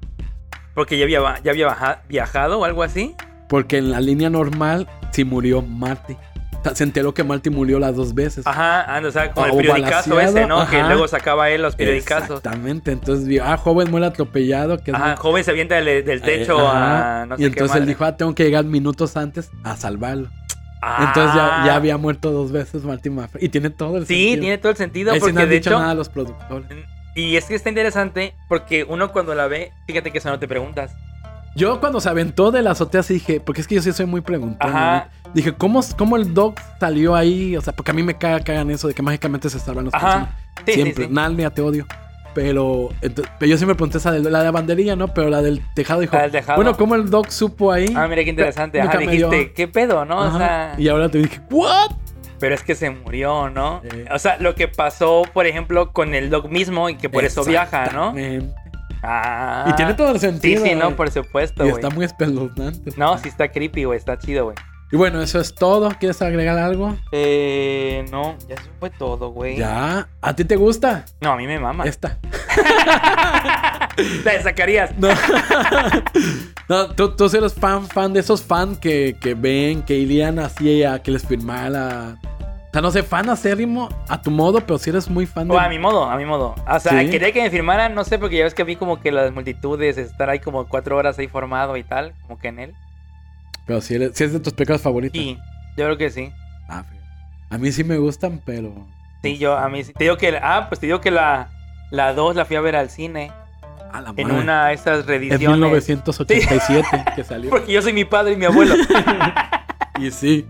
Porque 0.73 0.97
ya 0.97 1.03
había, 1.05 1.19
ya 1.43 1.51
había 1.51 2.01
viajado 2.09 2.59
o 2.59 2.65
algo 2.65 2.81
así. 2.83 3.15
Porque 3.47 3.77
en 3.77 3.91
la 3.91 4.01
línea 4.01 4.29
normal 4.29 4.87
sí 5.11 5.23
murió 5.23 5.61
Marty. 5.61 6.17
Se 6.73 6.83
enteró 6.83 7.13
que 7.13 7.23
Marty 7.23 7.49
murió 7.49 7.79
las 7.79 7.95
dos 7.95 8.13
veces. 8.15 8.47
Ajá, 8.47 8.95
anda, 8.95 9.09
o 9.09 9.11
sea, 9.11 9.31
con 9.31 9.43
O 9.43 9.47
el 9.47 9.57
periodicazo 9.57 10.19
ese, 10.19 10.45
¿no? 10.47 10.67
Que 10.69 10.81
luego 10.83 11.07
sacaba 11.07 11.49
él 11.49 11.61
los 11.61 11.75
periodicazos. 11.75 12.37
Exactamente. 12.37 12.91
Entonces 12.91 13.27
vio, 13.27 13.43
ah, 13.45 13.57
joven 13.57 13.91
muere 13.91 14.07
atropellado. 14.07 14.77
Que 14.79 14.91
Ajá, 14.91 15.07
muy- 15.09 15.15
joven 15.17 15.43
se 15.43 15.51
avienta 15.51 15.75
del, 15.75 16.03
del 16.05 16.21
techo 16.21 16.57
Eh, 16.59 16.67
ajá. 16.67 17.21
a 17.21 17.25
no 17.25 17.35
sé 17.37 17.41
Y 17.41 17.45
qué 17.45 17.51
entonces 17.51 17.77
él 17.77 17.85
dijo, 17.85 18.03
ah, 18.05 18.17
tengo 18.17 18.33
que 18.33 18.43
llegar 18.43 18.65
minutos 18.65 19.15
antes 19.17 19.49
a 19.63 19.75
salvarlo. 19.75 20.29
Ah. 20.81 21.05
Entonces 21.07 21.33
ya, 21.35 21.63
ya 21.65 21.75
había 21.75 21.97
muerto 21.97 22.31
dos 22.31 22.51
veces 22.51 22.83
Marty 22.83 23.09
McFly. 23.09 23.43
Y 23.45 23.49
tiene 23.49 23.69
todo 23.71 23.97
el 23.97 24.05
Sí, 24.05 24.13
sentido. 24.15 24.41
tiene 24.41 24.57
todo 24.59 24.71
el 24.71 24.77
sentido 24.77 25.11
Ahí 25.11 25.19
sí 25.19 25.25
no 25.25 25.25
porque 25.31 25.41
han 25.43 25.49
de 25.49 25.55
dicho 25.55 25.69
hecho... 25.71 25.79
nada 25.79 25.91
a 25.91 25.95
los 25.95 26.09
productores. 26.09 26.69
Y 27.15 27.37
es 27.37 27.45
que 27.45 27.55
está 27.55 27.69
interesante 27.69 28.35
porque 28.49 28.83
uno 28.83 29.11
cuando 29.11 29.33
la 29.35 29.47
ve, 29.47 29.71
fíjate 29.87 30.11
que 30.11 30.17
eso 30.19 30.29
no 30.29 30.37
te 30.37 30.47
preguntas. 30.47 30.91
Yo 31.55 31.79
cuando 31.79 32.01
se 32.01 32.09
aventó 32.09 32.51
de 32.51 32.61
la 32.61 32.71
azotea 32.71 33.01
sí 33.01 33.13
dije, 33.15 33.39
porque 33.39 33.61
es 33.61 33.67
que 33.67 33.75
yo 33.75 33.81
sí 33.81 33.93
soy 33.93 34.05
muy 34.05 34.19
preguntón. 34.21 34.69
Ajá. 34.69 35.07
¿no? 35.23 35.24
Dije, 35.35 35.53
¿cómo, 35.53 35.81
¿cómo 35.97 36.15
el 36.17 36.33
Doc 36.33 36.59
salió 36.79 37.13
ahí? 37.15 37.55
O 37.57 37.61
sea, 37.61 37.73
porque 37.73 37.91
a 37.91 37.93
mí 37.93 38.01
me 38.01 38.15
caga 38.17 38.39
que 38.39 38.51
hagan 38.53 38.71
eso 38.71 38.87
de 38.87 38.93
que 38.95 39.01
mágicamente 39.03 39.49
se 39.49 39.59
salvan 39.59 39.85
los 39.85 39.91
personajes. 39.91 40.29
Ajá. 40.29 40.37
Sí, 40.65 40.71
sí, 40.73 40.81
siempre. 40.81 41.05
sí. 41.05 41.09
Narnia, 41.11 41.49
te 41.51 41.61
odio. 41.61 41.85
Pero, 42.33 42.89
pero 43.01 43.49
yo 43.49 43.55
siempre 43.57 43.75
pregunté 43.75 43.97
esa 43.97 44.11
de 44.11 44.29
la 44.29 44.43
de 44.43 44.51
banderilla, 44.51 44.95
¿no? 44.95 45.13
Pero 45.13 45.29
la 45.29 45.41
del 45.41 45.61
tejado 45.73 46.01
dijo, 46.01 46.15
La 46.15 46.23
del 46.23 46.31
tejado. 46.31 46.55
bueno, 46.57 46.75
¿cómo 46.75 46.95
el 46.95 47.09
Doc 47.09 47.29
supo 47.29 47.71
ahí? 47.71 47.93
Ah, 47.95 48.07
mira 48.07 48.23
qué 48.23 48.29
interesante. 48.29 48.81
Ajá, 48.81 48.97
dio- 48.97 49.09
dijiste, 49.29 49.53
¿qué 49.53 49.67
pedo, 49.69 50.03
no? 50.05 50.17
O 50.19 50.37
sea, 50.37 50.75
Y 50.77 50.87
ahora 50.89 51.07
te 51.09 51.17
dije, 51.19 51.39
¿what? 51.49 51.91
pero 52.39 52.53
es 52.55 52.63
que 52.63 52.75
se 52.75 52.89
murió, 52.89 53.49
¿no? 53.49 53.81
Sí. 53.89 54.03
O 54.13 54.19
sea, 54.19 54.37
lo 54.39 54.53
que 54.55 54.67
pasó, 54.67 55.23
por 55.33 55.45
ejemplo, 55.47 55.91
con 55.93 56.13
el 56.13 56.29
Doc 56.29 56.49
mismo 56.49 56.89
y 56.89 56.95
que 56.95 57.09
por 57.09 57.23
eso 57.23 57.43
viaja, 57.45 57.85
¿no? 57.93 58.13
Ah. 59.03 59.65
Y 59.69 59.73
tiene 59.75 59.93
todo 59.93 60.09
el 60.11 60.19
Sí, 60.19 60.25
sentido. 60.27 60.63
sí, 60.65 60.75
no, 60.75 60.85
güey. 60.85 60.95
por 60.95 61.11
supuesto, 61.11 61.65
Y 61.65 61.69
güey. 61.69 61.81
está 61.83 61.93
muy 61.95 62.05
espeluznante. 62.05 62.91
No, 62.97 63.17
sí 63.17 63.29
está 63.29 63.49
creepy, 63.49 63.83
güey, 63.85 63.97
está 63.97 64.17
chido, 64.17 64.45
güey. 64.45 64.57
Y 64.95 64.97
bueno, 64.97 65.21
eso 65.21 65.41
es 65.41 65.53
todo. 65.53 65.89
¿Quieres 65.99 66.21
agregar 66.21 66.57
algo? 66.57 66.95
Eh, 67.11 68.05
no, 68.11 68.37
ya 68.47 68.55
eso 68.55 68.69
fue 68.79 68.89
todo, 68.89 69.27
güey. 69.31 69.57
Ya. 69.57 70.07
¿A 70.21 70.33
ti 70.37 70.45
te 70.45 70.55
gusta? 70.55 71.03
No, 71.19 71.33
a 71.33 71.35
mí 71.35 71.45
me 71.45 71.59
mama. 71.59 71.83
Esta. 71.83 72.17
La 74.23 74.31
de 74.31 74.39
Zacarías. 74.41 74.97
No, 74.97 75.09
no 76.69 76.95
tú, 76.95 77.13
tú 77.13 77.27
sí 77.27 77.35
eres 77.35 77.53
fan, 77.53 77.85
fan 77.87 78.13
de 78.13 78.21
esos 78.21 78.41
fans 78.41 78.79
que, 78.79 79.17
que 79.19 79.33
ven, 79.33 79.83
que 79.83 79.95
irían 79.95 80.39
así 80.39 80.85
a 80.85 81.03
que 81.03 81.11
les 81.11 81.25
firmara. 81.27 82.15
O 82.23 82.69
sea, 82.71 82.81
no 82.81 82.89
sé, 82.89 83.03
fan 83.03 83.29
acérrimo 83.29 83.89
a 84.07 84.21
tu 84.21 84.31
modo, 84.31 84.61
pero 84.61 84.77
si 84.77 84.91
eres 84.91 85.09
muy 85.09 85.25
fan 85.25 85.49
de. 85.49 85.55
O 85.55 85.59
a 85.59 85.67
mi 85.67 85.77
modo, 85.77 86.05
a 86.05 86.15
mi 86.15 86.23
modo. 86.23 86.55
O 86.69 86.79
sea, 86.79 87.01
Sí. 87.01 87.09
quería 87.09 87.33
que 87.33 87.41
me 87.41 87.49
firmaran, 87.49 87.93
no 87.95 88.05
sé, 88.05 88.17
porque 88.17 88.37
ya 88.37 88.45
ves 88.45 88.53
que 88.53 88.63
vi 88.63 88.77
como 88.77 89.01
que 89.01 89.11
las 89.11 89.33
multitudes, 89.33 89.97
estar 89.97 90.29
ahí 90.29 90.39
como 90.39 90.69
cuatro 90.69 90.95
horas 90.95 91.19
ahí 91.19 91.27
formado 91.27 91.75
y 91.75 91.83
tal, 91.83 92.13
como 92.21 92.39
que 92.39 92.47
en 92.47 92.59
él. 92.59 92.73
Pero 93.65 93.81
si, 93.81 93.95
si 94.13 94.23
es 94.23 94.33
de 94.33 94.39
tus 94.39 94.53
pecados 94.53 94.81
favoritos. 94.81 95.19
Sí, 95.19 95.37
yo 95.77 95.85
creo 95.85 95.97
que 95.97 96.09
sí. 96.09 96.31
Ah. 96.69 96.83
A 97.49 97.57
mí 97.57 97.71
sí 97.71 97.83
me 97.83 97.97
gustan, 97.97 98.41
pero. 98.45 98.73
Sí, 99.23 99.37
yo, 99.37 99.57
a 99.57 99.69
mí 99.69 99.83
sí. 99.83 99.93
Te 99.93 100.03
digo 100.05 100.17
que. 100.17 100.37
Ah, 100.41 100.65
pues 100.69 100.79
te 100.79 100.85
digo 100.87 101.01
que 101.01 101.11
la. 101.11 101.49
La 101.91 102.13
2 102.13 102.35
la 102.35 102.45
fui 102.45 102.55
a 102.55 102.61
ver 102.61 102.75
al 102.75 102.89
cine. 102.89 103.31
A 103.93 104.01
la 104.01 104.13
En 104.17 104.27
madre. 104.27 104.41
una 104.41 104.67
de 104.67 104.73
estas 104.73 104.99
Es 104.99 105.05
reediciones. 105.05 105.47
1987 105.49 106.87
que 107.15 107.23
salió. 107.23 107.49
Porque 107.51 107.71
yo 107.71 107.81
soy 107.81 107.93
mi 107.93 108.05
padre 108.05 108.33
y 108.33 108.37
mi 108.37 108.45
abuelo. 108.45 108.75
Y 109.97 110.11
sí. 110.11 110.45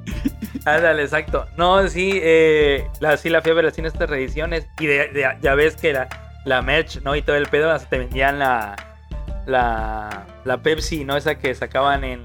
Ándale, 0.66 1.04
exacto. 1.04 1.46
No, 1.56 1.88
sí, 1.88 2.14
eh, 2.16 2.88
la, 3.00 3.16
sí 3.18 3.30
la 3.30 3.44
fui 3.44 3.52
a 3.52 3.54
ver 3.54 3.66
al 3.66 3.74
cine 3.74 3.88
estas 3.90 4.10
reediciones. 4.10 4.68
Y 4.80 4.88
de, 4.88 5.10
de- 5.10 5.38
ya 5.40 5.54
ves 5.54 5.76
que 5.76 5.94
la, 5.94 6.08
la 6.46 6.64
merch, 6.64 7.04
¿no? 7.04 7.16
Y 7.16 7.22
todo 7.22 7.36
el 7.36 7.46
pedo, 7.46 7.70
hasta 7.72 7.88
te 7.90 8.00
vendían 8.00 8.40
la, 8.40 8.76
la, 9.46 10.26
la 10.46 10.58
Pepsi, 10.64 11.06
¿no? 11.06 11.16
Esa 11.16 11.36
que 11.36 11.54
sacaban 11.54 12.04
en 12.04 12.24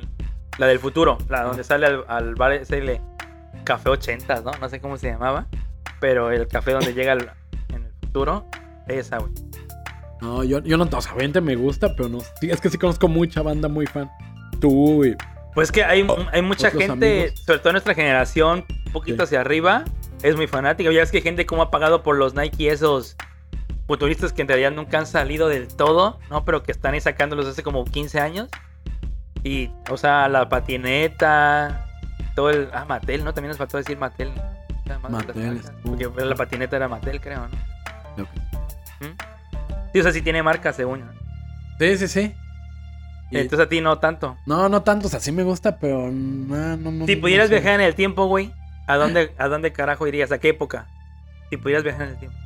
la 0.60 0.66
del 0.66 0.78
futuro, 0.78 1.18
la 1.28 1.42
donde 1.42 1.64
sale 1.64 1.86
al, 1.86 2.04
al 2.06 2.34
bar 2.36 2.52
ese 2.52 2.80
le- 2.80 3.00
Café 3.64 3.88
80, 3.90 4.42
¿no? 4.42 4.52
No 4.60 4.68
sé 4.68 4.80
cómo 4.80 4.96
se 4.96 5.08
llamaba. 5.10 5.46
Pero 6.00 6.30
el 6.30 6.46
café 6.48 6.72
donde 6.72 6.94
llega 6.94 7.12
al- 7.12 7.32
en 7.70 7.84
el 7.84 7.92
futuro, 8.00 8.46
esa, 8.86 9.18
güey. 9.18 9.32
No, 10.20 10.44
yo, 10.44 10.60
yo 10.60 10.76
no. 10.76 10.84
O 10.84 11.00
sea, 11.00 11.12
obviamente 11.12 11.40
me 11.40 11.56
gusta, 11.56 11.94
pero 11.96 12.08
no. 12.08 12.20
sí, 12.40 12.50
es 12.50 12.60
que 12.60 12.68
sí 12.70 12.78
conozco 12.78 13.08
mucha 13.08 13.42
banda 13.42 13.68
muy 13.68 13.86
fan. 13.86 14.10
Tú. 14.60 15.02
Pues 15.54 15.72
que 15.72 15.82
hay, 15.82 16.06
hay 16.32 16.42
mucha 16.42 16.70
gente, 16.70 17.22
amigos. 17.24 17.40
sobre 17.44 17.58
todo 17.58 17.72
nuestra 17.72 17.94
generación, 17.94 18.64
un 18.86 18.92
poquito 18.92 19.16
Sí. 19.18 19.22
hacia 19.36 19.40
arriba, 19.40 19.84
es 20.22 20.36
muy 20.36 20.46
fanática. 20.46 20.90
Ya 20.92 21.02
es 21.02 21.10
que 21.10 21.18
hay 21.18 21.22
gente 21.22 21.46
como 21.46 21.62
ha 21.62 21.70
pagado 21.70 22.02
por 22.02 22.16
los 22.16 22.34
Nike 22.34 22.68
esos 22.70 23.16
futuristas 23.86 24.32
que 24.32 24.42
en 24.42 24.48
realidad 24.48 24.70
nunca 24.72 24.98
han 24.98 25.06
salido 25.06 25.48
del 25.48 25.66
todo, 25.68 26.18
¿no? 26.30 26.44
Pero 26.44 26.62
que 26.62 26.70
están 26.72 26.94
ahí 26.94 27.00
sacándolos 27.00 27.46
hace 27.46 27.62
como 27.62 27.84
15 27.84 28.20
años. 28.20 28.48
Y, 29.42 29.70
o 29.90 29.96
sea, 29.96 30.28
la 30.28 30.48
patineta, 30.48 31.86
todo 32.34 32.50
el... 32.50 32.68
Ah, 32.72 32.84
Mattel, 32.86 33.24
¿no? 33.24 33.32
También 33.32 33.48
nos 33.50 33.58
faltó 33.58 33.78
decir 33.78 33.96
Mattel. 33.98 34.30
Mattel. 35.08 35.62
Porque 35.84 36.08
la 36.24 36.34
patineta 36.34 36.76
era 36.76 36.88
Mattel, 36.88 37.20
creo, 37.20 37.46
¿no? 38.16 38.22
¿Mm? 39.00 39.16
Sí, 39.92 40.00
o 40.00 40.02
sea, 40.02 40.12
sí 40.12 40.20
tiene 40.22 40.42
marca, 40.42 40.72
según. 40.72 41.00
¿no? 41.00 41.12
Sí, 41.78 41.96
sí, 41.96 42.08
sí. 42.08 42.34
Y- 43.30 43.38
Entonces 43.38 43.66
a 43.66 43.68
ti 43.68 43.80
no 43.80 43.98
tanto. 43.98 44.36
No, 44.46 44.68
no 44.68 44.82
tanto. 44.82 45.06
O 45.06 45.10
sea, 45.10 45.20
sí 45.20 45.32
me 45.32 45.42
gusta, 45.44 45.78
pero. 45.78 46.10
No, 46.10 46.76
no, 46.76 46.90
no. 46.90 47.06
Si 47.06 47.14
no 47.16 47.20
pudieras 47.20 47.48
sé. 47.48 47.54
viajar 47.54 47.74
en 47.80 47.86
el 47.86 47.94
tiempo, 47.94 48.26
güey, 48.26 48.52
¿a 48.86 48.96
dónde, 48.98 49.32
¿a 49.38 49.48
dónde 49.48 49.72
carajo 49.72 50.06
irías? 50.06 50.32
¿A 50.32 50.38
qué 50.38 50.48
época? 50.50 50.86
Si 51.48 51.56
pudieras 51.56 51.84
viajar 51.84 52.02
en 52.02 52.08
el 52.10 52.18
tiempo. 52.18 52.36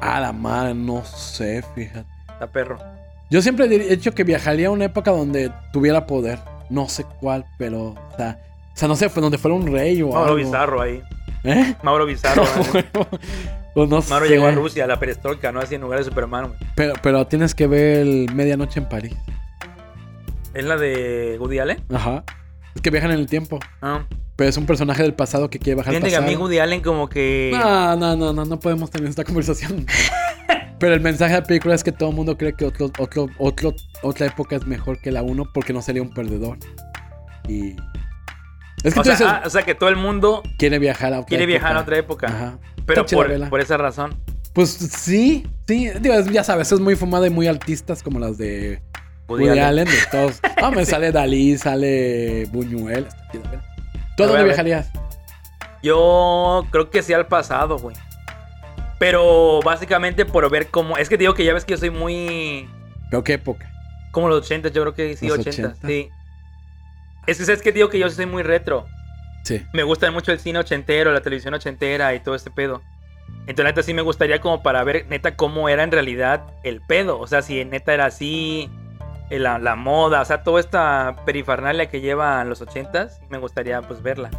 A 0.00 0.20
la 0.20 0.32
madre, 0.32 0.74
no 0.74 1.04
sé, 1.04 1.64
fíjate. 1.74 2.06
A 2.40 2.46
perro. 2.48 2.78
Yo 3.30 3.42
siempre 3.42 3.66
he 3.66 3.96
dicho 3.96 4.12
que 4.12 4.24
viajaría 4.24 4.68
a 4.68 4.70
una 4.70 4.84
época 4.86 5.10
donde 5.10 5.50
tuviera 5.72 6.06
poder. 6.06 6.38
No 6.70 6.88
sé 6.88 7.04
cuál, 7.20 7.44
pero. 7.58 7.88
O 7.88 8.16
sea, 8.16 8.38
o 8.72 8.76
sea 8.76 8.88
no 8.88 8.96
sé, 8.96 9.08
fue 9.08 9.22
donde 9.22 9.38
fuera 9.38 9.56
un 9.56 9.66
rey 9.72 10.02
o 10.02 10.08
Mauro 10.08 10.24
algo. 10.24 10.36
Bizarro 10.36 10.80
ahí. 10.80 11.02
¿Eh? 11.44 11.74
Mauro 11.82 12.06
Bizarro. 12.06 12.44
Pues 13.74 13.88
no 13.90 14.00
Mauro 14.08 14.26
sé. 14.26 14.32
llegó 14.32 14.46
a 14.46 14.52
Rusia, 14.52 14.84
a 14.84 14.86
la 14.86 15.00
perestroika, 15.00 15.50
¿no? 15.50 15.58
Así 15.58 15.74
en 15.74 15.80
lugar 15.80 15.98
de 15.98 16.04
Superman, 16.04 16.46
güey. 16.46 16.58
Pero, 16.76 16.94
pero 17.02 17.26
tienes 17.26 17.56
que 17.56 17.66
ver 17.66 17.98
el 18.06 18.32
Medianoche 18.32 18.78
en 18.78 18.88
París. 18.88 19.16
¿Es 20.54 20.64
la 20.64 20.76
de 20.76 21.36
Woody 21.40 21.58
Allen? 21.58 21.82
Ajá. 21.92 22.22
Es 22.76 22.80
que 22.82 22.90
viajan 22.90 23.10
en 23.10 23.18
el 23.18 23.26
tiempo. 23.26 23.58
Ah. 23.82 24.04
Pero 24.36 24.48
es 24.48 24.56
un 24.56 24.66
personaje 24.66 25.02
del 25.02 25.14
pasado 25.14 25.50
que 25.50 25.58
quiere 25.58 25.76
bajar 25.76 25.92
al 25.92 25.96
Fíjate 25.96 26.10
que 26.10 26.16
a 26.16 26.20
pasado. 26.20 26.36
mí 26.38 26.40
Woody 26.40 26.58
Allen 26.60 26.82
como 26.82 27.08
que... 27.08 27.50
No, 27.52 27.96
no, 27.96 28.14
no, 28.14 28.32
no, 28.32 28.44
no 28.44 28.60
podemos 28.60 28.90
tener 28.92 29.08
esta 29.08 29.24
conversación. 29.24 29.86
Pero 30.84 30.96
el 30.96 31.00
mensaje 31.00 31.32
de 31.32 31.40
la 31.40 31.46
película 31.46 31.74
es 31.74 31.82
que 31.82 31.92
todo 31.92 32.10
el 32.10 32.14
mundo 32.14 32.36
cree 32.36 32.52
que 32.52 32.66
otro, 32.66 32.92
otro, 32.98 33.30
otro, 33.38 33.74
otra 34.02 34.26
época 34.26 34.56
es 34.56 34.66
mejor 34.66 35.00
que 35.00 35.10
la 35.10 35.22
uno 35.22 35.50
porque 35.50 35.72
no 35.72 35.80
sería 35.80 36.02
un 36.02 36.12
perdedor. 36.12 36.58
Y. 37.48 37.74
Es 38.82 38.92
que 38.92 39.00
o, 39.00 39.02
tú 39.02 39.04
sea, 39.04 39.12
dices, 39.14 39.26
ah, 39.26 39.42
o 39.46 39.48
sea, 39.48 39.62
que 39.62 39.74
todo 39.74 39.88
el 39.88 39.96
mundo 39.96 40.42
quiere 40.58 40.78
viajar 40.78 41.14
a 41.14 41.20
otra 41.20 41.28
quiere 41.28 41.46
viajar 41.46 41.74
a 41.74 41.80
época. 41.80 41.82
otra 41.84 41.96
época. 41.96 42.26
Ajá. 42.26 42.58
Pero 42.84 43.06
por, 43.06 43.48
por 43.48 43.60
esa 43.62 43.78
razón. 43.78 44.14
Pues 44.52 44.72
sí, 44.72 45.46
sí. 45.66 45.88
Digo, 46.00 46.20
ya 46.30 46.44
sabes, 46.44 46.70
es 46.70 46.80
muy 46.80 46.96
fumada 46.96 47.26
y 47.26 47.30
muy 47.30 47.46
artistas 47.46 48.02
como 48.02 48.18
las 48.18 48.36
de 48.36 48.82
Woody, 49.26 49.44
Woody, 49.44 49.58
Allen. 49.58 49.64
Allen. 49.64 49.84
de 49.86 49.98
todos. 50.10 50.40
Ah, 50.62 50.70
me 50.70 50.84
sale 50.84 51.12
Dalí, 51.12 51.56
sale 51.56 52.46
Buñuel. 52.52 53.06
¿Tú 54.18 54.24
a 54.24 54.26
dónde 54.26 54.42
ver. 54.42 54.48
viajarías? 54.48 54.90
Yo 55.82 56.66
creo 56.70 56.90
que 56.90 57.02
sí 57.02 57.14
al 57.14 57.26
pasado, 57.26 57.78
güey. 57.78 57.96
Pero 58.98 59.60
básicamente 59.64 60.24
por 60.24 60.48
ver 60.50 60.68
cómo... 60.68 60.96
Es 60.96 61.08
que 61.08 61.16
digo 61.16 61.34
que 61.34 61.44
ya 61.44 61.52
ves 61.52 61.64
que 61.64 61.72
yo 61.72 61.78
soy 61.78 61.90
muy... 61.90 62.68
¿Pero 63.10 63.24
qué 63.24 63.34
época? 63.34 63.70
Como 64.12 64.28
los 64.28 64.44
80, 64.44 64.68
yo 64.68 64.82
creo 64.82 64.94
que 64.94 65.16
sí, 65.16 65.28
Los 65.28 65.38
80, 65.38 65.68
80. 65.68 65.88
sí. 65.88 66.10
Es 67.26 67.38
que 67.38 67.44
sabes 67.44 67.62
que 67.62 67.72
digo 67.72 67.88
que 67.88 67.98
yo 67.98 68.08
soy 68.10 68.26
muy 68.26 68.42
retro. 68.42 68.86
Sí. 69.44 69.62
Me 69.72 69.82
gusta 69.82 70.10
mucho 70.10 70.32
el 70.32 70.38
cine 70.38 70.58
ochentero, 70.58 71.12
la 71.12 71.20
televisión 71.20 71.54
ochentera 71.54 72.14
y 72.14 72.20
todo 72.20 72.34
este 72.34 72.50
pedo. 72.50 72.82
Entonces, 73.46 73.64
neta, 73.64 73.82
sí 73.82 73.92
me 73.92 74.02
gustaría 74.02 74.40
como 74.40 74.62
para 74.62 74.84
ver, 74.84 75.06
neta, 75.08 75.36
cómo 75.36 75.68
era 75.68 75.82
en 75.82 75.90
realidad 75.90 76.44
el 76.62 76.80
pedo. 76.80 77.18
O 77.18 77.26
sea, 77.26 77.42
si 77.42 77.64
neta 77.64 77.92
era 77.92 78.06
así, 78.06 78.70
eh, 79.30 79.38
la, 79.38 79.58
la 79.58 79.76
moda, 79.76 80.22
o 80.22 80.24
sea, 80.24 80.42
toda 80.42 80.60
esta 80.60 81.16
perifernalia 81.26 81.86
que 81.86 82.00
llevan 82.00 82.48
los 82.48 82.60
ochentas, 82.60 83.20
me 83.28 83.38
gustaría 83.38 83.82
pues 83.82 84.02
verla. 84.02 84.30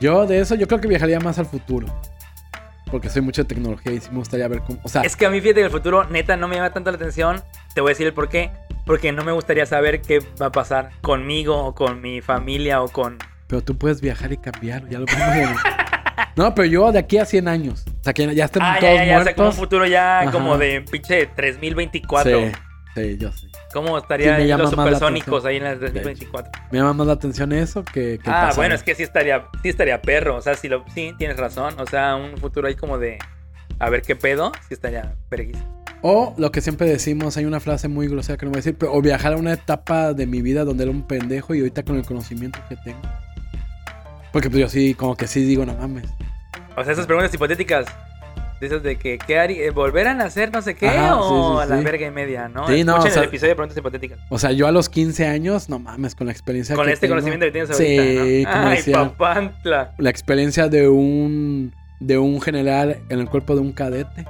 Yo 0.00 0.26
de 0.26 0.40
eso, 0.40 0.54
yo 0.54 0.66
creo 0.66 0.80
que 0.80 0.88
viajaría 0.88 1.20
más 1.20 1.38
al 1.38 1.46
futuro. 1.46 1.86
Porque 2.92 3.08
soy 3.08 3.22
mucho 3.22 3.42
de 3.42 3.48
tecnología 3.48 3.90
y 3.92 3.98
sí 4.00 4.08
me 4.12 4.18
gustaría 4.18 4.46
ver 4.46 4.60
cómo. 4.60 4.78
O 4.84 4.88
sea, 4.88 5.02
Es 5.02 5.16
que 5.16 5.26
a 5.26 5.30
mí, 5.30 5.40
fíjate 5.40 5.60
que 5.60 5.64
el 5.66 5.70
futuro, 5.72 6.04
neta, 6.04 6.36
no 6.36 6.46
me 6.46 6.54
llama 6.56 6.72
tanto 6.72 6.90
la 6.92 6.96
atención. 6.96 7.42
Te 7.74 7.80
voy 7.80 7.88
a 7.88 7.92
decir 7.92 8.06
el 8.06 8.12
por 8.12 8.28
qué. 8.28 8.50
Porque 8.86 9.10
no 9.12 9.24
me 9.24 9.32
gustaría 9.32 9.64
saber 9.66 10.02
qué 10.02 10.20
va 10.40 10.46
a 10.46 10.52
pasar 10.52 10.90
conmigo 11.00 11.56
o 11.56 11.74
con 11.74 12.00
mi 12.00 12.20
familia 12.20 12.82
o 12.82 12.88
con... 12.88 13.16
pero 13.46 13.62
tú 13.62 13.76
puedes 13.78 14.00
viajar 14.00 14.32
y 14.32 14.36
cambiar. 14.36 14.88
Ya 14.88 14.98
lo 14.98 15.06
vimos 15.06 15.60
No, 16.36 16.54
pero 16.54 16.66
yo 16.66 16.92
de 16.92 16.98
aquí 16.98 17.18
a 17.18 17.24
100 17.24 17.48
años. 17.48 17.84
O 18.00 18.04
sea, 18.04 18.12
que 18.12 18.34
ya 18.34 18.44
estén 18.44 18.62
Ah, 18.62 18.76
todos 18.78 18.92
ya, 18.94 19.04
ya, 19.04 19.04
ya, 19.12 19.20
o 19.20 19.24
sea, 19.24 19.34
como 19.34 19.48
un 19.48 19.54
muertos. 19.54 19.56
futuro 19.56 19.86
ya 19.86 20.20
Ajá. 20.20 20.30
como 20.30 20.58
de 20.58 20.82
pinche 20.90 21.26
3024. 21.26 22.40
Sí, 22.40 22.52
sí, 22.94 23.16
yo 23.18 23.32
sé. 23.32 23.46
¿Cómo 23.72 23.98
estaría 23.98 24.36
Sí, 24.36 24.42
me 24.42 24.48
llama 24.48 24.64
los 24.64 24.70
supersónicos 24.70 25.44
ahí 25.44 25.56
en 25.56 25.66
el 25.66 25.80
2024? 25.80 26.52
Me 26.70 26.78
llama 26.78 26.92
más 26.92 27.06
la 27.06 27.12
atención 27.14 27.52
eso 27.52 27.84
que, 27.84 28.18
Ah, 28.26 28.52
bueno, 28.54 28.74
es 28.74 28.82
que 28.82 28.94
sí 28.94 29.02
estaría, 29.02 29.46
sí 29.62 29.68
estaría 29.70 30.00
perro. 30.02 30.36
O 30.36 30.40
sea, 30.40 30.54
sí, 30.54 30.68
lo, 30.68 30.84
sí, 30.94 31.14
tienes 31.18 31.36
razón. 31.36 31.74
O 31.78 31.86
sea, 31.86 32.16
un 32.16 32.36
futuro 32.38 32.68
ahí 32.68 32.74
como 32.74 32.98
de 32.98 33.18
a 33.78 33.90
ver 33.90 34.02
qué 34.02 34.14
pedo, 34.14 34.52
sí 34.68 34.74
estaría 34.74 35.14
perguísimo. 35.28 35.82
O 36.02 36.34
lo 36.36 36.50
que 36.50 36.60
siempre 36.60 36.88
decimos, 36.88 37.36
hay 37.36 37.44
una 37.44 37.60
frase 37.60 37.88
muy 37.88 38.08
grosera 38.08 38.36
que 38.36 38.44
no 38.44 38.50
voy 38.50 38.56
a 38.56 38.60
decir, 38.60 38.76
pero 38.76 38.92
o 38.92 39.00
viajar 39.00 39.34
a 39.34 39.36
una 39.36 39.52
etapa 39.52 40.12
de 40.12 40.26
mi 40.26 40.42
vida 40.42 40.64
donde 40.64 40.82
era 40.84 40.90
un 40.90 41.06
pendejo 41.06 41.54
y 41.54 41.60
ahorita 41.60 41.84
con 41.84 41.96
el 41.96 42.04
conocimiento 42.04 42.58
que 42.68 42.76
tengo. 42.76 43.00
Porque 44.32 44.50
pues 44.50 44.60
yo 44.60 44.68
sí, 44.68 44.94
como 44.94 45.16
que 45.16 45.26
sí 45.26 45.44
digo, 45.44 45.64
no 45.64 45.74
mames. 45.74 46.06
O 46.76 46.82
sea, 46.82 46.92
esas 46.92 47.06
preguntas 47.06 47.32
hipotéticas. 47.32 47.86
De 48.62 48.68
esas 48.68 48.84
de 48.84 48.94
que, 48.96 49.18
¿qué 49.18 49.40
haría? 49.40 49.64
eh, 49.64 49.70
¿Volver 49.70 50.06
a 50.06 50.14
nacer 50.14 50.52
no 50.52 50.62
sé 50.62 50.76
qué? 50.76 50.86
Ajá, 50.86 51.16
o 51.16 51.54
sí, 51.54 51.56
sí, 51.58 51.62
a 51.64 51.66
la 51.74 51.78
sí. 51.78 51.84
verga 51.84 52.06
y 52.06 52.10
media, 52.12 52.48
¿no? 52.48 52.68
Sí, 52.68 52.84
no, 52.84 52.92
Escuchen 52.92 53.10
o 53.10 53.14
sea- 53.14 53.22
el 53.24 53.28
episodio 53.28 53.48
de 53.50 53.54
preguntas 53.56 53.76
hipotéticas. 53.76 54.18
O 54.28 54.38
sea, 54.38 54.52
yo 54.52 54.68
a 54.68 54.70
los 54.70 54.88
15 54.88 55.26
años, 55.26 55.68
no 55.68 55.80
mames, 55.80 56.14
con 56.14 56.28
la 56.28 56.32
experiencia 56.32 56.76
Con 56.76 56.86
que 56.86 56.92
este 56.92 57.08
tengo. 57.08 57.16
conocimiento 57.16 57.44
que 57.46 57.50
tienes 57.50 57.76
Sí, 57.76 57.98
ahorita, 57.98 58.50
¿no? 58.50 58.56
como 58.56 58.68
Ay, 58.68 58.76
decía. 58.76 58.94
papantla. 58.98 59.94
La 59.98 60.10
experiencia 60.10 60.68
de 60.68 60.88
un 60.88 61.74
de 61.98 62.18
un 62.18 62.40
general 62.40 62.98
en 63.08 63.18
el 63.18 63.28
cuerpo 63.28 63.56
de 63.56 63.62
un 63.62 63.72
cadete. 63.72 64.26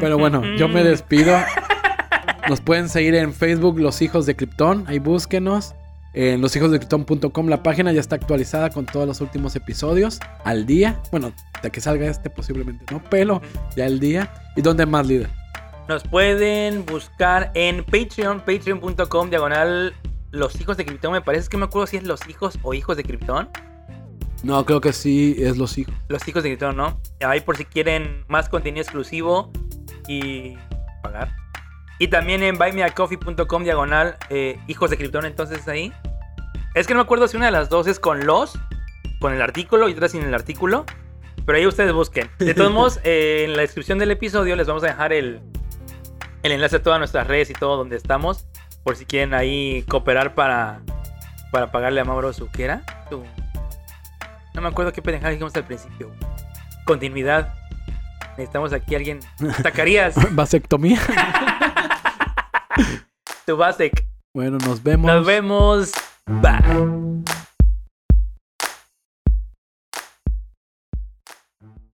Pero 0.00 0.18
bueno, 0.18 0.42
yo 0.56 0.68
me 0.68 0.84
despido. 0.84 1.34
Nos 2.48 2.60
pueden 2.60 2.90
seguir 2.90 3.14
en 3.14 3.32
Facebook 3.32 3.78
Los 3.80 4.02
Hijos 4.02 4.26
de 4.26 4.36
Krypton, 4.36 4.84
ahí 4.86 4.98
búsquenos. 4.98 5.74
En 6.14 6.42
loshijosdecripton.com 6.42 7.48
la 7.48 7.62
página 7.62 7.92
ya 7.92 8.00
está 8.00 8.16
actualizada 8.16 8.70
con 8.70 8.84
todos 8.84 9.06
los 9.06 9.20
últimos 9.20 9.56
episodios 9.56 10.20
al 10.44 10.66
día. 10.66 11.00
Bueno, 11.10 11.32
de 11.62 11.70
que 11.70 11.80
salga 11.80 12.06
este 12.06 12.28
posiblemente 12.28 12.84
no, 12.90 13.02
pero 13.10 13.40
ya 13.76 13.86
al 13.86 13.98
día. 13.98 14.32
¿Y 14.56 14.62
dónde 14.62 14.84
más, 14.84 15.06
líder? 15.06 15.30
Nos 15.88 16.04
pueden 16.04 16.84
buscar 16.84 17.50
en 17.54 17.84
Patreon, 17.84 18.40
patreon.com, 18.40 19.30
diagonal 19.30 19.94
Los 20.30 20.60
Hijos 20.60 20.76
de 20.76 20.84
Krypton. 20.84 21.12
Me 21.12 21.22
parece 21.22 21.48
que 21.48 21.56
me 21.56 21.64
acuerdo 21.64 21.86
si 21.86 21.96
es 21.96 22.04
Los 22.04 22.28
Hijos 22.28 22.58
o 22.62 22.74
Hijos 22.74 22.96
de 22.96 23.04
Krypton. 23.04 23.48
No, 24.42 24.64
creo 24.64 24.80
que 24.80 24.92
sí 24.92 25.36
es 25.38 25.56
Los 25.56 25.78
Hijos. 25.78 25.94
Los 26.08 26.26
Hijos 26.28 26.42
de 26.42 26.50
Krypton, 26.50 26.76
¿no? 26.76 27.00
Ahí 27.20 27.40
por 27.40 27.56
si 27.56 27.64
quieren 27.64 28.24
más 28.28 28.48
contenido 28.48 28.82
exclusivo 28.82 29.50
y 30.06 30.56
pagar. 31.02 31.41
Y 32.02 32.08
también 32.08 32.42
en 32.42 32.58
buymeacoffee.com, 32.58 33.62
diagonal 33.62 34.16
eh, 34.28 34.58
Hijos 34.66 34.90
de 34.90 34.96
Krypton, 34.96 35.24
entonces 35.24 35.68
ahí. 35.68 35.92
Es 36.74 36.88
que 36.88 36.94
no 36.94 36.98
me 36.98 37.04
acuerdo 37.04 37.28
si 37.28 37.36
una 37.36 37.46
de 37.46 37.52
las 37.52 37.68
dos 37.68 37.86
es 37.86 38.00
con 38.00 38.26
los, 38.26 38.58
con 39.20 39.32
el 39.32 39.40
artículo 39.40 39.88
y 39.88 39.92
otra 39.92 40.08
sin 40.08 40.22
el 40.24 40.34
artículo. 40.34 40.84
Pero 41.46 41.58
ahí 41.58 41.64
ustedes 41.64 41.92
busquen. 41.92 42.28
De 42.40 42.54
todos 42.54 42.72
modos, 42.74 42.98
eh, 43.04 43.44
en 43.44 43.52
la 43.54 43.62
descripción 43.62 44.00
del 44.00 44.10
episodio 44.10 44.56
les 44.56 44.66
vamos 44.66 44.82
a 44.82 44.86
dejar 44.88 45.12
el, 45.12 45.42
el 46.42 46.50
enlace 46.50 46.74
a 46.74 46.82
todas 46.82 46.98
nuestras 46.98 47.28
redes 47.28 47.50
y 47.50 47.52
todo 47.52 47.76
donde 47.76 47.94
estamos. 47.98 48.46
Por 48.82 48.96
si 48.96 49.04
quieren 49.06 49.32
ahí 49.32 49.84
cooperar 49.88 50.34
para, 50.34 50.80
para 51.52 51.70
pagarle 51.70 52.00
a 52.00 52.04
Mauro 52.04 52.32
su. 52.32 52.48
Su- 53.10 53.24
No 54.54 54.60
me 54.60 54.66
acuerdo 54.66 54.92
qué 54.92 55.02
pendejada 55.02 55.30
dijimos 55.30 55.54
al 55.54 55.66
principio. 55.66 56.10
Continuidad. 56.84 57.54
Necesitamos 58.30 58.72
aquí 58.72 58.96
a 58.96 58.98
alguien. 58.98 59.20
Zacarías, 59.62 60.16
Vasectomía. 60.34 60.98
tu. 63.46 64.04
Bueno, 64.34 64.58
nos 64.58 64.82
vemos. 64.82 65.06
Nos 65.10 65.26
vemos. 65.26 65.92
Bye. 66.26 67.22